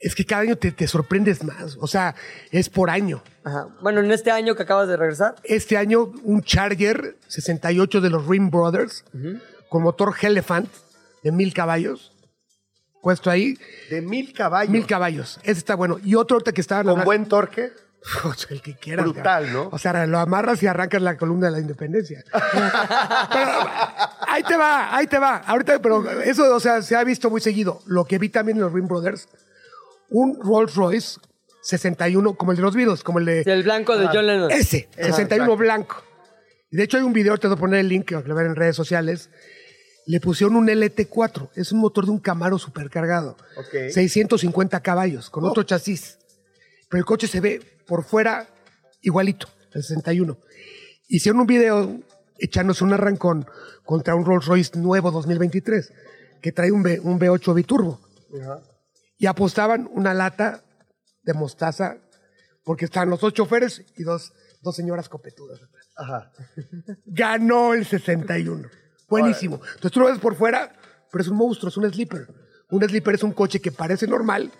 Es 0.00 0.14
que 0.14 0.24
cada 0.24 0.42
año 0.42 0.56
te, 0.56 0.70
te 0.70 0.86
sorprendes 0.86 1.42
más. 1.42 1.76
O 1.80 1.86
sea, 1.86 2.14
es 2.50 2.68
por 2.68 2.90
año. 2.90 3.22
Ajá. 3.44 3.68
Bueno, 3.80 4.00
en 4.00 4.10
este 4.12 4.30
año 4.30 4.54
que 4.54 4.62
acabas 4.62 4.88
de 4.88 4.96
regresar. 4.96 5.34
Este 5.42 5.76
año 5.76 6.12
un 6.22 6.42
Charger 6.42 7.16
68 7.26 8.00
de 8.00 8.10
los 8.10 8.26
Ring 8.26 8.50
Brothers 8.50 9.04
con 9.68 9.82
motor 9.82 10.14
Elephant 10.20 10.68
de 11.22 11.32
mil 11.32 11.52
caballos. 11.52 12.12
Puesto 13.02 13.30
ahí, 13.30 13.56
De 13.90 14.00
mil 14.00 14.32
caballos. 14.32 14.70
mil 14.70 14.86
caballos. 14.86 15.38
Ese 15.42 15.58
está 15.58 15.74
bueno. 15.74 15.98
Y 16.02 16.14
otro 16.14 16.36
ahorita 16.36 16.52
que 16.52 16.60
estaba 16.60 16.90
Con 16.90 17.04
buen 17.04 17.26
torque. 17.26 17.72
el 18.50 18.62
que 18.62 18.74
quieras. 18.76 19.04
Brutal. 19.04 19.52
¿no? 19.52 19.68
O 19.70 19.78
sea, 19.78 20.06
lo 20.06 20.18
amarras 20.18 20.62
y 20.62 20.66
arrancas 20.66 21.02
la 21.02 21.16
columna 21.16 21.46
de 21.46 21.52
la 21.52 21.60
independencia. 21.60 22.24
pero 22.32 23.50
ahí 24.26 24.42
te 24.42 24.56
va, 24.56 24.96
ahí 24.96 25.06
te 25.06 25.18
va. 25.18 25.36
Ahorita, 25.38 25.80
pero 25.80 26.08
eso, 26.22 26.54
o 26.54 26.60
sea, 26.60 26.82
se 26.82 26.96
ha 26.96 27.04
visto 27.04 27.30
muy 27.30 27.40
seguido. 27.40 27.80
Lo 27.86 28.04
que 28.04 28.18
vi 28.18 28.28
también 28.28 28.58
en 28.58 28.64
los 28.64 28.72
Ring 28.72 28.88
Brothers, 28.88 29.28
un 30.10 30.38
Rolls 30.42 30.74
Royce 30.74 31.20
61, 31.62 32.34
como 32.34 32.52
el 32.52 32.56
de 32.56 32.62
los 32.62 32.74
Beatles, 32.74 33.02
como 33.02 33.18
el 33.18 33.26
de... 33.26 33.42
El 33.42 33.62
blanco 33.62 33.96
de 33.96 34.08
John 34.08 34.26
Lennon. 34.26 34.50
Ese, 34.50 34.88
Ajá, 34.94 35.12
61 35.12 35.44
exacto. 35.44 35.56
blanco. 35.56 36.02
Y 36.70 36.76
de 36.76 36.82
hecho 36.82 36.96
hay 36.96 37.02
un 37.02 37.12
video, 37.12 37.36
te 37.38 37.46
voy 37.48 37.56
a 37.56 37.60
poner 37.60 37.80
el 37.80 37.88
link, 37.88 38.06
que 38.06 38.14
lo 38.14 38.34
ver 38.34 38.46
en 38.46 38.56
redes 38.56 38.76
sociales. 38.76 39.30
Le 40.08 40.20
pusieron 40.20 40.56
un 40.56 40.68
LT4, 40.68 41.50
es 41.54 41.70
un 41.70 41.80
motor 41.80 42.06
de 42.06 42.12
un 42.12 42.18
Camaro 42.18 42.58
supercargado. 42.58 43.36
Ok. 43.58 43.90
650 43.92 44.80
caballos, 44.80 45.28
con 45.28 45.44
otro 45.44 45.64
chasis. 45.64 46.18
Pero 46.88 46.98
el 46.98 47.04
coche 47.04 47.26
se 47.26 47.40
ve 47.40 47.60
por 47.86 48.04
fuera 48.04 48.48
igualito, 49.02 49.48
el 49.74 49.82
61. 49.82 50.38
Hicieron 51.08 51.42
un 51.42 51.46
video 51.46 52.00
echándose 52.38 52.84
un 52.84 52.94
arrancón 52.94 53.46
contra 53.84 54.14
un 54.14 54.24
Rolls 54.24 54.46
Royce 54.46 54.78
nuevo 54.78 55.10
2023, 55.10 55.92
que 56.40 56.52
trae 56.52 56.72
un, 56.72 56.80
V, 56.80 57.00
un 57.00 57.20
V8 57.20 57.54
biturbo. 57.54 58.00
Y 59.18 59.26
apostaban 59.26 59.90
una 59.92 60.14
lata 60.14 60.64
de 61.22 61.34
mostaza, 61.34 61.98
porque 62.64 62.86
estaban 62.86 63.10
los 63.10 63.20
dos 63.20 63.34
choferes 63.34 63.84
y 63.94 64.04
dos, 64.04 64.32
dos 64.62 64.74
señoras 64.74 65.10
copetudas. 65.10 65.60
Ajá. 65.96 66.32
Ganó 67.04 67.74
el 67.74 67.84
61. 67.84 68.70
Buenísimo. 69.08 69.56
Entonces 69.56 69.92
tú 69.92 70.00
lo 70.00 70.06
ves 70.06 70.18
por 70.18 70.34
fuera, 70.34 70.72
pero 71.10 71.22
es 71.22 71.28
un 71.28 71.36
monstruo, 71.36 71.68
es 71.68 71.76
un 71.76 71.90
sleeper. 71.90 72.28
Un 72.70 72.82
sleeper 72.82 73.14
es 73.14 73.22
un 73.22 73.32
coche 73.32 73.60
que 73.60 73.72
parece 73.72 74.06
normal, 74.06 74.52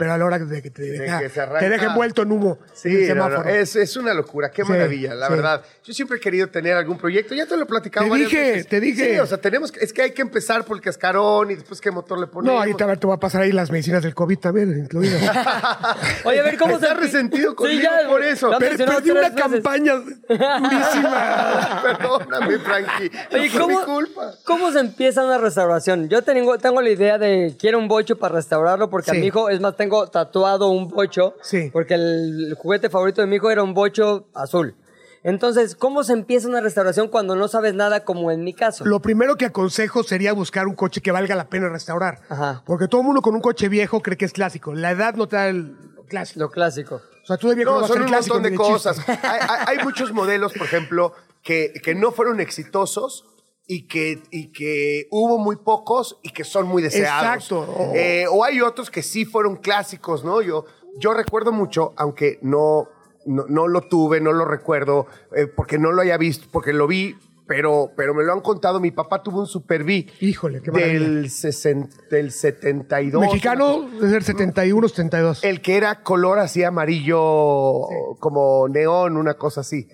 pero 0.00 0.14
a 0.14 0.18
la 0.18 0.24
hora 0.24 0.38
de 0.38 0.62
que 0.62 0.70
te 0.70 0.82
deja, 0.82 1.18
que 1.20 1.28
se 1.28 1.40
arranca. 1.42 1.60
te 1.60 1.68
deja 1.68 1.86
envuelto 1.86 2.22
en 2.22 2.32
humo. 2.32 2.58
en 2.62 2.76
Sí, 2.76 2.88
el 2.88 3.00
no, 3.16 3.24
semáforo. 3.26 3.44
no, 3.44 3.50
es, 3.50 3.76
es 3.76 3.96
una 3.98 4.14
locura, 4.14 4.50
qué 4.50 4.64
Sí, 4.64 4.68
maravilla, 4.70 5.14
la 5.14 5.26
sí. 5.26 5.32
verdad. 5.34 5.62
Yo 5.84 5.92
siempre 5.92 6.16
he 6.16 6.20
querido 6.20 6.48
tener 6.48 6.74
algún 6.76 6.96
proyecto, 6.96 7.34
ya 7.34 7.44
te 7.46 7.54
lo 7.56 7.64
he 7.64 7.66
platicado 7.66 8.04
Te 8.06 8.10
varias 8.10 8.30
dije, 8.30 8.42
veces. 8.52 8.66
te 8.68 8.80
dije. 8.80 9.12
Sí, 9.14 9.18
o 9.20 9.26
sea, 9.26 9.38
tenemos 9.38 9.70
que, 9.70 9.80
es 9.84 9.92
que 9.92 10.00
hay 10.02 10.12
que 10.12 10.22
empezar 10.22 10.64
por 10.64 10.76
el 10.78 10.82
cascarón 10.82 11.50
y 11.50 11.54
después 11.56 11.80
qué 11.80 11.90
motor 11.90 12.18
le 12.18 12.26
ponemos. 12.28 12.54
No, 12.56 12.60
ahí 12.62 12.72
te, 12.74 12.96
te 12.96 13.06
va 13.06 13.14
a 13.14 13.20
pasar 13.20 13.42
ahí 13.42 13.52
las 13.52 13.70
medicinas 13.70 14.02
del 14.02 14.14
COVID 14.14 14.38
también, 14.38 14.70
incluidas. 14.78 15.20
Oye, 16.24 16.40
a 16.40 16.42
ver, 16.42 16.56
¿cómo 16.56 16.76
Está 16.76 16.88
se... 16.88 16.94
resentido 16.94 17.50
Sí, 17.50 17.56
conmigo 17.56 17.82
ya, 17.82 18.08
por 18.08 18.22
eso. 18.24 18.50
Pero 18.58 18.76
perdí 18.86 19.10
una 19.10 19.20
veces. 19.28 19.36
campaña 19.36 19.94
durísima. 19.96 21.80
Perdóname, 21.82 22.58
Frankie. 22.58 23.10
Oye, 23.32 23.46
no 23.46 23.50
fue 23.52 23.60
¿cómo, 23.60 23.78
mi 23.80 23.84
culpa. 23.84 24.34
¿cómo 24.44 24.72
se 24.72 24.80
empieza 24.80 25.24
una 25.24 25.38
restauración? 25.38 26.08
Yo 26.08 26.22
tengo, 26.22 26.58
tengo 26.58 26.80
la 26.80 26.90
idea 26.90 27.18
de 27.18 27.56
quiero 27.58 27.78
un 27.78 27.88
bocho 27.88 28.16
para 28.18 28.34
restaurarlo 28.36 28.90
porque 28.90 29.10
a 29.10 29.14
mi 29.14 29.26
hijo, 29.26 29.48
es 29.50 29.60
más, 29.60 29.76
tengo 29.76 29.89
tatuado 30.10 30.68
un 30.68 30.88
bocho. 30.88 31.34
Sí. 31.42 31.70
Porque 31.72 31.94
el 31.94 32.54
juguete 32.58 32.88
favorito 32.90 33.20
de 33.20 33.26
mi 33.26 33.36
hijo 33.36 33.50
era 33.50 33.62
un 33.62 33.74
bocho 33.74 34.26
azul. 34.34 34.74
Entonces, 35.22 35.74
¿cómo 35.74 36.02
se 36.02 36.14
empieza 36.14 36.48
una 36.48 36.62
restauración 36.62 37.08
cuando 37.08 37.36
no 37.36 37.46
sabes 37.46 37.74
nada 37.74 38.04
como 38.04 38.30
en 38.30 38.42
mi 38.42 38.54
caso? 38.54 38.86
Lo 38.86 39.00
primero 39.00 39.36
que 39.36 39.44
aconsejo 39.44 40.02
sería 40.02 40.32
buscar 40.32 40.66
un 40.66 40.74
coche 40.74 41.02
que 41.02 41.12
valga 41.12 41.34
la 41.34 41.48
pena 41.48 41.68
restaurar. 41.68 42.20
Ajá. 42.30 42.62
Porque 42.64 42.88
todo 42.88 43.02
el 43.02 43.06
mundo 43.06 43.20
con 43.20 43.34
un 43.34 43.42
coche 43.42 43.68
viejo 43.68 44.00
cree 44.00 44.16
que 44.16 44.24
es 44.24 44.32
clásico. 44.32 44.72
La 44.74 44.92
edad 44.92 45.14
no 45.14 45.28
te 45.28 45.36
da 45.36 45.48
el 45.48 45.76
lo 45.94 46.04
clásico. 46.06 46.40
Lo 46.40 46.50
clásico. 46.50 47.02
O 47.22 47.26
sea, 47.26 47.36
tú 47.36 47.48
de 47.50 47.54
viejo 47.54 47.70
no, 47.72 47.76
No, 47.76 47.82
vas 47.82 47.90
a 47.90 47.92
son 47.92 47.96
ser 47.96 48.02
un 48.04 48.08
clásico 48.08 48.34
montón 48.36 48.50
de 48.52 48.56
cosas. 48.56 48.98
Hay, 49.08 49.16
hay- 49.22 49.64
hay 49.76 49.84
muchos 49.84 50.10
modelos, 50.12 50.54
por 50.54 50.66
ejemplo, 50.66 51.12
que, 51.42 51.74
que 51.84 51.94
no 51.94 52.12
fueron 52.12 52.40
exitosos 52.40 53.26
y 53.72 53.86
que, 53.86 54.20
y 54.32 54.48
que 54.50 55.06
hubo 55.12 55.38
muy 55.38 55.54
pocos 55.54 56.18
y 56.22 56.30
que 56.30 56.42
son 56.42 56.66
muy 56.66 56.82
deseados. 56.82 57.22
Exacto. 57.44 57.60
O- 57.60 57.92
Eh, 57.94 58.24
o 58.28 58.42
hay 58.42 58.60
otros 58.60 58.90
que 58.90 59.00
sí 59.02 59.24
fueron 59.24 59.56
clásicos, 59.56 60.24
¿no? 60.24 60.42
Yo, 60.42 60.64
yo 60.98 61.14
recuerdo 61.14 61.52
mucho, 61.52 61.92
aunque 61.96 62.40
no, 62.42 62.88
no, 63.26 63.44
no 63.48 63.68
lo 63.68 63.82
tuve, 63.82 64.20
no 64.20 64.32
lo 64.32 64.44
recuerdo, 64.44 65.06
eh, 65.36 65.46
porque 65.46 65.78
no 65.78 65.92
lo 65.92 66.02
haya 66.02 66.16
visto, 66.16 66.48
porque 66.50 66.72
lo 66.72 66.88
vi 66.88 67.14
pero, 67.46 67.90
pero 67.96 68.14
me 68.14 68.22
lo 68.24 68.32
han 68.32 68.40
contado. 68.40 68.78
Mi 68.80 68.90
papá 68.92 69.22
tuvo 69.24 69.40
un 69.40 69.46
Super 69.46 69.82
B 69.84 70.06
Híjole, 70.20 70.60
qué 70.62 70.70
maravilla. 70.70 71.00
del, 71.00 71.30
60 71.30 71.96
del 72.10 72.30
72. 72.32 73.20
Mexicano 73.20 73.88
es 74.02 74.10
del 74.10 74.22
71, 74.22 74.88
72. 74.88 75.42
El 75.44 75.60
que 75.60 75.76
era 75.76 76.02
color 76.02 76.38
así 76.38 76.62
amarillo, 76.64 77.86
como 78.20 78.68
neón, 78.68 79.16
una 79.16 79.34
cosa 79.34 79.60
así. 79.62 79.88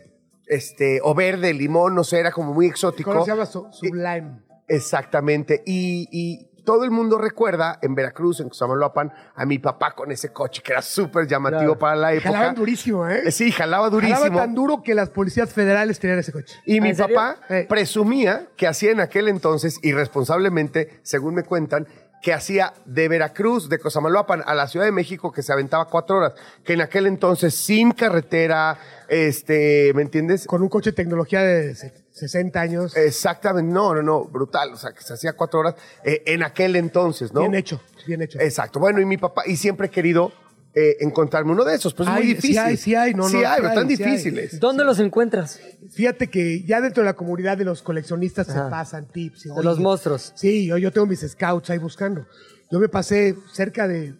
Este, 0.46 1.00
o 1.02 1.14
verde, 1.14 1.52
limón, 1.52 1.94
no 1.94 2.04
sé, 2.04 2.20
era 2.20 2.30
como 2.30 2.54
muy 2.54 2.66
exótico. 2.66 3.10
¿Cómo 3.12 3.24
se 3.24 3.30
llama? 3.32 3.46
Su- 3.46 3.66
Sublime. 3.72 4.40
Exactamente. 4.68 5.62
Y, 5.66 6.08
y 6.12 6.62
todo 6.64 6.82
el 6.84 6.90
mundo 6.90 7.18
recuerda 7.18 7.78
en 7.82 7.94
Veracruz, 7.94 8.40
en 8.40 8.48
Cosamaloapan, 8.48 9.12
a 9.36 9.46
mi 9.46 9.58
papá 9.60 9.94
con 9.94 10.10
ese 10.10 10.32
coche 10.32 10.62
que 10.64 10.72
era 10.72 10.82
súper 10.82 11.26
llamativo 11.28 11.60
Claro. 11.60 11.78
para 11.78 11.96
la 11.96 12.12
época. 12.12 12.30
Jalaban 12.32 12.54
durísimo, 12.56 13.08
¿eh? 13.08 13.22
Eh, 13.26 13.30
Sí, 13.30 13.52
jalaba 13.52 13.88
durísimo. 13.88 14.18
Jalaba 14.18 14.36
tan 14.42 14.54
duro 14.54 14.82
que 14.82 14.94
las 14.94 15.10
policías 15.10 15.52
federales 15.52 15.98
tenían 16.00 16.18
ese 16.18 16.32
coche. 16.32 16.56
Y 16.64 16.80
mi 16.80 16.92
papá 16.94 17.36
Eh. 17.48 17.66
presumía 17.68 18.48
que 18.56 18.66
hacía 18.66 18.90
en 18.90 18.98
aquel 19.00 19.28
entonces, 19.28 19.78
irresponsablemente, 19.82 20.98
según 21.02 21.34
me 21.34 21.44
cuentan, 21.44 21.86
que 22.22 22.32
hacía 22.32 22.72
de 22.86 23.08
Veracruz, 23.08 23.68
de 23.68 23.78
Cosamaloapan, 23.78 24.42
a 24.46 24.54
la 24.54 24.66
Ciudad 24.66 24.86
de 24.86 24.92
México, 24.92 25.30
que 25.32 25.42
se 25.42 25.52
aventaba 25.52 25.84
cuatro 25.86 26.16
horas. 26.16 26.32
Que 26.64 26.72
en 26.72 26.80
aquel 26.80 27.06
entonces, 27.06 27.54
sin 27.54 27.92
carretera, 27.92 28.78
este, 29.08 29.92
¿me 29.94 30.02
entiendes? 30.02 30.46
Con 30.46 30.62
un 30.62 30.68
coche 30.68 30.90
de 30.90 30.96
tecnología 30.96 31.42
de 31.42 31.74
se- 31.74 31.92
60 32.10 32.60
años. 32.60 32.96
Exactamente, 32.96 33.70
no, 33.72 33.94
no, 33.94 34.02
no, 34.02 34.24
brutal. 34.24 34.72
O 34.72 34.76
sea, 34.76 34.92
que 34.92 35.02
se 35.02 35.12
hacía 35.14 35.34
cuatro 35.34 35.60
horas 35.60 35.74
eh, 36.04 36.22
en 36.26 36.42
aquel 36.42 36.74
entonces, 36.76 37.32
¿no? 37.32 37.40
Bien 37.40 37.54
hecho, 37.54 37.80
bien 38.06 38.22
hecho. 38.22 38.40
Exacto. 38.40 38.80
Bueno, 38.80 39.00
y 39.00 39.04
mi 39.04 39.18
papá, 39.18 39.42
y 39.46 39.56
siempre 39.56 39.88
he 39.88 39.90
querido 39.90 40.32
eh, 40.78 40.98
encontrarme 41.00 41.52
uno 41.52 41.64
de 41.64 41.74
esos, 41.74 41.94
pues 41.94 42.06
es 42.08 42.14
muy 42.14 42.22
sí 42.24 42.28
difícil. 42.34 42.58
hay, 42.58 42.76
sí 42.76 42.94
hay, 42.94 43.14
no, 43.14 43.22
no, 43.24 43.28
Sí 43.30 43.38
sí 43.38 43.44
hay, 43.44 43.56
pero 43.62 43.68
están 43.70 43.88
sí 43.88 44.02
hay. 44.02 44.10
difíciles. 44.10 44.60
¿Dónde 44.60 44.84
los 44.84 44.98
encuentras? 45.00 45.58
Fíjate 45.90 46.28
que 46.28 46.62
ya 46.64 46.80
dentro 46.82 47.02
de 47.02 47.06
la 47.06 47.14
comunidad 47.16 47.56
de 47.56 47.64
los 47.64 47.82
coleccionistas 47.82 48.46
se 48.46 48.52
pasan 48.70 49.08
tips. 49.08 49.46
y, 49.46 49.48
De 49.48 49.62
los 49.64 49.80
monstruos. 49.80 50.32
Sí, 50.36 50.66
yo, 50.66 50.76
yo 50.76 50.92
tengo 50.92 51.06
mis 51.06 51.20
scouts 51.26 51.70
ahí 51.70 51.78
buscando. 51.78 52.26
Yo 52.70 52.78
me 52.78 52.88
pasé 52.88 53.34
cerca 53.52 53.88
de 53.88 54.14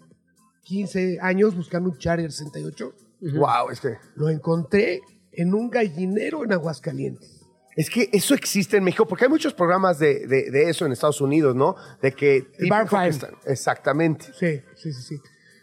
15 0.64 1.18
años 1.20 1.54
buscando 1.54 1.90
un 1.90 1.98
Charger 1.98 2.32
68. 2.32 2.92
Wow, 3.34 3.70
es 3.70 3.80
que, 3.80 3.96
Lo 4.14 4.28
encontré 4.30 5.00
en 5.32 5.52
un 5.54 5.68
gallinero 5.70 6.44
en 6.44 6.52
Aguascalientes. 6.52 7.42
es 7.76 7.90
que 7.90 8.08
eso 8.12 8.34
existe 8.34 8.78
en 8.78 8.84
México, 8.84 9.06
porque 9.06 9.24
hay 9.24 9.30
muchos 9.30 9.52
programas 9.52 9.98
de, 9.98 10.26
de- 10.26 10.50
de 10.50 10.70
eso 10.70 10.86
en 10.86 10.92
Estados 10.92 11.20
Unidos, 11.20 11.54
¿no? 11.54 11.76
De 12.00 12.12
que... 12.12 12.46
Barn 12.70 12.88
Exactamente. 13.44 14.26
Sí, 14.38 14.62
sí, 14.76 14.92
sí, 14.92 15.02
sí. 15.02 15.16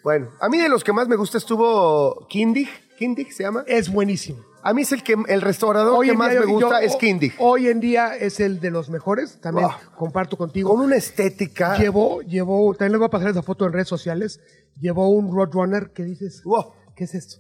Bueno, 0.04 0.30
a 0.39 0.49
mí 0.49 0.58
de 0.60 0.70
los 0.70 0.84
que 0.84 0.91
más 0.93 1.08
me 1.08 1.16
gusta 1.16 1.38
estuvo 1.38 2.28
Kindig. 2.28 2.68
Kindig 2.97 3.32
se 3.34 3.43
llama. 3.43 3.64
Es 3.68 3.91
buenísimo. 3.91 4.39
A 4.62 4.74
mí 4.74 4.84
es 4.84 4.91
el 4.93 5.04
que 5.04 5.16
el 5.28 5.41
restaurador 5.41 6.06
que 6.06 6.14
más 6.14 6.32
día 6.32 6.39
me 6.41 6.45
gusta 6.45 6.80
yo- 6.82 6.88
es 6.88 6.95
Kindig. 6.95 7.34
Hoy 7.39 7.68
en 7.68 7.80
día 7.80 8.16
es 8.16 8.39
el 8.39 8.60
de 8.62 8.72
los 8.72 8.89
mejores. 8.89 9.39
También 9.41 9.68
Wow. 9.68 9.76
comparto 9.97 10.38
contigo. 10.38 10.70
Con 10.70 10.82
una 10.82 10.95
estética. 10.95 11.78
Llevó, 11.78 12.22
llevó, 12.22 12.74
también 12.74 12.93
les 12.93 12.99
voy 12.99 13.08
a 13.08 13.10
pasar 13.10 13.30
esa 13.32 13.41
foto 13.43 13.66
en 13.66 13.74
redes 13.74 13.88
sociales. 13.89 14.39
Llevó 14.80 15.10
un 15.10 15.34
Roadrunner 15.36 15.91
que 15.91 16.04
dices, 16.04 16.43
Wow. 16.43 16.74
¿qué 16.95 17.04
es 17.06 17.14
esto? 17.16 17.38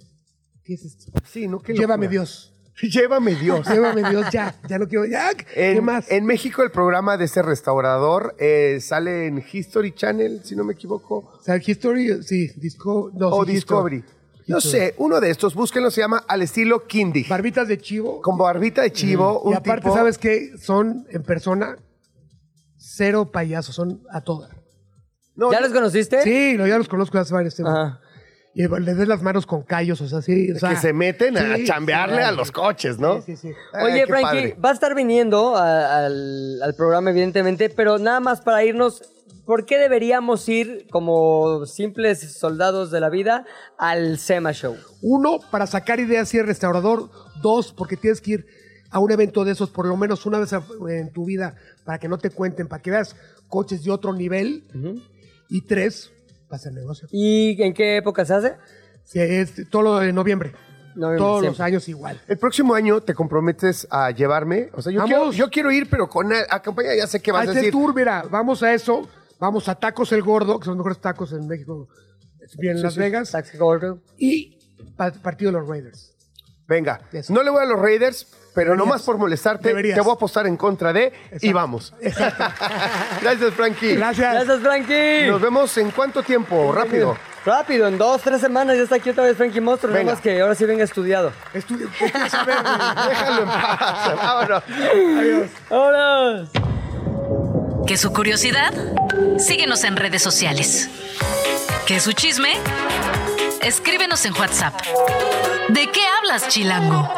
¿Qué 0.65 0.73
es 0.73 0.85
esto? 0.85 1.11
Sí, 1.29 1.47
¿no? 1.47 1.59
Qué 1.59 1.73
Llévame 1.73 2.05
locura. 2.05 2.09
Dios. 2.21 2.52
Llévame 2.81 3.35
Dios. 3.35 3.67
Llévame 3.67 4.09
Dios, 4.09 4.25
ya. 4.31 4.55
Ya 4.67 4.77
no 4.79 4.87
quiero, 4.87 5.05
ya. 5.05 5.29
¿Qué 5.35 5.71
En, 5.73 5.83
más? 5.83 6.09
en 6.11 6.25
México 6.25 6.63
el 6.63 6.71
programa 6.71 7.17
de 7.17 7.25
ese 7.25 7.41
restaurador 7.41 8.35
eh, 8.39 8.79
sale 8.81 9.27
en 9.27 9.43
History 9.51 9.93
Channel, 9.93 10.41
si 10.43 10.55
no 10.55 10.63
me 10.63 10.73
equivoco, 10.73 11.17
O 11.39 11.43
sea, 11.43 11.57
History, 11.63 12.23
sí, 12.23 12.49
Disco, 12.57 13.11
no, 13.13 13.29
o 13.29 13.45
sí, 13.45 13.51
Discovery. 13.51 13.97
History. 13.97 14.13
No 14.47 14.59
sé, 14.59 14.93
uno 14.97 15.21
de 15.21 15.29
estos, 15.29 15.55
búsquenlo, 15.55 15.89
se 15.89 16.01
llama 16.01 16.25
Al 16.27 16.41
estilo 16.41 16.85
Kindig. 16.85 17.29
Barbitas 17.29 17.67
de 17.67 17.77
chivo. 17.77 18.21
Con 18.21 18.37
barbita 18.37 18.81
de 18.81 18.91
chivo, 18.91 19.41
un 19.41 19.53
y 19.53 19.55
aparte, 19.55 19.83
tipo- 19.83 19.95
¿sabes 19.95 20.17
qué? 20.17 20.57
Son 20.57 21.05
en 21.11 21.23
persona 21.23 21.77
cero 22.77 23.31
payasos, 23.31 23.73
son 23.75 24.03
a 24.11 24.19
toda. 24.21 24.49
No, 25.35 25.51
¿Ya 25.51 25.59
no, 25.61 25.67
los 25.67 25.73
conociste? 25.73 26.21
Sí, 26.23 26.57
lo- 26.57 26.67
ya 26.67 26.77
los 26.77 26.89
conozco 26.89 27.17
hace 27.17 27.33
varios 27.33 27.55
tiempos. 27.55 27.73
Y 28.55 28.67
les 28.67 28.97
des 28.97 29.07
las 29.07 29.21
manos 29.23 29.45
con 29.47 29.63
callos, 29.63 29.99
o 30.01 30.07
sea, 30.07 30.21
sí. 30.21 30.51
o 30.51 30.59
sea, 30.59 30.69
que 30.69 30.75
se 30.75 30.93
meten 30.93 31.37
a 31.37 31.55
chambearle 31.65 32.17
sí, 32.17 32.21
a 32.23 32.31
los 32.31 32.51
coches, 32.51 32.99
¿no? 32.99 33.21
Sí, 33.23 33.35
sí, 33.35 33.49
sí. 33.49 33.53
Oye, 33.83 34.05
Frankie, 34.05 34.23
padre. 34.25 34.57
va 34.63 34.69
a 34.69 34.73
estar 34.73 34.93
viniendo 34.93 35.55
a- 35.55 36.05
al, 36.05 36.61
al 36.61 36.75
programa, 36.75 37.09
evidentemente, 37.09 37.69
pero 37.71 37.97
nada 37.97 38.19
más 38.19 38.41
para 38.41 38.63
irnos, 38.63 39.01
¿por 39.45 39.65
qué 39.65 39.79
deberíamos 39.79 40.47
ir 40.49 40.85
como 40.91 41.65
simples 41.65 42.37
soldados 42.37 42.91
de 42.91 42.99
la 42.99 43.09
vida 43.09 43.45
al 43.79 44.19
SEMA 44.19 44.51
Show? 44.53 44.77
Uno, 45.01 45.39
para 45.49 45.65
sacar 45.65 45.99
ideas 45.99 46.31
y 46.35 46.37
el 46.37 46.45
restaurador. 46.45 47.09
Dos, 47.41 47.73
porque 47.73 47.97
tienes 47.97 48.21
que 48.21 48.31
ir 48.33 48.45
a 48.91 48.99
un 48.99 49.11
evento 49.11 49.43
de 49.43 49.51
esos 49.53 49.71
por 49.71 49.87
lo 49.87 49.97
menos 49.97 50.25
una 50.27 50.37
vez 50.37 50.53
en 50.53 51.11
tu 51.11 51.25
vida 51.25 51.55
para 51.83 51.97
que 51.97 52.07
no 52.07 52.19
te 52.19 52.29
cuenten, 52.29 52.67
para 52.67 52.81
que 52.83 52.91
veas 52.91 53.15
coches 53.49 53.83
de 53.83 53.89
otro 53.91 54.13
nivel. 54.13 54.63
Y 55.49 55.61
tres, 55.61 56.12
para 56.53 56.59
hacer 56.59 56.73
negocio. 56.73 57.07
¿Y 57.11 57.59
en 57.63 57.73
qué 57.73 57.97
época 57.97 58.23
se 58.25 58.33
hace? 58.35 58.53
Sí, 59.05 59.19
es 59.19 59.53
todo 59.71 59.81
lo 59.81 59.99
de 59.99 60.13
noviembre. 60.13 60.53
Noviembre, 60.95 61.17
Todos 61.17 61.39
siempre. 61.39 61.49
los 61.49 61.59
años 61.61 61.89
igual. 61.89 62.21
El 62.27 62.37
próximo 62.37 62.75
año 62.75 63.01
te 63.01 63.15
comprometes 63.15 63.87
a 63.89 64.11
llevarme. 64.11 64.69
O 64.73 64.81
sea, 64.83 64.91
yo, 64.91 64.99
Vamos. 64.99 65.09
quiero, 65.09 65.31
yo 65.31 65.49
quiero 65.49 65.71
ir, 65.71 65.89
pero 65.89 66.07
con 66.07 66.31
a- 66.31 66.45
acompañada, 66.51 66.95
ya 66.95 67.07
sé 67.07 67.19
qué 67.19 67.31
vas 67.31 67.39
a 67.47 67.49
Hacer 67.49 67.55
decir. 67.55 67.71
tour, 67.71 67.95
mira, 67.95 68.23
vamos 68.29 68.61
a 68.61 68.71
eso. 68.71 69.09
Vamos 69.39 69.67
a 69.67 69.73
Tacos 69.73 70.11
El 70.11 70.21
Gordo, 70.21 70.59
que 70.59 70.65
son 70.65 70.73
los 70.73 70.85
mejores 70.85 70.99
tacos 71.01 71.33
en 71.33 71.47
México, 71.47 71.87
bien 72.59 72.77
en 72.77 72.83
Las 72.83 72.95
Vegas. 72.97 73.31
Taxi 73.31 73.57
Gordo. 73.57 73.99
Y 74.19 74.59
pa- 74.95 75.11
partido 75.11 75.51
de 75.51 75.57
los 75.57 75.67
Raiders. 75.67 76.13
Venga, 76.67 77.01
Eso. 77.11 77.33
no 77.33 77.41
le 77.41 77.49
voy 77.49 77.63
a 77.63 77.65
los 77.65 77.79
Raiders, 77.79 78.27
pero 78.53 78.75
nomás 78.75 79.01
por 79.03 79.17
molestarte, 79.17 79.69
Deberías. 79.69 79.95
te 79.95 80.01
voy 80.01 80.11
a 80.11 80.13
apostar 80.13 80.45
en 80.47 80.57
contra 80.57 80.93
de 80.93 81.11
y 81.41 81.51
vamos. 81.53 81.93
Gracias, 83.21 83.53
Frankie. 83.55 83.95
Gracias. 83.95 84.33
Gracias, 84.33 84.59
Frankie. 84.59 85.27
Nos 85.27 85.41
vemos 85.41 85.77
en 85.77 85.91
cuánto 85.91 86.21
tiempo, 86.23 86.71
rápido. 86.71 87.17
Rápido, 87.45 87.87
en 87.87 87.97
dos, 87.97 88.21
tres 88.21 88.39
semanas 88.39 88.77
ya 88.77 88.83
está 88.83 88.95
aquí 88.95 89.09
otra 89.09 89.25
vez 89.25 89.35
Frankie 89.35 89.59
Monstruo, 89.59 89.91
nada 89.91 90.05
más 90.05 90.21
que 90.21 90.39
ahora 90.41 90.55
sí 90.55 90.63
venga 90.65 90.83
estudiado. 90.85 91.33
Estudio- 91.53 91.89
¿qué 91.99 92.09
quieres 92.09 92.31
saber, 92.31 92.55
güey? 92.61 92.75
Déjalo 93.09 93.41
en 93.41 93.47
paz. 93.49 94.15
Vámonos. 94.23 94.63
Adiós. 95.19 95.49
¡Vámonos! 95.69 96.49
¿Que 97.85 97.97
su 97.97 98.13
curiosidad? 98.13 98.73
Síguenos 99.37 99.83
en 99.83 99.97
redes 99.97 100.21
sociales. 100.23 100.89
¿Que 101.85 101.99
su 101.99 102.13
chisme? 102.13 102.53
Escríbenos 103.61 104.23
en 104.25 104.33
WhatsApp. 104.35 104.79
¿De 105.67 105.91
qué 105.91 106.01
hablas, 106.19 106.47
Chilango? 106.47 107.09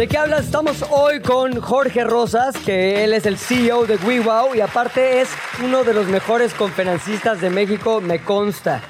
¿De 0.00 0.08
qué 0.08 0.16
hablas? 0.16 0.46
Estamos 0.46 0.82
hoy 0.88 1.20
con 1.20 1.60
Jorge 1.60 2.04
Rosas, 2.04 2.56
que 2.64 3.04
él 3.04 3.12
es 3.12 3.26
el 3.26 3.36
CEO 3.36 3.84
de 3.84 3.96
WeWow 3.96 4.54
y 4.54 4.62
aparte 4.62 5.20
es 5.20 5.28
uno 5.62 5.84
de 5.84 5.92
los 5.92 6.06
mejores 6.06 6.54
conferencistas 6.54 7.42
de 7.42 7.50
México, 7.50 8.00
me 8.00 8.18
consta. 8.18 8.80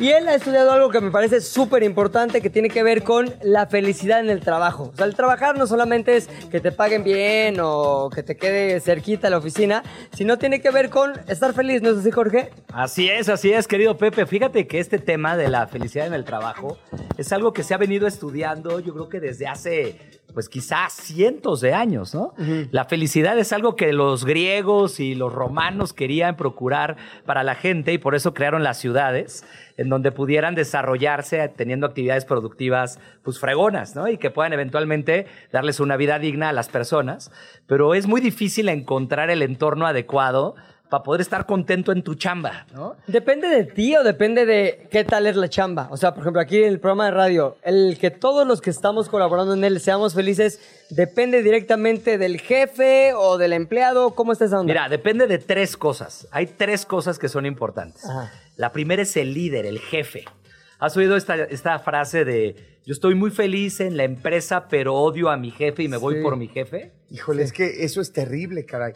Y 0.00 0.08
él 0.12 0.26
ha 0.28 0.34
estudiado 0.34 0.72
algo 0.72 0.88
que 0.88 1.02
me 1.02 1.10
parece 1.10 1.42
súper 1.42 1.82
importante 1.82 2.40
que 2.40 2.48
tiene 2.48 2.70
que 2.70 2.82
ver 2.82 3.02
con 3.02 3.34
la 3.42 3.66
felicidad 3.66 4.20
en 4.20 4.30
el 4.30 4.40
trabajo. 4.40 4.92
O 4.94 4.96
sea, 4.96 5.04
el 5.04 5.14
trabajar 5.14 5.58
no 5.58 5.66
solamente 5.66 6.16
es 6.16 6.26
que 6.50 6.58
te 6.58 6.72
paguen 6.72 7.04
bien 7.04 7.58
o 7.60 8.08
que 8.08 8.22
te 8.22 8.38
quede 8.38 8.80
cerquita 8.80 9.28
la 9.28 9.36
oficina, 9.36 9.82
sino 10.14 10.38
tiene 10.38 10.62
que 10.62 10.70
ver 10.70 10.88
con 10.88 11.12
estar 11.28 11.52
feliz, 11.52 11.82
¿no 11.82 11.90
es 11.90 11.98
así, 11.98 12.10
Jorge? 12.10 12.48
Así 12.72 13.10
es, 13.10 13.28
así 13.28 13.52
es, 13.52 13.68
querido 13.68 13.98
Pepe. 13.98 14.24
Fíjate 14.24 14.66
que 14.66 14.78
este 14.78 14.98
tema 14.98 15.36
de 15.36 15.48
la 15.48 15.66
felicidad 15.66 16.06
en 16.06 16.14
el 16.14 16.24
trabajo 16.24 16.78
es 17.18 17.30
algo 17.34 17.52
que 17.52 17.62
se 17.62 17.74
ha 17.74 17.76
venido 17.76 18.06
estudiando, 18.06 18.80
yo 18.80 18.94
creo 18.94 19.10
que 19.10 19.20
desde 19.20 19.48
hace, 19.48 19.98
pues 20.32 20.48
quizás 20.48 20.94
cientos 20.94 21.60
de 21.60 21.74
años, 21.74 22.14
¿no? 22.14 22.32
La 22.70 22.86
felicidad 22.86 23.38
es 23.38 23.52
algo 23.52 23.76
que 23.76 23.92
los 23.92 24.24
griegos 24.24 24.98
y 24.98 25.14
los 25.14 25.30
romanos 25.30 25.92
querían 25.92 26.36
procurar 26.38 26.96
para 27.26 27.42
la 27.42 27.54
gente 27.54 27.92
y 27.92 27.98
por 27.98 28.14
eso 28.14 28.32
crearon 28.32 28.62
las 28.62 28.78
ciudades 28.78 29.44
en 29.80 29.88
donde 29.88 30.12
pudieran 30.12 30.54
desarrollarse 30.54 31.48
teniendo 31.48 31.86
actividades 31.86 32.26
productivas 32.26 32.98
pues 33.22 33.38
fregonas, 33.38 33.96
¿no? 33.96 34.08
Y 34.08 34.18
que 34.18 34.30
puedan 34.30 34.52
eventualmente 34.52 35.26
darles 35.52 35.80
una 35.80 35.96
vida 35.96 36.18
digna 36.18 36.50
a 36.50 36.52
las 36.52 36.68
personas, 36.68 37.32
pero 37.66 37.94
es 37.94 38.06
muy 38.06 38.20
difícil 38.20 38.68
encontrar 38.68 39.30
el 39.30 39.40
entorno 39.40 39.86
adecuado 39.86 40.54
para 40.90 41.02
poder 41.02 41.22
estar 41.22 41.46
contento 41.46 41.92
en 41.92 42.02
tu 42.02 42.14
chamba, 42.16 42.66
¿no? 42.74 42.96
Depende 43.06 43.48
de 43.48 43.64
ti 43.64 43.96
o 43.96 44.02
depende 44.02 44.44
de 44.44 44.86
qué 44.90 45.04
tal 45.04 45.26
es 45.26 45.36
la 45.36 45.48
chamba. 45.48 45.88
O 45.90 45.96
sea, 45.96 46.12
por 46.12 46.22
ejemplo, 46.22 46.42
aquí 46.42 46.58
en 46.58 46.68
el 46.68 46.80
programa 46.80 47.06
de 47.06 47.12
radio, 47.12 47.56
el 47.62 47.96
que 47.98 48.10
todos 48.10 48.46
los 48.46 48.60
que 48.60 48.70
estamos 48.70 49.08
colaborando 49.08 49.54
en 49.54 49.64
él 49.64 49.80
seamos 49.80 50.14
felices, 50.14 50.60
depende 50.90 51.42
directamente 51.42 52.18
del 52.18 52.40
jefe 52.40 53.14
o 53.14 53.38
del 53.38 53.54
empleado. 53.54 54.10
¿Cómo 54.16 54.32
está 54.32 54.44
esa 54.44 54.60
onda? 54.60 54.70
Mira, 54.70 54.88
depende 54.88 55.26
de 55.26 55.38
tres 55.38 55.76
cosas. 55.76 56.26
Hay 56.32 56.46
tres 56.46 56.84
cosas 56.84 57.18
que 57.18 57.28
son 57.28 57.46
importantes. 57.46 58.04
Ajá. 58.04 58.30
La 58.60 58.72
primera 58.72 59.00
es 59.00 59.16
el 59.16 59.32
líder, 59.32 59.64
el 59.64 59.78
jefe. 59.78 60.24
¿Has 60.78 60.94
oído 60.94 61.16
esta, 61.16 61.34
esta 61.44 61.78
frase 61.78 62.26
de 62.26 62.78
yo 62.84 62.92
estoy 62.92 63.14
muy 63.14 63.30
feliz 63.30 63.80
en 63.80 63.96
la 63.96 64.04
empresa, 64.04 64.68
pero 64.68 64.94
odio 64.96 65.30
a 65.30 65.38
mi 65.38 65.50
jefe 65.50 65.82
y 65.84 65.88
me 65.88 65.96
voy 65.96 66.22
por 66.22 66.36
mi 66.36 66.46
jefe? 66.46 66.92
Híjole, 67.10 67.42
es 67.42 67.52
que 67.54 67.84
eso 67.84 68.02
es 68.02 68.12
terrible, 68.12 68.66
caray. 68.66 68.92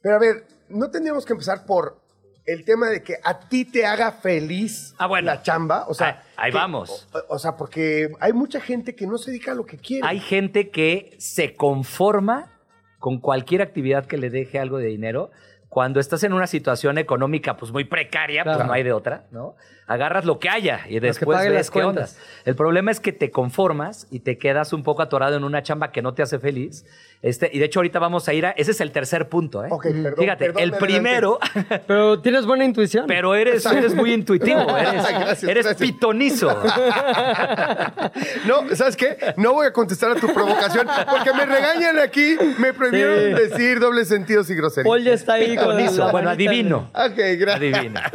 Pero 0.00 0.16
a 0.16 0.18
ver, 0.18 0.46
no 0.68 0.90
tendríamos 0.90 1.24
que 1.24 1.32
empezar 1.32 1.64
por 1.64 2.02
el 2.44 2.64
tema 2.64 2.88
de 2.88 3.04
que 3.04 3.14
a 3.22 3.38
ti 3.48 3.64
te 3.64 3.86
haga 3.86 4.10
feliz 4.10 4.94
Ah, 4.98 5.06
bueno. 5.06 5.26
la 5.26 5.42
chamba. 5.42 5.86
O 5.86 5.94
sea, 5.94 6.08
Ahí- 6.36 6.46
ahí 6.46 6.50
que- 6.50 6.58
vamos. 6.58 7.08
O, 7.12 7.34
o 7.36 7.38
sea, 7.38 7.56
porque 7.56 8.10
hay 8.18 8.32
mucha 8.32 8.60
gente 8.60 8.96
que 8.96 9.06
no 9.06 9.16
se 9.16 9.30
dedica 9.30 9.52
a 9.52 9.54
lo 9.54 9.64
que 9.64 9.78
quiere. 9.78 10.06
Hay 10.08 10.18
gente 10.18 10.70
que 10.70 11.14
se 11.20 11.54
conforma 11.54 12.58
con 12.98 13.20
cualquier 13.20 13.62
actividad 13.62 14.06
que 14.06 14.16
le 14.18 14.28
deje 14.30 14.58
algo 14.58 14.78
de 14.78 14.86
dinero, 14.86 15.30
cuando 15.72 16.00
estás 16.00 16.22
en 16.22 16.34
una 16.34 16.46
situación 16.46 16.98
económica 16.98 17.56
pues 17.56 17.72
muy 17.72 17.84
precaria, 17.84 18.44
pues 18.44 18.58
no 18.58 18.74
hay 18.74 18.82
de 18.82 18.92
otra, 18.92 19.24
¿no? 19.30 19.56
Agarras 19.86 20.24
lo 20.24 20.38
que 20.38 20.48
haya 20.48 20.80
y 20.88 21.00
después 21.00 21.36
pague 21.36 21.50
ves 21.50 21.58
las 21.58 21.70
qué 21.70 21.80
onda. 21.80 22.02
cuentas. 22.02 22.18
El 22.44 22.54
problema 22.54 22.90
es 22.90 23.00
que 23.00 23.12
te 23.12 23.30
conformas 23.30 24.06
y 24.10 24.20
te 24.20 24.38
quedas 24.38 24.72
un 24.72 24.82
poco 24.84 25.02
atorado 25.02 25.36
en 25.36 25.44
una 25.44 25.62
chamba 25.62 25.90
que 25.92 26.02
no 26.02 26.14
te 26.14 26.22
hace 26.22 26.38
feliz. 26.38 26.84
Este, 27.20 27.50
y 27.52 27.58
de 27.58 27.66
hecho 27.66 27.80
ahorita 27.80 27.98
vamos 27.98 28.26
a 28.28 28.32
ir 28.32 28.46
a... 28.46 28.50
Ese 28.50 28.70
es 28.72 28.80
el 28.80 28.90
tercer 28.90 29.28
punto, 29.28 29.64
¿eh? 29.64 29.68
Ok, 29.70 29.84
perdón, 29.84 30.14
Fíjate, 30.18 30.44
perdón, 30.46 30.62
el 30.62 30.70
me 30.72 30.78
primero... 30.78 31.38
Pero 31.86 32.20
tienes 32.20 32.46
buena 32.46 32.64
intuición. 32.64 33.04
Pero 33.06 33.34
eres, 33.34 33.64
eres 33.66 33.94
muy 33.94 34.12
intuitivo, 34.12 34.60
eres, 34.76 34.92
Gracias, 35.04 35.44
eres 35.44 35.66
gracias. 35.66 35.76
pitonizo. 35.76 36.62
No, 38.46 38.74
¿sabes 38.74 38.96
qué? 38.96 39.16
No 39.36 39.52
voy 39.54 39.66
a 39.66 39.72
contestar 39.72 40.10
a 40.10 40.14
tu 40.16 40.32
provocación 40.32 40.86
porque 41.10 41.32
me 41.32 41.46
regañan 41.46 41.98
aquí. 41.98 42.36
Me 42.58 42.72
prohibieron 42.72 43.18
Sí. 43.36 43.48
decir 43.48 43.80
dobles 43.80 44.08
sentidos 44.08 44.48
y 44.50 44.54
groserías. 44.54 44.86
Paul 44.86 45.02
ya 45.02 45.12
está 45.12 45.34
ahí 45.34 45.56
con 45.56 45.76
Pitonizo. 45.76 46.06
la 46.06 46.12
Bueno, 46.12 46.28
manita. 46.30 46.50
adivino. 46.50 46.90
Ok, 46.94 47.16
gracias. 47.38 47.74
Adivina. 47.78 48.10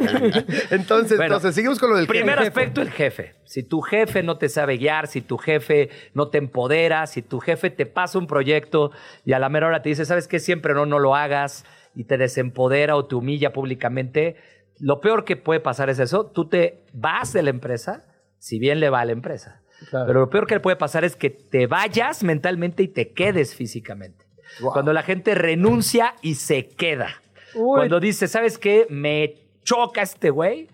Entonces, 0.70 1.16
Bueno, 1.18 1.36
entonces, 1.36 1.54
seguimos 1.58 1.80
con 1.80 1.90
lo 1.90 1.96
del 1.96 2.06
Primer 2.06 2.38
jefe. 2.38 2.48
aspecto, 2.48 2.80
el 2.80 2.90
jefe. 2.90 3.34
Si 3.44 3.64
tu 3.64 3.80
jefe 3.80 4.22
no 4.22 4.38
te 4.38 4.48
sabe 4.48 4.76
guiar, 4.76 5.08
si 5.08 5.22
tu 5.22 5.38
jefe 5.38 5.90
no 6.14 6.28
te 6.28 6.38
empodera, 6.38 7.04
si 7.08 7.20
tu 7.20 7.40
jefe 7.40 7.70
te 7.70 7.84
pasa 7.84 8.16
un 8.16 8.28
proyecto 8.28 8.92
y 9.24 9.32
a 9.32 9.40
la 9.40 9.48
mera 9.48 9.66
hora 9.66 9.82
te 9.82 9.88
dice, 9.88 10.04
¿sabes 10.04 10.28
qué? 10.28 10.38
Siempre 10.38 10.72
no, 10.72 10.86
no 10.86 11.00
lo 11.00 11.16
hagas 11.16 11.64
y 11.96 12.04
te 12.04 12.16
desempodera 12.16 12.94
o 12.94 13.06
te 13.06 13.16
humilla 13.16 13.52
públicamente, 13.52 14.36
lo 14.78 15.00
peor 15.00 15.24
que 15.24 15.34
puede 15.36 15.58
pasar 15.58 15.90
es 15.90 15.98
eso. 15.98 16.26
Tú 16.26 16.48
te 16.48 16.84
vas 16.92 17.32
de 17.32 17.42
la 17.42 17.50
empresa, 17.50 18.04
si 18.38 18.60
bien 18.60 18.78
le 18.78 18.88
va 18.88 19.00
a 19.00 19.04
la 19.04 19.10
empresa. 19.10 19.60
Claro. 19.90 20.06
Pero 20.06 20.20
lo 20.20 20.30
peor 20.30 20.46
que 20.46 20.54
le 20.54 20.60
puede 20.60 20.76
pasar 20.76 21.04
es 21.04 21.16
que 21.16 21.30
te 21.30 21.66
vayas 21.66 22.22
mentalmente 22.22 22.84
y 22.84 22.88
te 22.88 23.12
quedes 23.12 23.56
físicamente. 23.56 24.26
Wow. 24.60 24.74
Cuando 24.74 24.92
la 24.92 25.02
gente 25.02 25.34
renuncia 25.34 26.14
y 26.22 26.36
se 26.36 26.68
queda. 26.68 27.20
Uy. 27.56 27.78
Cuando 27.78 27.98
dice, 27.98 28.28
¿sabes 28.28 28.58
qué? 28.58 28.86
Me 28.90 29.34
choca 29.64 30.02
este 30.02 30.30
güey, 30.30 30.68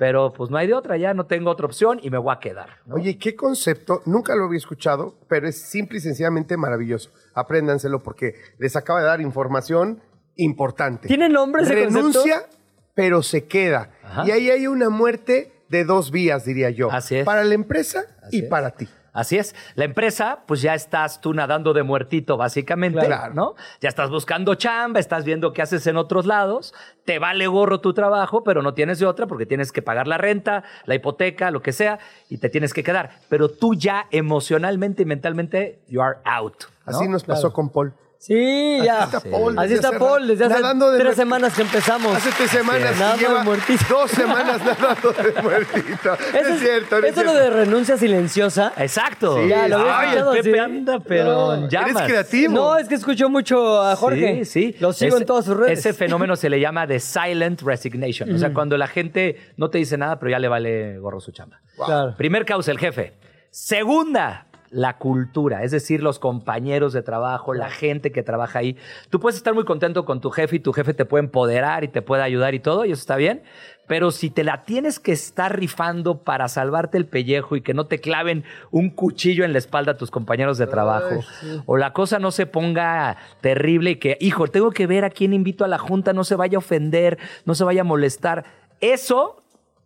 pero 0.00 0.32
pues 0.32 0.48
no 0.48 0.56
hay 0.56 0.66
de 0.66 0.72
otra, 0.72 0.96
ya 0.96 1.12
no 1.12 1.26
tengo 1.26 1.50
otra 1.50 1.66
opción 1.66 2.00
y 2.02 2.08
me 2.08 2.16
voy 2.16 2.34
a 2.34 2.38
quedar. 2.38 2.70
¿no? 2.86 2.94
Oye, 2.94 3.18
qué 3.18 3.36
concepto, 3.36 4.00
nunca 4.06 4.34
lo 4.34 4.46
había 4.46 4.56
escuchado, 4.56 5.14
pero 5.28 5.46
es 5.46 5.60
simple 5.60 5.98
y 5.98 6.00
sencillamente 6.00 6.56
maravilloso. 6.56 7.10
Apréndanselo 7.34 8.02
porque 8.02 8.34
les 8.58 8.76
acaba 8.76 9.00
de 9.00 9.06
dar 9.06 9.20
información 9.20 10.00
importante. 10.36 11.06
¿Tiene 11.06 11.28
nombre 11.28 11.64
ese 11.64 11.74
Renuncia, 11.74 12.46
pero 12.94 13.22
se 13.22 13.44
queda. 13.44 13.90
Ajá. 14.02 14.26
Y 14.26 14.30
ahí 14.30 14.50
hay 14.50 14.66
una 14.68 14.88
muerte 14.88 15.52
de 15.68 15.84
dos 15.84 16.10
vías, 16.10 16.46
diría 16.46 16.70
yo. 16.70 16.90
Así 16.90 17.16
es. 17.16 17.26
Para 17.26 17.44
la 17.44 17.52
empresa 17.52 18.04
Así 18.22 18.38
y 18.38 18.44
es. 18.44 18.48
para 18.48 18.70
ti. 18.70 18.88
Así 19.12 19.38
es. 19.38 19.54
La 19.74 19.84
empresa, 19.84 20.40
pues 20.46 20.62
ya 20.62 20.74
estás 20.74 21.20
tú 21.20 21.34
nadando 21.34 21.72
de 21.72 21.82
muertito, 21.82 22.36
básicamente, 22.36 23.06
Claro. 23.06 23.34
¿no? 23.34 23.54
Ya 23.80 23.88
estás 23.88 24.10
buscando 24.10 24.54
chamba, 24.54 25.00
estás 25.00 25.24
viendo 25.24 25.52
qué 25.52 25.62
haces 25.62 25.86
en 25.86 25.96
otros 25.96 26.26
lados, 26.26 26.74
te 27.04 27.18
vale 27.18 27.46
gorro 27.46 27.80
tu 27.80 27.92
trabajo, 27.92 28.44
pero 28.44 28.62
no 28.62 28.74
tienes 28.74 28.98
de 28.98 29.06
otra 29.06 29.26
porque 29.26 29.46
tienes 29.46 29.72
que 29.72 29.82
pagar 29.82 30.06
la 30.06 30.18
renta, 30.18 30.64
la 30.84 30.94
hipoteca, 30.94 31.50
lo 31.50 31.62
que 31.62 31.72
sea, 31.72 31.98
y 32.28 32.38
te 32.38 32.48
tienes 32.48 32.72
que 32.72 32.82
quedar. 32.82 33.10
Pero 33.28 33.48
tú 33.48 33.74
ya 33.74 34.06
emocionalmente 34.10 35.02
y 35.02 35.06
mentalmente, 35.06 35.80
you 35.88 36.00
are 36.00 36.18
out. 36.24 36.64
¿no? 36.86 36.96
Así 36.96 37.08
nos 37.08 37.24
pasó 37.24 37.52
con 37.52 37.70
Paul. 37.70 37.92
Sí, 38.22 38.78
ya. 38.84 39.04
Así 39.04 39.16
está 39.16 39.30
Paul 39.30 39.58
Así 39.58 39.68
desde 39.68 39.74
está 39.76 39.88
hace 39.88 39.98
Paul 39.98 40.26
desde 40.28 40.44
hace 40.44 40.54
nadando 40.60 40.90
de 40.90 40.98
tres 40.98 41.04
muertito. 41.16 41.22
semanas 41.22 41.54
que 41.54 41.62
empezamos. 41.62 42.16
Hace 42.16 42.30
tres 42.36 42.50
semanas 42.50 42.98
Nada 42.98 43.16
y 43.16 43.18
lleva 43.20 43.38
de 43.38 43.44
muertito. 43.44 43.84
dos 43.88 44.10
semanas 44.10 44.60
nadando 44.64 45.12
de 45.12 45.42
muertito. 45.42 46.14
Eso 46.34 46.48
es 46.54 46.60
cierto, 46.60 47.00
no 47.00 47.06
es 47.06 47.12
Eso 47.12 47.20
es 47.20 47.26
lo 47.26 47.32
de 47.32 47.48
renuncia 47.48 47.96
silenciosa. 47.96 48.74
Exacto. 48.76 49.38
Sí, 49.42 49.48
Ya, 49.48 49.68
lo 49.68 49.78
había 49.78 49.98
Ay, 49.98 50.06
escuchado, 50.08 50.32
el 50.34 50.42
Pepe 50.42 50.52
sí. 50.52 50.58
anda, 50.58 51.00
pero 51.00 51.56
No. 51.56 51.68
llamas. 51.70 51.90
Eres 51.92 52.02
creativo. 52.08 52.52
No, 52.52 52.76
es 52.76 52.88
que 52.88 52.94
escucho 52.96 53.30
mucho 53.30 53.80
a 53.82 53.96
Jorge. 53.96 54.44
Sí, 54.44 54.72
sí. 54.72 54.76
Lo 54.80 54.92
sigo 54.92 55.14
Ese- 55.14 55.22
en 55.22 55.26
todas 55.26 55.46
sus 55.46 55.56
redes. 55.56 55.78
Ese 55.78 55.94
fenómeno 55.94 56.36
se 56.36 56.50
le 56.50 56.60
llama 56.60 56.86
de 56.86 57.00
silent 57.00 57.62
resignation. 57.62 58.34
O 58.34 58.38
sea, 58.38 58.52
cuando 58.52 58.76
la 58.76 58.86
gente 58.86 59.36
no 59.56 59.70
te 59.70 59.78
dice 59.78 59.96
nada, 59.96 60.18
pero 60.18 60.30
ya 60.30 60.38
le 60.38 60.48
vale 60.48 60.98
gorro 60.98 61.20
su 61.20 61.32
chamba. 61.32 61.58
Claro. 61.82 62.14
Primer 62.18 62.44
causa, 62.44 62.70
el 62.70 62.78
jefe. 62.78 63.14
Segunda, 63.50 64.46
la 64.70 64.98
cultura, 64.98 65.64
es 65.64 65.72
decir, 65.72 66.02
los 66.02 66.18
compañeros 66.18 66.92
de 66.92 67.02
trabajo, 67.02 67.54
la 67.54 67.70
gente 67.70 68.12
que 68.12 68.22
trabaja 68.22 68.60
ahí. 68.60 68.76
Tú 69.10 69.18
puedes 69.18 69.36
estar 69.36 69.52
muy 69.52 69.64
contento 69.64 70.04
con 70.04 70.20
tu 70.20 70.30
jefe 70.30 70.56
y 70.56 70.60
tu 70.60 70.72
jefe 70.72 70.94
te 70.94 71.04
puede 71.04 71.24
empoderar 71.24 71.82
y 71.82 71.88
te 71.88 72.02
puede 72.02 72.22
ayudar 72.22 72.54
y 72.54 72.60
todo, 72.60 72.84
y 72.84 72.92
eso 72.92 73.00
está 73.00 73.16
bien. 73.16 73.42
Pero 73.88 74.12
si 74.12 74.30
te 74.30 74.44
la 74.44 74.62
tienes 74.62 75.00
que 75.00 75.10
estar 75.10 75.58
rifando 75.58 76.22
para 76.22 76.46
salvarte 76.46 76.96
el 76.96 77.06
pellejo 77.06 77.56
y 77.56 77.62
que 77.62 77.74
no 77.74 77.86
te 77.86 77.98
claven 78.00 78.44
un 78.70 78.90
cuchillo 78.90 79.44
en 79.44 79.52
la 79.52 79.58
espalda 79.58 79.92
a 79.92 79.96
tus 79.96 80.12
compañeros 80.12 80.58
de 80.58 80.68
trabajo, 80.68 81.24
o 81.66 81.76
la 81.76 81.92
cosa 81.92 82.20
no 82.20 82.30
se 82.30 82.46
ponga 82.46 83.16
terrible 83.40 83.90
y 83.90 83.96
que, 83.96 84.16
hijo, 84.20 84.46
tengo 84.46 84.70
que 84.70 84.86
ver 84.86 85.04
a 85.04 85.10
quién 85.10 85.32
invito 85.32 85.64
a 85.64 85.68
la 85.68 85.78
junta, 85.78 86.12
no 86.12 86.22
se 86.22 86.36
vaya 86.36 86.56
a 86.56 86.60
ofender, 86.60 87.18
no 87.44 87.56
se 87.56 87.64
vaya 87.64 87.80
a 87.80 87.84
molestar. 87.84 88.44
Eso, 88.80 89.42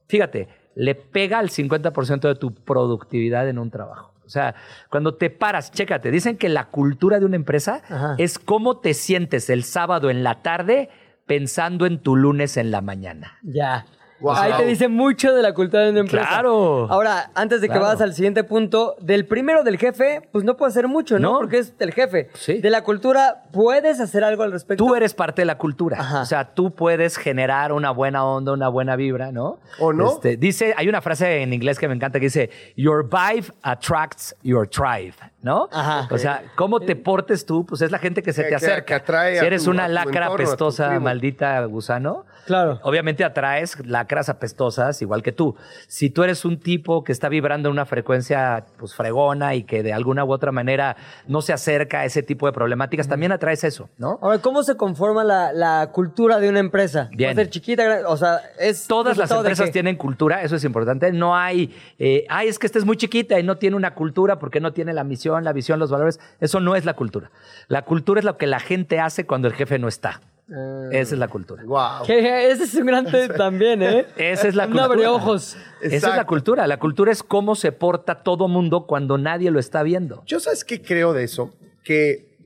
fíjate, 0.08 0.48
le 0.74 0.94
pega 0.94 1.38
al 1.38 1.48
50% 1.48 2.20
de 2.20 2.34
tu 2.34 2.52
productividad 2.52 3.48
en 3.48 3.58
un 3.58 3.70
trabajo. 3.70 4.13
O 4.26 4.28
sea, 4.28 4.54
cuando 4.90 5.14
te 5.14 5.30
paras, 5.30 5.70
chécate, 5.70 6.10
dicen 6.10 6.36
que 6.36 6.48
la 6.48 6.66
cultura 6.66 7.18
de 7.18 7.26
una 7.26 7.36
empresa 7.36 7.82
Ajá. 7.88 8.14
es 8.18 8.38
cómo 8.38 8.78
te 8.78 8.94
sientes 8.94 9.50
el 9.50 9.64
sábado 9.64 10.10
en 10.10 10.22
la 10.22 10.42
tarde 10.42 10.90
pensando 11.26 11.86
en 11.86 11.98
tu 11.98 12.16
lunes 12.16 12.56
en 12.56 12.70
la 12.70 12.80
mañana. 12.80 13.38
Ya. 13.42 13.86
Wow. 14.24 14.32
Ahí 14.36 14.52
te 14.56 14.64
dice 14.64 14.88
mucho 14.88 15.34
de 15.34 15.42
la 15.42 15.52
cultura 15.52 15.82
de 15.82 15.90
una 15.90 16.00
empresa. 16.00 16.26
Claro. 16.26 16.86
Ahora, 16.90 17.30
antes 17.34 17.60
de 17.60 17.68
que 17.68 17.72
Claro. 17.72 17.86
vayas 17.88 18.00
al 18.00 18.14
siguiente 18.14 18.42
punto, 18.42 18.96
del 19.00 19.26
primero 19.26 19.62
del 19.64 19.76
jefe, 19.76 20.26
pues 20.32 20.44
no 20.44 20.56
puede 20.56 20.70
hacer 20.70 20.88
mucho, 20.88 21.18
¿no? 21.18 21.32
No. 21.32 21.38
Porque 21.40 21.58
es 21.58 21.74
el 21.78 21.92
jefe. 21.92 22.30
Sí. 22.32 22.54
De 22.60 22.70
la 22.70 22.82
cultura, 22.82 23.42
¿puedes 23.52 24.00
hacer 24.00 24.24
algo 24.24 24.42
al 24.42 24.52
respecto? 24.52 24.82
Tú 24.82 24.94
eres 24.94 25.12
parte 25.12 25.42
de 25.42 25.46
la 25.46 25.58
cultura. 25.58 26.00
Ajá. 26.00 26.22
O 26.22 26.24
sea, 26.24 26.54
tú 26.54 26.74
puedes 26.74 27.18
generar 27.18 27.72
una 27.72 27.90
buena 27.90 28.24
onda, 28.24 28.52
una 28.52 28.68
buena 28.68 28.96
vibra, 28.96 29.30
¿no? 29.30 29.58
¿O 29.78 29.92
no? 29.92 30.08
Este, 30.12 30.38
dice, 30.38 30.72
hay 30.76 30.88
una 30.88 31.02
frase 31.02 31.42
en 31.42 31.52
inglés 31.52 31.78
que 31.78 31.86
me 31.86 31.94
encanta 31.94 32.18
que 32.18 32.26
dice, 32.26 32.48
Your 32.76 33.04
vibe 33.08 33.48
attracts 33.62 34.34
your 34.42 34.66
tribe, 34.68 35.14
¿no? 35.42 35.68
Ajá. 35.70 36.08
O 36.10 36.16
sea, 36.16 36.44
cómo 36.56 36.80
te 36.80 36.96
portes 36.96 37.44
tú, 37.44 37.66
pues 37.66 37.82
es 37.82 37.90
la 37.90 37.98
gente 37.98 38.22
que 38.22 38.32
se 38.32 38.42
Que- 38.44 38.48
te 38.48 38.54
acerca. 38.54 38.84
que 38.86 38.94
atrae 38.94 39.34
si 39.38 39.44
a 39.44 39.46
eres 39.46 39.64
tu- 39.64 39.70
una 39.70 39.86
lacra 39.88 40.24
entorno, 40.24 40.24
a 40.26 40.36
tu 40.36 40.42
apestosa, 40.44 40.88
tribu. 40.88 41.02
maldita 41.04 41.62
gusano, 41.66 42.24
Claro. 42.46 42.78
Obviamente 42.82 43.24
atraes 43.24 43.76
lacras 43.86 44.28
apestosas 44.28 45.00
igual 45.02 45.22
que 45.22 45.32
tú. 45.32 45.56
Si 45.88 46.10
tú 46.10 46.22
eres 46.22 46.44
un 46.44 46.58
tipo 46.60 47.04
que 47.04 47.12
está 47.12 47.28
vibrando 47.28 47.68
en 47.68 47.72
una 47.72 47.86
frecuencia 47.86 48.64
pues 48.78 48.94
fregona 48.94 49.54
y 49.54 49.64
que 49.64 49.82
de 49.82 49.92
alguna 49.92 50.24
u 50.24 50.32
otra 50.32 50.52
manera 50.52 50.96
no 51.26 51.42
se 51.42 51.52
acerca 51.52 52.00
a 52.00 52.04
ese 52.04 52.22
tipo 52.22 52.46
de 52.46 52.52
problemáticas, 52.52 53.08
también 53.08 53.32
atraes 53.32 53.64
eso, 53.64 53.88
¿no? 53.98 54.18
Ahora, 54.22 54.38
¿cómo 54.38 54.62
se 54.62 54.76
conforma 54.76 55.24
la, 55.24 55.52
la 55.52 55.90
cultura 55.92 56.38
de 56.38 56.48
una 56.48 56.58
empresa? 56.60 57.08
Bien. 57.12 57.32
Puede 57.34 57.44
ser 57.46 57.50
chiquita, 57.52 57.84
gran- 57.84 58.06
o 58.06 58.16
sea, 58.16 58.40
es... 58.58 58.86
Todas 58.86 59.16
las 59.16 59.30
empresas 59.30 59.70
tienen 59.72 59.96
cultura, 59.96 60.42
eso 60.42 60.56
es 60.56 60.64
importante. 60.64 61.12
No 61.12 61.36
hay, 61.36 61.74
eh, 61.98 62.24
ay, 62.28 62.48
es 62.48 62.58
que 62.58 62.66
esta 62.66 62.78
es 62.78 62.84
muy 62.84 62.96
chiquita 62.96 63.38
y 63.38 63.42
no 63.42 63.56
tiene 63.56 63.76
una 63.76 63.94
cultura 63.94 64.38
porque 64.38 64.60
no 64.60 64.72
tiene 64.72 64.92
la 64.92 65.04
misión, 65.04 65.44
la 65.44 65.52
visión, 65.52 65.78
los 65.78 65.90
valores. 65.90 66.20
Eso 66.40 66.60
no 66.60 66.76
es 66.76 66.84
la 66.84 66.94
cultura. 66.94 67.30
La 67.68 67.82
cultura 67.82 68.18
es 68.20 68.24
lo 68.24 68.36
que 68.36 68.46
la 68.46 68.60
gente 68.60 69.00
hace 69.00 69.26
cuando 69.26 69.48
el 69.48 69.54
jefe 69.54 69.78
no 69.78 69.88
está. 69.88 70.20
Ah. 70.50 70.88
Esa 70.92 71.14
es 71.14 71.18
la 71.18 71.28
cultura. 71.28 71.62
Wow. 71.64 72.06
Que 72.06 72.50
ese 72.50 72.64
es 72.64 72.74
un 72.74 72.86
gran 72.86 73.10
tema 73.10 73.34
también, 73.34 73.82
¿eh? 73.82 74.06
Esa 74.16 74.48
es 74.48 74.54
la 74.54 74.64
Un 74.64 74.72
cultura. 74.72 74.84
abreojos. 74.84 75.56
Esa 75.80 76.10
es 76.10 76.16
la 76.16 76.26
cultura. 76.26 76.66
La 76.66 76.78
cultura 76.78 77.10
es 77.12 77.22
cómo 77.22 77.54
se 77.54 77.72
porta 77.72 78.22
todo 78.22 78.46
mundo 78.48 78.86
cuando 78.86 79.16
nadie 79.16 79.50
lo 79.50 79.58
está 79.58 79.82
viendo. 79.82 80.22
Yo 80.26 80.40
sabes 80.40 80.64
qué 80.64 80.82
creo 80.82 81.12
de 81.14 81.24
eso, 81.24 81.54
que 81.82 82.36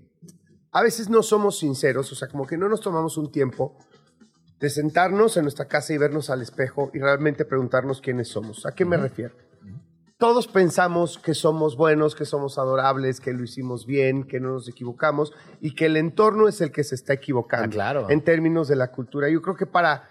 a 0.70 0.82
veces 0.82 1.08
no 1.08 1.22
somos 1.22 1.58
sinceros, 1.58 2.12
o 2.12 2.14
sea, 2.14 2.28
como 2.28 2.46
que 2.46 2.56
no 2.56 2.68
nos 2.68 2.80
tomamos 2.80 3.16
un 3.16 3.32
tiempo 3.32 3.76
de 4.60 4.70
sentarnos 4.70 5.36
en 5.36 5.42
nuestra 5.44 5.66
casa 5.66 5.92
y 5.92 5.98
vernos 5.98 6.30
al 6.30 6.42
espejo 6.42 6.90
y 6.94 6.98
realmente 7.00 7.44
preguntarnos 7.44 8.00
quiénes 8.00 8.28
somos. 8.28 8.66
¿A 8.66 8.72
qué 8.72 8.84
me 8.84 8.96
refiero? 8.96 9.34
Todos 10.18 10.48
pensamos 10.48 11.16
que 11.18 11.32
somos 11.32 11.76
buenos, 11.76 12.16
que 12.16 12.24
somos 12.24 12.58
adorables, 12.58 13.20
que 13.20 13.32
lo 13.32 13.44
hicimos 13.44 13.86
bien, 13.86 14.24
que 14.24 14.40
no 14.40 14.52
nos 14.54 14.68
equivocamos 14.68 15.32
y 15.60 15.76
que 15.76 15.86
el 15.86 15.96
entorno 15.96 16.48
es 16.48 16.60
el 16.60 16.72
que 16.72 16.82
se 16.82 16.96
está 16.96 17.12
equivocando 17.12 17.66
Ah, 17.66 17.70
claro. 17.70 18.10
en 18.10 18.22
términos 18.24 18.66
de 18.66 18.74
la 18.74 18.90
cultura. 18.90 19.28
Yo 19.28 19.40
creo 19.40 19.54
que 19.54 19.66
para 19.66 20.08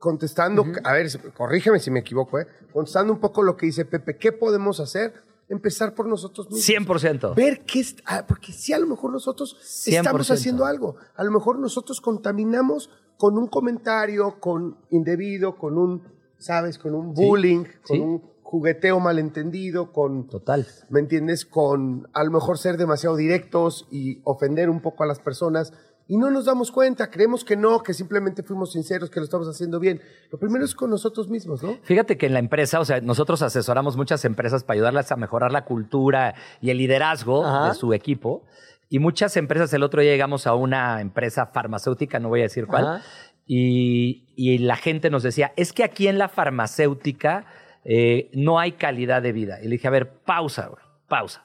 contestando, 0.00 0.64
a 0.82 0.92
ver, 0.92 1.06
corrígeme 1.36 1.78
si 1.78 1.92
me 1.92 2.00
equivoco, 2.00 2.40
¿eh? 2.40 2.46
contestando 2.72 3.12
un 3.12 3.20
poco 3.20 3.42
lo 3.44 3.56
que 3.56 3.66
dice 3.66 3.84
Pepe, 3.84 4.16
¿qué 4.18 4.32
podemos 4.32 4.80
hacer? 4.80 5.14
Empezar 5.48 5.94
por 5.94 6.06
nosotros 6.06 6.46
mismos 6.50 6.64
100%. 7.02 7.34
ver 7.36 7.60
qué 7.64 7.80
es, 7.80 7.96
ah, 8.06 8.24
porque 8.26 8.52
sí, 8.52 8.72
a 8.72 8.78
lo 8.80 8.86
mejor 8.88 9.12
nosotros 9.12 9.56
estamos 9.86 10.26
100%. 10.28 10.34
haciendo 10.34 10.64
algo. 10.64 10.96
A 11.14 11.22
lo 11.22 11.30
mejor 11.30 11.58
nosotros 11.60 12.00
contaminamos 12.00 12.90
con 13.16 13.38
un 13.38 13.46
comentario, 13.46 14.40
con 14.40 14.76
indebido, 14.90 15.56
con 15.56 15.78
un, 15.78 16.02
¿sabes? 16.38 16.78
Con 16.78 16.94
un 16.94 17.16
Sí, 17.16 17.24
bullying, 17.24 17.64
con 17.86 17.96
sí. 17.96 18.00
un 18.00 18.29
jugueteo 18.50 18.98
malentendido, 18.98 19.92
con, 19.92 20.26
Total. 20.26 20.66
¿me 20.88 20.98
entiendes? 20.98 21.46
Con 21.46 22.08
a 22.12 22.24
lo 22.24 22.32
mejor 22.32 22.58
ser 22.58 22.78
demasiado 22.78 23.14
directos 23.14 23.86
y 23.92 24.20
ofender 24.24 24.68
un 24.68 24.80
poco 24.80 25.04
a 25.04 25.06
las 25.06 25.20
personas. 25.20 25.72
Y 26.08 26.16
no 26.16 26.32
nos 26.32 26.46
damos 26.46 26.72
cuenta, 26.72 27.12
creemos 27.12 27.44
que 27.44 27.56
no, 27.56 27.84
que 27.84 27.94
simplemente 27.94 28.42
fuimos 28.42 28.72
sinceros, 28.72 29.08
que 29.08 29.20
lo 29.20 29.24
estamos 29.24 29.46
haciendo 29.46 29.78
bien. 29.78 30.00
Lo 30.32 30.40
primero 30.40 30.64
es 30.64 30.74
con 30.74 30.90
nosotros 30.90 31.28
mismos, 31.28 31.62
¿no? 31.62 31.76
Fíjate 31.84 32.18
que 32.18 32.26
en 32.26 32.32
la 32.32 32.40
empresa, 32.40 32.80
o 32.80 32.84
sea, 32.84 33.00
nosotros 33.00 33.40
asesoramos 33.42 33.96
muchas 33.96 34.24
empresas 34.24 34.64
para 34.64 34.74
ayudarlas 34.74 35.12
a 35.12 35.16
mejorar 35.16 35.52
la 35.52 35.64
cultura 35.64 36.34
y 36.60 36.70
el 36.70 36.78
liderazgo 36.78 37.46
Ajá. 37.46 37.68
de 37.68 37.74
su 37.76 37.92
equipo. 37.94 38.42
Y 38.88 38.98
muchas 38.98 39.36
empresas, 39.36 39.72
el 39.74 39.84
otro 39.84 40.02
día 40.02 40.10
llegamos 40.10 40.48
a 40.48 40.56
una 40.56 41.00
empresa 41.00 41.46
farmacéutica, 41.46 42.18
no 42.18 42.30
voy 42.30 42.40
a 42.40 42.44
decir 42.44 42.66
cuál, 42.66 43.00
y, 43.46 44.26
y 44.34 44.58
la 44.58 44.74
gente 44.74 45.08
nos 45.08 45.22
decía, 45.22 45.52
es 45.56 45.72
que 45.72 45.84
aquí 45.84 46.08
en 46.08 46.18
la 46.18 46.28
farmacéutica 46.28 47.46
eh, 47.84 48.30
no 48.34 48.58
hay 48.58 48.72
calidad 48.72 49.22
de 49.22 49.32
vida. 49.32 49.58
Y 49.60 49.64
le 49.64 49.70
dije, 49.70 49.88
a 49.88 49.90
ver, 49.90 50.10
pausa, 50.24 50.66
güey, 50.68 50.82
pausa. 51.08 51.44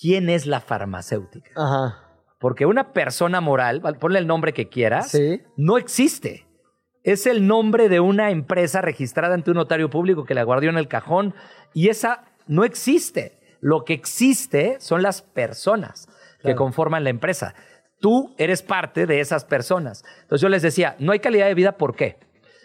¿Quién 0.00 0.28
es 0.28 0.46
la 0.46 0.60
farmacéutica? 0.60 1.50
Ajá. 1.56 2.02
Porque 2.38 2.66
una 2.66 2.92
persona 2.92 3.40
moral, 3.40 3.80
ponle 3.98 4.18
el 4.18 4.26
nombre 4.26 4.52
que 4.52 4.68
quieras, 4.68 5.10
Sí. 5.10 5.40
no 5.56 5.78
existe. 5.78 6.46
Es 7.02 7.26
el 7.26 7.46
nombre 7.46 7.88
de 7.88 8.00
una 8.00 8.30
empresa 8.30 8.82
registrada 8.82 9.34
ante 9.34 9.50
un 9.52 9.56
notario 9.56 9.88
público 9.88 10.24
que 10.24 10.34
la 10.34 10.42
guardió 10.42 10.70
en 10.70 10.76
el 10.76 10.88
cajón 10.88 11.34
y 11.72 11.88
esa 11.88 12.24
no 12.46 12.64
existe. 12.64 13.38
Lo 13.60 13.84
que 13.84 13.94
existe 13.94 14.76
son 14.80 15.02
las 15.02 15.22
personas 15.22 16.08
que 16.42 16.54
conforman 16.54 17.02
la 17.04 17.10
empresa. 17.10 17.54
Tú 18.00 18.34
eres 18.38 18.62
parte 18.62 19.06
de 19.06 19.20
esas 19.20 19.44
personas. 19.44 20.04
Entonces 20.22 20.42
yo 20.42 20.48
les 20.48 20.62
decía, 20.62 20.94
no 20.98 21.12
hay 21.12 21.18
calidad 21.20 21.46
de 21.46 21.54
vida, 21.54 21.72
¿por 21.72 21.96
qué? 21.96 22.18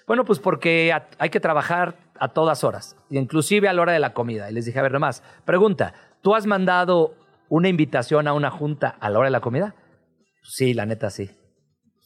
Bueno, 0.05 0.25
pues 0.25 0.39
porque 0.39 0.91
hay 1.17 1.29
que 1.29 1.39
trabajar 1.39 1.95
a 2.21 2.27
todas 2.27 2.63
horas, 2.63 2.95
inclusive 3.09 3.67
a 3.67 3.73
la 3.73 3.81
hora 3.81 3.93
de 3.93 3.99
la 3.99 4.13
comida. 4.13 4.49
Y 4.49 4.53
les 4.53 4.65
dije, 4.65 4.77
a 4.77 4.83
ver, 4.83 4.91
nomás, 4.91 5.23
pregunta, 5.43 5.95
¿tú 6.21 6.35
has 6.35 6.45
mandado 6.45 7.15
una 7.49 7.67
invitación 7.67 8.27
a 8.27 8.33
una 8.33 8.51
junta 8.51 8.95
a 8.99 9.09
la 9.09 9.17
hora 9.17 9.25
de 9.25 9.31
la 9.31 9.41
comida? 9.41 9.73
Sí, 10.43 10.75
la 10.75 10.85
neta 10.85 11.09
sí. 11.09 11.31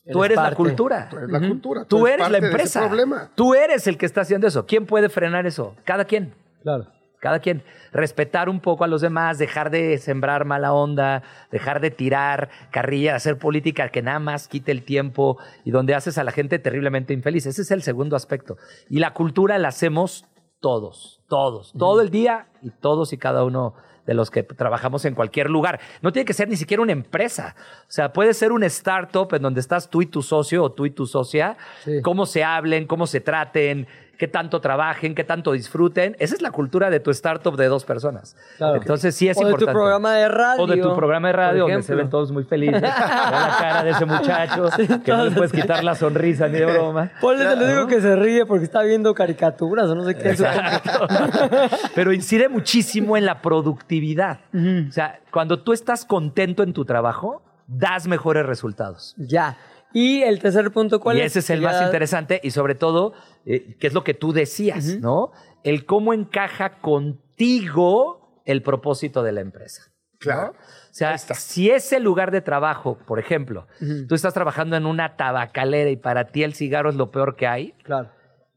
Tú 0.10 0.24
Eres 0.24 0.38
eres 0.38 0.50
la 0.52 0.56
cultura. 0.56 1.10
Tú 1.10 1.18
eres 1.18 1.30
la 1.30 1.40
cultura. 1.40 1.84
Tú 1.86 2.08
eres 2.08 2.30
la 2.30 2.38
empresa. 2.38 2.88
problema. 2.88 3.30
Tú 3.36 3.56
eres 3.56 3.88
el 3.88 3.98
que 3.98 4.06
está 4.06 4.22
haciendo 4.22 4.48
eso. 4.48 4.66
¿Quién 4.66 4.86
puede 4.86 5.10
frenar 5.10 5.46
eso? 5.46 5.76
Cada 5.84 6.06
quien. 6.06 6.34
Claro. 6.64 6.88
Cada 7.26 7.40
quien. 7.40 7.64
Respetar 7.92 8.50
un 8.50 8.60
poco 8.60 8.84
a 8.84 8.88
los 8.88 9.02
demás, 9.02 9.40
dejar 9.40 9.72
de 9.72 9.98
sembrar 9.98 10.46
mala 10.46 10.74
onda, 10.74 11.24
dejar 11.50 11.80
de 11.82 11.90
tirar 11.90 12.52
carrilla, 12.70 13.16
hacer 13.16 13.40
política 13.40 13.90
que 13.90 14.04
nada 14.04 14.20
más 14.20 14.48
quite 14.48 14.72
el 14.72 14.84
tiempo 14.84 15.40
y 15.64 15.72
donde 15.72 15.96
haces 15.96 16.20
a 16.20 16.24
la 16.24 16.32
gente 16.32 16.60
terriblemente 16.60 17.14
infeliz. 17.16 17.48
Ese 17.48 17.64
es 17.64 17.72
el 17.72 17.82
segundo 17.82 18.16
aspecto. 18.16 18.58
Y 18.92 19.00
la 19.00 19.16
cultura 19.16 19.58
la 19.58 19.70
hacemos 19.70 20.26
todos, 20.60 21.24
todos, 21.28 21.74
todo 21.80 22.02
el 22.02 22.12
día 22.12 22.46
y 22.62 22.70
todos 22.70 23.12
y 23.12 23.18
cada 23.18 23.44
uno 23.44 23.74
de 24.06 24.14
los 24.14 24.30
que 24.30 24.44
trabajamos 24.44 25.04
en 25.06 25.16
cualquier 25.16 25.50
lugar. 25.50 25.80
No 26.04 26.12
tiene 26.12 26.26
que 26.28 26.34
ser 26.34 26.48
ni 26.48 26.58
siquiera 26.58 26.84
una 26.84 26.92
empresa. 26.92 27.56
O 27.88 27.92
sea, 27.92 28.14
puede 28.14 28.36
ser 28.36 28.52
un 28.52 28.64
startup 28.66 29.34
en 29.34 29.42
donde 29.42 29.60
estás 29.62 29.90
tú 29.90 30.04
y 30.04 30.06
tu 30.06 30.22
socio 30.22 30.62
o 30.64 30.72
tú 30.72 30.86
y 30.86 30.92
tu 30.92 31.08
socia, 31.08 31.58
Sí. 31.84 32.04
cómo 32.04 32.28
se 32.28 32.44
hablen, 32.44 32.86
cómo 32.86 33.08
se 33.08 33.20
traten, 33.20 33.88
qué 34.18 34.28
tanto 34.28 34.62
trabajen, 34.62 35.16
qué 35.16 35.24
tanto 35.24 35.52
disfruten. 35.52 36.16
Esa 36.20 36.36
es 36.36 36.42
la 36.42 36.52
cultura 36.52 36.90
de 36.90 37.00
tu 37.00 37.12
startup 37.12 37.56
de 37.56 37.68
dos 37.68 37.86
personas. 37.86 38.36
Claro. 38.58 38.76
Entonces 38.76 39.16
sí 39.16 39.28
es 39.28 39.38
o 39.38 39.42
de 39.42 39.46
importante. 39.48 39.72
tu 39.72 39.78
programa 39.78 40.14
de 40.14 40.28
radio. 40.28 40.64
O 40.64 40.68
de 40.68 40.78
tu 40.78 40.96
programa 40.96 41.28
de 41.28 41.34
radio, 41.34 41.68
donde 41.68 41.84
se 41.84 41.96
ven 41.96 42.10
todos 42.10 42.32
muy 42.32 42.44
felices. 42.44 42.82
Ve 42.82 42.88
la 42.88 43.56
cara 43.60 43.84
de 43.84 43.92
ese 43.92 44.06
muchacho, 44.06 44.70
que 45.04 45.12
no 45.12 45.26
le 45.26 45.32
puedes 45.32 45.52
quitar 45.52 45.84
la 45.84 45.96
sonrisa 45.96 46.48
ni 46.48 46.60
de 46.60 46.66
broma. 46.66 47.12
Ponle, 47.22 47.46
te 47.46 47.56
lo 47.56 47.68
digo 47.68 47.88
que 47.88 48.02
se 48.02 48.16
ríe 48.16 48.46
porque 48.46 48.66
está 48.66 48.82
viendo 48.82 49.14
caricaturas 49.14 49.90
o 49.90 49.96
no 49.96 50.04
sé 50.04 50.16
qué. 50.16 50.32
Exacto. 50.32 51.08
Pero 51.96 52.14
incide 52.14 52.50
muchísimo 52.50 53.18
en 53.18 53.26
la 53.26 53.42
productividad. 53.42 54.40
O 54.54 54.92
sea, 54.92 55.20
cuando 55.32 55.60
tú 55.60 55.74
estás 55.74 56.06
contento 56.06 56.64
en 56.64 56.74
tu 56.74 56.86
trabajo, 56.86 57.42
das 57.68 58.08
mejores 58.08 58.46
resultados. 58.46 59.16
Ya. 59.18 59.58
Y 59.98 60.24
el 60.24 60.40
tercer 60.40 60.72
punto, 60.72 61.00
¿cuál 61.00 61.18
y 61.18 61.22
es? 61.22 61.28
ese 61.28 61.40
es 61.40 61.50
el 61.52 61.62
más 61.62 61.82
interesante 61.82 62.42
y 62.44 62.52
sobre 62.52 62.76
todo, 62.76 63.14
eh, 63.46 63.78
que 63.80 63.88
es 63.88 63.94
lo 63.94 64.04
que 64.04 64.14
tú 64.14 64.34
decías, 64.34 64.98
¿no? 65.00 65.32
El 65.64 65.86
cómo 65.86 66.14
encaja 66.14 66.80
contigo 66.82 68.42
el 68.46 68.62
propósito 68.62 69.24
de 69.24 69.32
la 69.32 69.40
empresa. 69.40 69.84
¿no? 69.88 70.20
Claro. 70.20 70.52
O 70.52 70.94
sea, 70.98 71.18
si 71.18 71.70
ese 71.70 72.02
lugar 72.02 72.32
de 72.32 72.42
trabajo, 72.42 72.98
por 73.08 73.20
ejemplo, 73.20 73.68
tú 74.10 74.16
estás 74.16 74.34
trabajando 74.34 74.76
en 74.76 74.86
una 74.86 75.16
tabacalera 75.16 75.90
y 75.90 75.96
para 75.98 76.28
ti 76.28 76.44
el 76.44 76.56
cigarro 76.56 76.90
es 76.90 76.96
lo 76.96 77.10
peor 77.12 77.38
que 77.38 77.48
hay, 77.48 77.72
Claro. 77.84 78.10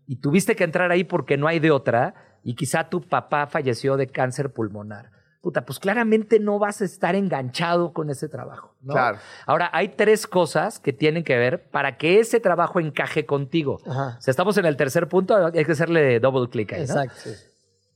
y 0.07 0.17
tuviste 0.17 0.57
que 0.57 0.65
entrar 0.65 0.91
ahí 0.91 1.05
porque 1.05 1.37
no 1.37 1.47
hay 1.47 1.61
de 1.61 1.71
otra, 1.71 2.15
y 2.43 2.55
quizá 2.55 2.89
tu 2.89 3.01
papá 3.03 3.47
falleció 3.47 3.97
de 3.97 4.07
cáncer 4.09 4.53
pulmonar. 4.53 5.11
Puta, 5.49 5.65
pues 5.65 5.79
claramente 5.79 6.41
no 6.41 6.59
vas 6.59 6.83
a 6.83 6.85
estar 6.85 7.15
enganchado 7.15 7.95
con 7.95 8.11
ese 8.11 8.29
trabajo. 8.29 8.75
¿no? 8.83 8.93
Claro. 8.93 9.17
Ahora, 9.47 9.71
hay 9.73 9.89
tres 9.89 10.27
cosas 10.27 10.79
que 10.79 10.93
tienen 10.93 11.25
que 11.25 11.39
ver 11.39 11.71
para 11.71 11.97
que 11.97 12.21
ese 12.21 12.39
trabajo 12.39 12.81
encaje 12.81 13.25
contigo. 13.25 13.81
Ajá. 13.87 14.21
Sea, 14.21 14.31
estamos 14.31 14.59
en 14.59 14.67
el 14.67 14.77
tercer 14.77 15.09
punto, 15.09 15.35
hay 15.35 15.65
que 15.65 15.73
hacerle 15.73 16.21
double 16.21 16.51
click 16.51 16.75
ahí. 16.75 16.81
¿no? 16.81 16.85
Exacto. 16.85 17.31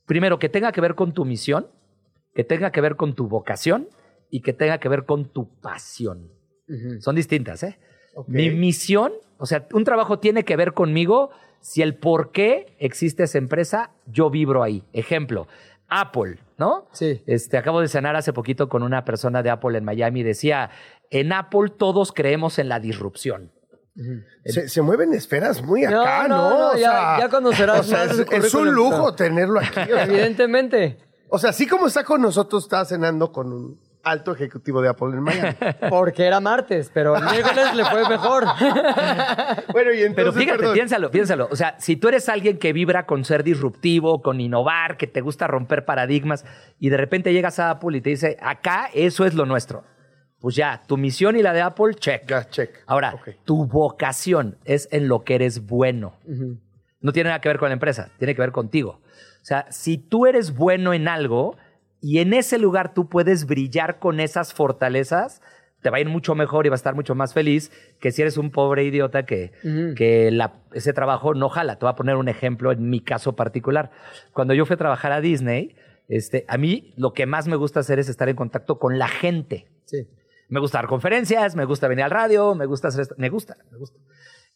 Primero, 0.07 0.39
que 0.39 0.49
tenga 0.49 0.73
que 0.73 0.81
ver 0.81 0.95
con 0.95 1.13
tu 1.13 1.27
misión, 1.27 1.67
que 2.35 2.43
tenga 2.43 2.73
que 2.73 2.81
ver 2.81 2.97
con 2.97 3.15
tu 3.15 3.29
vocación 3.29 3.87
y 4.31 4.41
que 4.41 4.55
tenga 4.55 4.79
que 4.79 4.89
ver 4.89 5.05
con 5.05 5.31
tu 5.31 5.61
pasión. 5.61 6.33
Son 7.01 7.15
distintas, 7.15 7.63
¿eh? 7.65 7.79
Mi 8.29 8.49
misión, 8.49 9.13
o 9.37 9.45
sea, 9.45 9.67
un 9.75 9.85
trabajo 9.85 10.21
tiene 10.21 10.47
que 10.47 10.57
ver 10.57 10.73
conmigo 10.73 11.29
si 11.63 11.81
el 11.81 11.95
por 11.95 12.33
qué 12.33 12.75
existe 12.79 13.23
esa 13.23 13.39
empresa, 13.39 13.93
yo 14.07 14.31
vibro 14.31 14.63
ahí. 14.63 14.85
Ejemplo, 14.93 15.47
Apple, 16.01 16.39
¿no? 16.59 16.87
Sí. 16.93 17.23
Este, 17.27 17.57
acabo 17.59 17.81
de 17.81 17.89
cenar 17.89 18.17
hace 18.17 18.33
poquito 18.33 18.69
con 18.69 18.83
una 18.83 19.05
persona 19.05 19.43
de 19.43 19.51
Apple 19.51 19.77
en 19.79 19.85
Miami 19.85 20.21
y 20.21 20.23
decía, 20.25 20.71
en 21.11 21.33
Apple 21.33 21.71
todos 21.77 22.13
creemos 22.13 22.59
en 22.59 22.69
la 22.69 22.81
disrupción. 22.81 23.53
Se, 24.47 24.69
se 24.71 24.81
mueven 24.81 25.13
esferas 25.13 25.63
muy 25.63 25.85
acá, 25.85 26.27
No, 26.27 26.29
¿no? 26.29 26.51
no, 26.51 26.59
no, 26.59 26.69
O 26.71 26.77
ya- 26.77 26.79
sea, 26.79 27.19
ya 27.21 27.29
conocerás 27.29 27.81
o 27.81 27.83
sea, 27.83 28.07
más 28.07 28.19
es, 28.19 28.33
es 28.33 28.55
un 28.55 28.73
lujo 28.73 29.15
tenerlo 29.15 29.61
aquí. 29.61 29.81
o 29.81 29.95
sea. 29.95 30.05
Evidentemente. 30.05 30.97
O 31.29 31.39
sea, 31.39 31.51
así 31.51 31.67
como 31.67 31.87
está 31.89 32.03
con 32.05 32.23
nosotros, 32.23 32.63
está 32.65 32.85
cenando 32.87 33.31
con 33.33 33.53
un 33.53 33.81
alto 34.05 34.33
ejecutivo 34.33 34.81
de 34.83 34.89
Apple 34.89 35.09
en 35.09 35.21
Miami. 35.23 35.55
Porque 35.91 36.25
era 36.27 36.41
martes, 36.41 36.91
pero 36.93 37.17
el 37.17 37.25
miércoles 37.25 37.75
le 37.75 37.85
fue 37.85 38.09
mejor. 38.09 38.45
bueno, 39.73 39.93
y 39.93 40.03
entonces, 40.03 40.15
Pero 40.15 40.33
fíjate, 40.33 40.59
perdón. 40.59 40.75
piénsalo, 40.75 41.11
piénsalo. 41.11 41.49
O 41.51 41.57
sea, 41.57 41.77
si 41.79 41.97
tú 41.97 42.09
eres 42.09 42.29
alguien 42.29 42.59
que 42.59 42.73
vibra 42.73 43.07
con 43.07 43.25
ser 43.25 43.45
disruptivo, 43.45 44.23
con 44.23 44.41
innovar, 44.41 44.97
que 44.97 45.07
te 45.07 45.21
gusta 45.21 45.47
romper 45.47 45.85
paradigmas, 45.85 46.45
y 46.79 46.89
de 46.89 46.97
repente 46.97 47.33
llegas 47.33 47.59
a 47.59 47.71
Apple 47.71 47.97
y 47.97 48.01
te 48.01 48.11
dice, 48.11 48.37
acá 48.41 48.89
eso 48.93 49.25
es 49.25 49.35
lo 49.35 49.47
nuestro. 49.47 49.85
Pues 50.41 50.57
ya, 50.57 50.83
tu 50.89 50.97
misión 50.97 51.37
y 51.37 51.43
la 51.43 51.53
de 51.53 51.61
Apple, 51.63 51.95
check. 51.95 52.27
Ya, 52.29 52.49
check. 52.49 52.71
Ahora, 52.87 53.15
Ok. 53.15 53.31
tu 53.45 53.67
vocación 53.67 54.59
es 54.65 54.89
en 54.91 55.07
lo 55.07 55.23
que 55.23 55.37
eres 55.37 55.67
bueno. 55.67 56.17
No 57.01 57.13
tiene 57.13 57.29
nada 57.31 57.41
que 57.41 57.49
ver 57.49 57.59
con 57.59 57.69
la 57.69 57.75
empresa, 57.75 58.11
tiene 58.19 58.35
que 58.35 58.41
ver 58.43 58.51
contigo. 58.53 59.01
O 59.41 59.45
sea, 59.45 59.67
si 59.71 59.99
tú 59.99 60.27
eres 60.27 60.55
bueno 60.57 60.93
en 60.95 61.07
algo 61.09 61.57
y 62.03 62.19
en 62.19 62.35
ese 62.35 62.59
lugar 62.59 62.93
tú 62.93 63.09
puedes 63.09 63.47
brillar 63.47 63.99
con 63.99 64.21
esas 64.21 64.53
fortalezas, 64.53 65.41
te 65.81 65.89
va 65.91 65.97
a 65.97 66.01
ir 66.01 66.09
mucho 66.09 66.35
mejor 66.35 66.67
y 66.67 66.69
va 66.69 66.75
a 66.75 66.77
estar 66.77 66.95
mucho 66.95 67.15
más 67.15 67.33
feliz 67.33 67.73
que 68.01 68.13
si 68.13 68.21
eres 68.23 68.37
un 68.37 68.51
pobre 68.51 68.85
idiota 68.85 69.25
que, 69.25 69.53
que 69.97 70.31
la- 70.31 70.53
ese 70.75 70.93
trabajo 70.93 71.35
no 71.35 71.49
jala. 71.49 71.77
Te 71.79 71.85
voy 71.87 71.93
a 71.93 71.97
poner 71.97 72.17
un 72.17 72.29
ejemplo 72.29 72.71
en 72.73 72.89
mi 72.91 73.01
caso 73.01 73.35
particular. 73.35 73.91
Cuando 74.33 74.53
yo 74.55 74.65
fui 74.67 74.75
a 74.75 74.77
trabajar 74.77 75.11
a 75.13 75.21
Disney, 75.21 75.75
este, 76.09 76.45
a 76.49 76.57
mí 76.59 76.93
lo 76.97 77.13
que 77.15 77.27
más 77.27 77.49
me 77.49 77.57
gusta 77.57 77.81
hacer 77.81 77.99
es 77.99 78.09
estar 78.09 78.29
en 78.29 78.37
contacto 78.37 78.79
con 78.79 78.99
la 78.99 79.09
gente. 79.09 79.67
Sí. 79.87 80.07
Me 80.49 80.61
gusta 80.61 80.79
dar 80.79 80.87
conferencias, 80.87 81.57
me 81.57 81.65
gusta 81.65 81.89
venir 81.89 82.05
al 82.05 82.11
radio, 82.11 82.55
me 82.55 82.67
gusta 82.67 82.89
hacer 82.89 83.01
esto, 83.03 83.15
me 83.19 83.29
gusta, 83.31 83.57
me 83.71 83.79
gusta. 83.79 83.99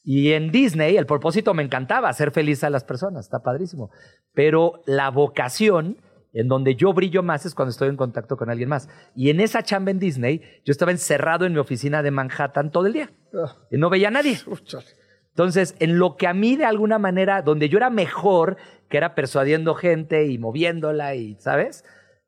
Y 0.04 0.32
en 0.32 0.52
Disney 0.52 0.96
el 0.96 1.06
propósito 1.06 1.54
me 1.54 1.64
encantaba, 1.64 2.08
hacer 2.08 2.30
feliz 2.30 2.62
a 2.62 2.70
las 2.70 2.84
personas, 2.84 3.24
está 3.24 3.40
padrísimo. 3.40 3.90
Pero 4.32 4.82
la 4.86 5.10
vocación 5.10 5.96
en 6.36 6.48
donde 6.48 6.74
yo 6.74 6.92
brillo 6.92 7.22
más 7.22 7.46
es 7.46 7.54
cuando 7.54 7.70
estoy 7.70 7.88
en 7.88 7.96
contacto 7.96 8.36
con 8.36 8.50
alguien 8.50 8.68
más. 8.68 8.90
Y 9.14 9.30
en 9.30 9.40
esa 9.40 9.62
chamba 9.62 9.90
en 9.90 9.98
Disney, 9.98 10.42
yo 10.64 10.70
estaba 10.70 10.90
encerrado 10.90 11.46
en 11.46 11.54
mi 11.54 11.58
oficina 11.58 12.02
de 12.02 12.10
Manhattan 12.10 12.70
todo 12.70 12.86
el 12.86 12.92
día. 12.92 13.10
Y 13.70 13.78
no 13.78 13.88
veía 13.88 14.08
a 14.08 14.10
nadie. 14.10 14.38
Entonces, 15.30 15.74
en 15.80 15.98
lo 15.98 16.16
que 16.16 16.26
a 16.26 16.34
mí 16.34 16.56
de 16.56 16.66
alguna 16.66 16.98
manera, 16.98 17.40
donde 17.40 17.70
yo 17.70 17.78
era 17.78 17.88
mejor, 17.88 18.58
que 18.90 18.98
era 18.98 19.14
persuadiendo 19.14 19.74
gente 19.74 20.26
y 20.26 20.36
moviéndola 20.36 21.14
y, 21.14 21.36
¿sabes? 21.38 21.84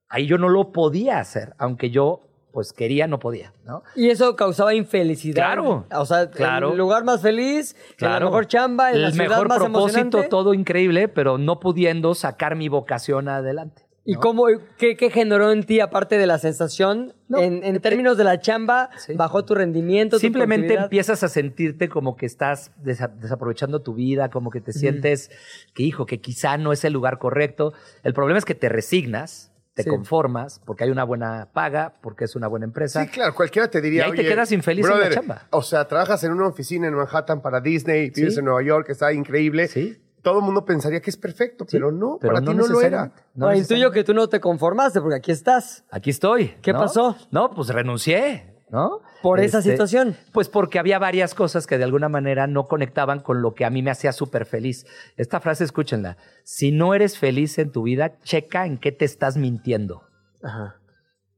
Ahí 0.09 0.27
yo 0.27 0.39
no 0.39 0.49
lo 0.49 0.73
podía 0.73 1.19
hacer, 1.19 1.55
aunque 1.59 1.91
yo, 1.91 2.21
pues 2.51 2.73
quería, 2.73 3.07
no 3.07 3.19
podía, 3.19 3.53
¿no? 3.67 3.83
Y 3.95 4.09
eso 4.09 4.37
causaba 4.37 4.75
infelicidad. 4.75 5.35
Claro, 5.35 5.87
O 5.95 6.07
sea, 6.07 6.31
claro. 6.31 6.73
el 6.73 6.79
lugar 6.79 7.05
más 7.05 7.21
feliz, 7.21 7.77
en 7.99 8.11
la 8.11 8.21
mejor 8.21 8.47
chamba, 8.47 8.91
en 8.91 9.03
la 9.03 9.09
el 9.09 9.13
ciudad 9.13 9.29
mejor 9.29 9.49
más 9.49 9.59
propósito, 9.59 10.01
emocionante. 10.01 10.29
todo 10.31 10.55
increíble, 10.55 11.09
pero 11.09 11.37
no 11.37 11.61
pudiendo 11.61 12.15
sacar 12.15 12.57
mi 12.57 12.69
vocación 12.69 13.29
adelante. 13.29 13.88
¿Y 14.11 14.15
cómo, 14.15 14.47
qué, 14.79 14.97
qué 14.97 15.11
generó 15.11 15.53
en 15.53 15.65
ti, 15.65 15.81
aparte 15.81 16.17
de 16.17 16.27
la 16.27 16.39
sensación, 16.39 17.13
No, 17.29 17.39
en, 17.43 17.63
en 17.63 17.79
términos 17.81 18.17
de 18.17 18.25
la 18.25 18.41
chamba, 18.41 18.89
Sí. 18.97 19.13
bajó 19.15 19.45
tu 19.45 19.55
rendimiento? 19.55 20.19
Simplemente 20.19 20.75
empiezas 20.75 21.23
a 21.23 21.29
sentirte 21.29 21.91
como 21.91 22.17
que 22.17 22.25
estás 22.25 22.73
desa- 22.83 23.13
desaprovechando 23.15 23.83
tu 23.83 23.93
vida, 23.93 24.31
como 24.31 24.51
que 24.51 24.63
te 24.63 24.73
sientes 24.73 25.31
que, 25.75 25.83
hijo, 25.83 26.07
que 26.07 26.23
quizá 26.23 26.57
no 26.57 26.73
es 26.73 26.85
el 26.85 26.95
lugar 26.95 27.19
correcto. 27.19 27.75
El 28.03 28.15
problema 28.15 28.39
es 28.39 28.47
que 28.47 28.55
te 28.55 28.71
resignas, 28.71 29.53
te 29.75 29.83
Sí. 29.83 29.91
conformas, 29.91 30.61
porque 30.65 30.85
hay 30.85 30.91
una 30.91 31.05
buena 31.05 31.51
paga, 31.53 31.93
porque 32.01 32.25
es 32.25 32.35
una 32.35 32.49
buena 32.49 32.65
empresa. 32.65 33.05
Sí, 33.05 33.11
claro, 33.11 33.35
cualquiera 33.35 33.69
te 33.71 33.83
diría. 33.83 34.01
Y 34.01 34.05
ahí 34.07 34.13
te 34.13 34.21
"Oye, 34.23 34.29
quedas 34.31 34.51
infeliz 34.53 34.87
en 34.89 34.99
la 35.01 35.11
chamba". 35.11 35.43
O 35.51 35.61
sea, 35.63 35.87
trabajas 35.87 36.25
en 36.25 36.33
una 36.33 36.47
oficina 36.47 36.89
en 36.89 36.95
Manhattan 36.95 37.43
para 37.43 37.61
Disney, 37.61 38.09
vives 38.11 38.33
Sí. 38.33 38.39
en 38.41 38.47
Nueva 38.47 38.63
York, 38.63 38.89
está 38.89 39.13
increíble. 39.13 39.69
Sí. 39.69 39.99
Todo 40.23 40.39
el 40.39 40.45
mundo 40.45 40.65
pensaría 40.65 41.01
que 41.01 41.11
es 41.11 41.17
perfecto, 41.17 41.65
pero 41.71 41.93
no, 41.93 42.19
pero 42.21 42.35
para 42.35 42.45
no 42.45 42.53
ti 42.53 42.57
no 42.57 42.67
lo 42.67 42.81
era. 42.81 43.13
No 43.35 43.55
intuyo 43.55 43.91
que 43.91 44.05
tú 44.05 44.15
no 44.15 44.29
te 44.29 44.41
conformaste 44.41 45.01
porque 45.01 45.17
aquí 45.17 45.33
estás. 45.33 45.85
Aquí 45.91 46.11
estoy. 46.11 46.55
¿Qué 46.63 46.73
¿no? 46.73 46.81
pasó? 46.81 47.17
No, 47.31 47.51
pues 47.51 47.69
renuncié, 47.69 48.55
¿no? 48.71 49.01
Por 49.23 49.41
esa 49.41 49.63
situación. 49.63 50.17
Pues 50.33 50.49
porque 50.49 50.79
había 50.79 50.99
varias 50.99 51.35
cosas 51.35 51.67
que 51.67 51.79
de 51.79 51.85
alguna 51.85 52.09
manera 52.09 52.47
no 52.47 52.67
conectaban 52.67 53.21
con 53.21 53.43
lo 53.43 53.55
que 53.55 53.65
a 53.65 53.71
mí 53.71 53.83
me 53.83 53.91
hacía 53.91 54.13
súper 54.13 54.45
feliz. 54.45 54.87
Esta 55.17 55.41
frase, 55.41 55.65
escúchenla. 55.65 56.17
Si 56.45 56.73
no 56.73 56.95
eres 56.95 57.19
feliz 57.19 57.59
en 57.59 57.73
tu 57.73 57.83
vida, 57.83 58.19
checa 58.23 58.67
en 58.67 58.79
qué 58.79 58.93
te 58.93 59.05
estás 59.05 59.37
mintiendo. 59.37 60.03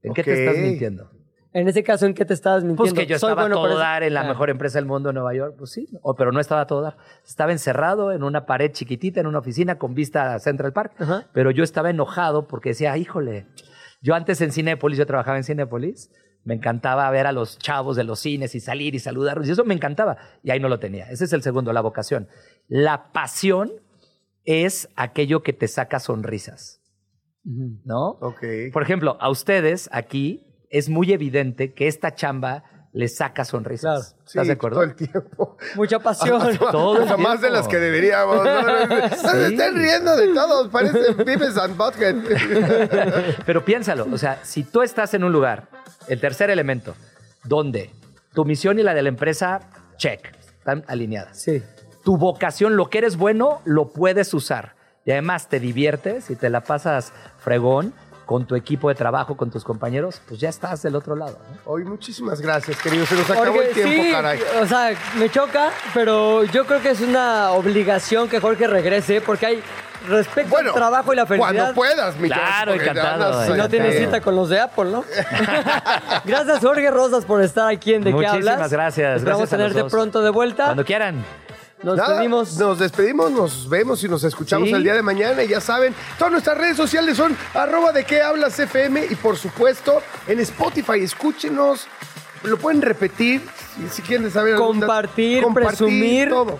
¿En 0.02 0.14
qué 0.14 0.24
te 0.24 0.44
estás 0.44 0.56
mintiendo? 0.56 1.10
En 1.52 1.66
ese 1.66 1.82
caso, 1.82 2.06
¿en 2.06 2.14
qué 2.14 2.24
te 2.24 2.32
estabas 2.34 2.62
mintiendo? 2.62 2.82
Pues 2.82 2.94
que 2.94 3.06
yo 3.06 3.18
Soy 3.18 3.30
estaba 3.30 3.42
a 3.42 3.44
bueno 3.44 3.56
todo 3.56 3.64
para 3.64 3.72
eso. 3.74 3.80
dar 3.80 4.02
en 4.04 4.14
la 4.14 4.20
Ah. 4.20 4.28
mejor 4.28 4.50
empresa 4.50 4.78
del 4.78 4.86
mundo 4.86 5.08
en 5.10 5.14
Nueva 5.14 5.34
York. 5.34 5.56
Pues 5.58 5.70
sí, 5.72 5.88
o- 6.02 6.14
pero 6.14 6.30
no 6.30 6.38
estaba 6.38 6.60
a 6.60 6.66
todo 6.66 6.80
dar. 6.82 6.96
Estaba 7.26 7.50
encerrado 7.50 8.12
en 8.12 8.22
una 8.22 8.46
pared 8.46 8.70
chiquitita, 8.70 9.20
en 9.20 9.26
una 9.26 9.40
oficina 9.40 9.76
con 9.76 9.94
vista 9.94 10.34
a 10.34 10.38
Central 10.38 10.72
Park. 10.72 10.92
Ajá. 10.98 11.26
Pero 11.32 11.50
yo 11.50 11.64
estaba 11.64 11.90
enojado 11.90 12.46
porque 12.46 12.68
decía, 12.70 12.96
híjole, 12.96 13.46
yo 14.00 14.14
antes 14.14 14.40
en 14.42 14.52
Cinépolis, 14.52 14.96
yo 14.98 15.06
trabajaba 15.06 15.38
en 15.38 15.44
Cinépolis, 15.44 16.10
me 16.44 16.54
encantaba 16.54 17.10
ver 17.10 17.26
a 17.26 17.32
los 17.32 17.58
chavos 17.58 17.96
de 17.96 18.04
los 18.04 18.20
cines 18.20 18.54
y 18.54 18.60
salir 18.60 18.94
y 18.94 18.98
saludarlos. 19.00 19.48
Y 19.48 19.50
eso 19.50 19.64
me 19.64 19.74
encantaba. 19.74 20.16
Y 20.44 20.52
ahí 20.52 20.60
no 20.60 20.68
lo 20.68 20.78
tenía. 20.78 21.10
Ese 21.10 21.24
es 21.24 21.32
el 21.32 21.42
segundo, 21.42 21.72
la 21.72 21.80
vocación. 21.82 22.28
La 22.68 23.12
pasión 23.12 23.72
es 24.44 24.88
aquello 24.96 25.42
que 25.42 25.52
te 25.52 25.66
saca 25.68 25.98
sonrisas. 25.98 26.80
¿No? 27.44 28.10
Ok. 28.20 28.44
Por 28.72 28.82
ejemplo, 28.82 29.16
a 29.20 29.28
ustedes 29.30 29.88
aquí 29.92 30.46
es 30.70 30.88
muy 30.88 31.12
evidente 31.12 31.74
que 31.74 31.88
esta 31.88 32.14
chamba 32.14 32.64
les 32.92 33.16
saca 33.16 33.44
sonrisas. 33.44 33.82
Claro. 33.82 34.24
¿Estás 34.26 34.42
Sí, 34.42 34.46
de 34.48 34.52
acuerdo? 34.52 34.76
Todo 34.76 34.84
el 34.84 34.94
tiempo. 34.96 35.56
Mucha 35.76 35.98
pasión. 36.00 36.58
Todo 36.58 36.96
el 36.96 37.02
O 37.04 37.06
sea, 37.06 37.16
más 37.16 37.40
de 37.40 37.50
las 37.50 37.68
que 37.68 37.76
deberíamos. 37.78 38.44
No, 38.44 39.08
se 39.16 39.46
están 39.48 39.76
riendo 39.76 40.16
de 40.16 40.28
todos. 40.34 40.68
Parecen 40.68 41.16
Vives 41.18 41.56
and 41.56 41.76
Butthead. 41.76 42.16
Pero 43.46 43.64
piénsalo, 43.64 44.08
o 44.10 44.18
sea, 44.18 44.40
si 44.42 44.64
tú 44.64 44.82
estás 44.82 45.14
en 45.14 45.22
un 45.24 45.32
lugar, 45.32 45.68
el 46.08 46.20
tercer 46.20 46.50
elemento, 46.50 46.94
donde 47.44 47.90
tu 48.34 48.44
misión 48.44 48.78
y 48.78 48.82
la 48.82 48.94
de 48.94 49.02
la 49.02 49.08
empresa, 49.08 49.60
check, 49.96 50.32
están 50.58 50.84
alineadas. 50.88 51.40
Sí. 51.40 51.62
Tu 52.04 52.16
vocación, 52.16 52.76
lo 52.76 52.90
que 52.90 52.98
eres 52.98 53.16
bueno, 53.16 53.60
lo 53.64 53.92
puedes 53.92 54.32
usar. 54.34 54.74
Y 55.04 55.12
además 55.12 55.48
te 55.48 55.60
diviertes 55.60 56.30
y 56.30 56.36
te 56.36 56.50
la 56.50 56.62
pasas 56.62 57.12
fregón 57.38 57.94
con 58.30 58.46
tu 58.46 58.54
equipo 58.54 58.88
de 58.88 58.94
trabajo, 58.94 59.36
con 59.36 59.50
tus 59.50 59.64
compañeros, 59.64 60.22
pues 60.28 60.38
ya 60.38 60.48
estás 60.50 60.82
del 60.82 60.94
otro 60.94 61.16
lado. 61.16 61.36
¿no? 61.50 61.72
Hoy 61.72 61.82
muchísimas 61.82 62.40
gracias, 62.40 62.80
querido. 62.80 63.04
Se 63.04 63.16
nos 63.16 63.28
acabó 63.28 63.46
Porque 63.46 63.70
el 63.70 63.74
tiempo, 63.74 64.02
sí, 64.04 64.12
caray. 64.12 64.40
O 64.62 64.66
sea, 64.68 64.92
me 65.18 65.28
choca, 65.28 65.70
pero 65.92 66.44
yo 66.44 66.64
creo 66.64 66.80
que 66.80 66.90
es 66.90 67.00
una 67.00 67.50
obligación 67.50 68.28
que 68.28 68.38
Jorge 68.38 68.68
regrese 68.68 69.20
porque 69.20 69.46
hay 69.46 69.62
respecto 70.06 70.48
Bueno, 70.48 70.68
al 70.70 70.76
trabajo 70.76 71.12
y 71.12 71.16
la 71.16 71.26
felicidad. 71.26 71.54
Cuando 71.54 71.74
puedas, 71.74 72.16
mi 72.18 72.28
Claro, 72.28 72.74
encantado, 72.74 73.46
Si 73.46 73.52
no 73.52 73.68
tienes 73.68 73.98
cita 73.98 74.20
con 74.20 74.36
los 74.36 74.48
de 74.48 74.60
Apple, 74.60 74.92
¿no? 74.92 75.04
gracias, 76.24 76.60
Jorge 76.60 76.88
Rosas, 76.88 77.24
por 77.24 77.42
estar 77.42 77.68
aquí 77.68 77.94
en 77.94 78.04
De 78.04 78.12
qué 78.12 78.28
hablas. 78.28 78.34
Muchísimas 78.44 78.70
gracias, 78.70 79.16
Esperamos 79.16 79.40
gracias 79.40 79.60
a 79.60 79.62
los 79.64 79.72
tenerte 79.72 79.80
dos. 79.80 79.90
pronto 79.90 80.22
de 80.22 80.30
vuelta. 80.30 80.66
Cuando 80.66 80.84
quieran. 80.84 81.24
Nos 81.82 81.96
Nada, 81.96 82.10
despedimos. 82.10 82.56
Nos 82.58 82.78
despedimos, 82.78 83.30
nos 83.32 83.68
vemos 83.68 84.04
y 84.04 84.08
nos 84.08 84.22
escuchamos 84.24 84.68
Sí. 84.68 84.74
el 84.74 84.82
día 84.82 84.94
de 84.94 85.02
mañana. 85.02 85.42
Y 85.42 85.48
ya 85.48 85.60
saben, 85.60 85.94
todas 86.18 86.30
nuestras 86.32 86.58
redes 86.58 86.76
sociales 86.76 87.16
son 87.16 87.36
arroba 87.54 87.92
de 87.92 88.04
qué 88.04 88.20
hablas 88.22 88.58
FM 88.58 89.06
y 89.10 89.14
por 89.14 89.36
supuesto 89.38 90.02
en 90.26 90.40
Spotify. 90.40 91.00
Escúchenos, 91.00 91.86
lo 92.42 92.58
pueden 92.58 92.82
repetir 92.82 93.40
si, 93.76 93.88
si 93.88 94.02
quieren 94.02 94.30
saber. 94.30 94.56
Compartir, 94.56 95.42
Compartir, 95.42 95.68
presumir. 95.68 96.28
todo. 96.28 96.58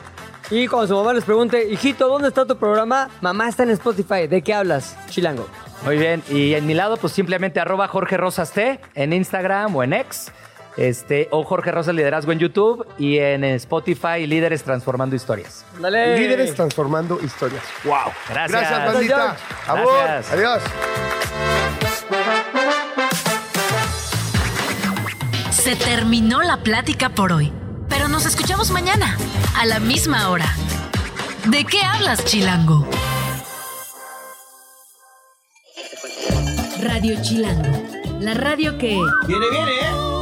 Y 0.51 0.67
cuando 0.67 0.89
su 0.89 0.95
mamá 0.95 1.13
les 1.13 1.25
pregunte, 1.25 1.69
hijito, 1.71 2.09
¿dónde 2.09 2.29
está 2.29 2.45
tu 2.47 2.57
programa? 2.57 3.09
Mamá 3.21 3.49
está 3.49 3.63
en 3.63 3.71
Spotify. 3.71 4.27
¿De 4.27 4.43
qué 4.43 4.55
hablas? 4.55 4.97
Chilango. 5.11 5.47
Muy 5.85 5.97
bien. 5.97 6.23
Y 6.29 6.55
en 6.55 6.67
mi 6.67 6.75
lado, 6.75 6.97
pues 6.97 7.13
simplemente 7.13 7.61
arroba 7.61 7.87
Jorge 7.89 8.17
Rosas 8.17 8.51
T 8.53 8.81
en 8.95 9.13
Instagram 9.13 9.77
o 9.77 9.83
en 9.85 9.93
X. 9.93 10.33
Este, 10.81 11.29
o 11.31 11.45
Jorge 11.45 11.71
Rosas 11.73 11.95
Liderazgo 11.95 12.33
en 12.33 12.39
YouTube 12.39 12.87
y 12.97 13.19
en 13.19 13.45
Spotify 13.45 14.27
Líderes 14.27 14.63
Transformando 14.63 15.15
Historias. 15.15 15.67
Dale. 15.79 16.19
Líderes 16.19 16.55
transformando 16.55 17.21
historias. 17.23 17.63
¡Wow! 17.85 17.95
Gracias. 18.31 18.51
Gracias, 18.63 18.95
bandita. 18.95 19.37
George. 19.37 19.45
Amor. 19.71 20.05
Gracias. 20.05 20.33
Adiós. 20.33 20.63
Se 25.51 25.77
terminó 25.77 26.41
la 26.41 26.63
plática 26.63 27.11
por 27.11 27.35
hoy, 27.35 27.53
pero 27.91 28.09
nos 28.09 28.25
escuchamos 28.25 28.71
mañana, 28.71 29.19
a 29.59 29.67
la 29.67 29.81
misma 29.81 30.31
hora. 30.31 30.51
¿De 31.45 31.67
qué 31.67 31.83
hablas, 31.83 32.25
Chilango? 32.25 32.89
Radio 36.83 37.21
Chilango, 37.21 37.83
la 38.21 38.33
radio 38.33 38.79
que... 38.79 38.99
Viene, 39.27 39.51
viene, 39.51 39.73
¿eh? 39.73 40.20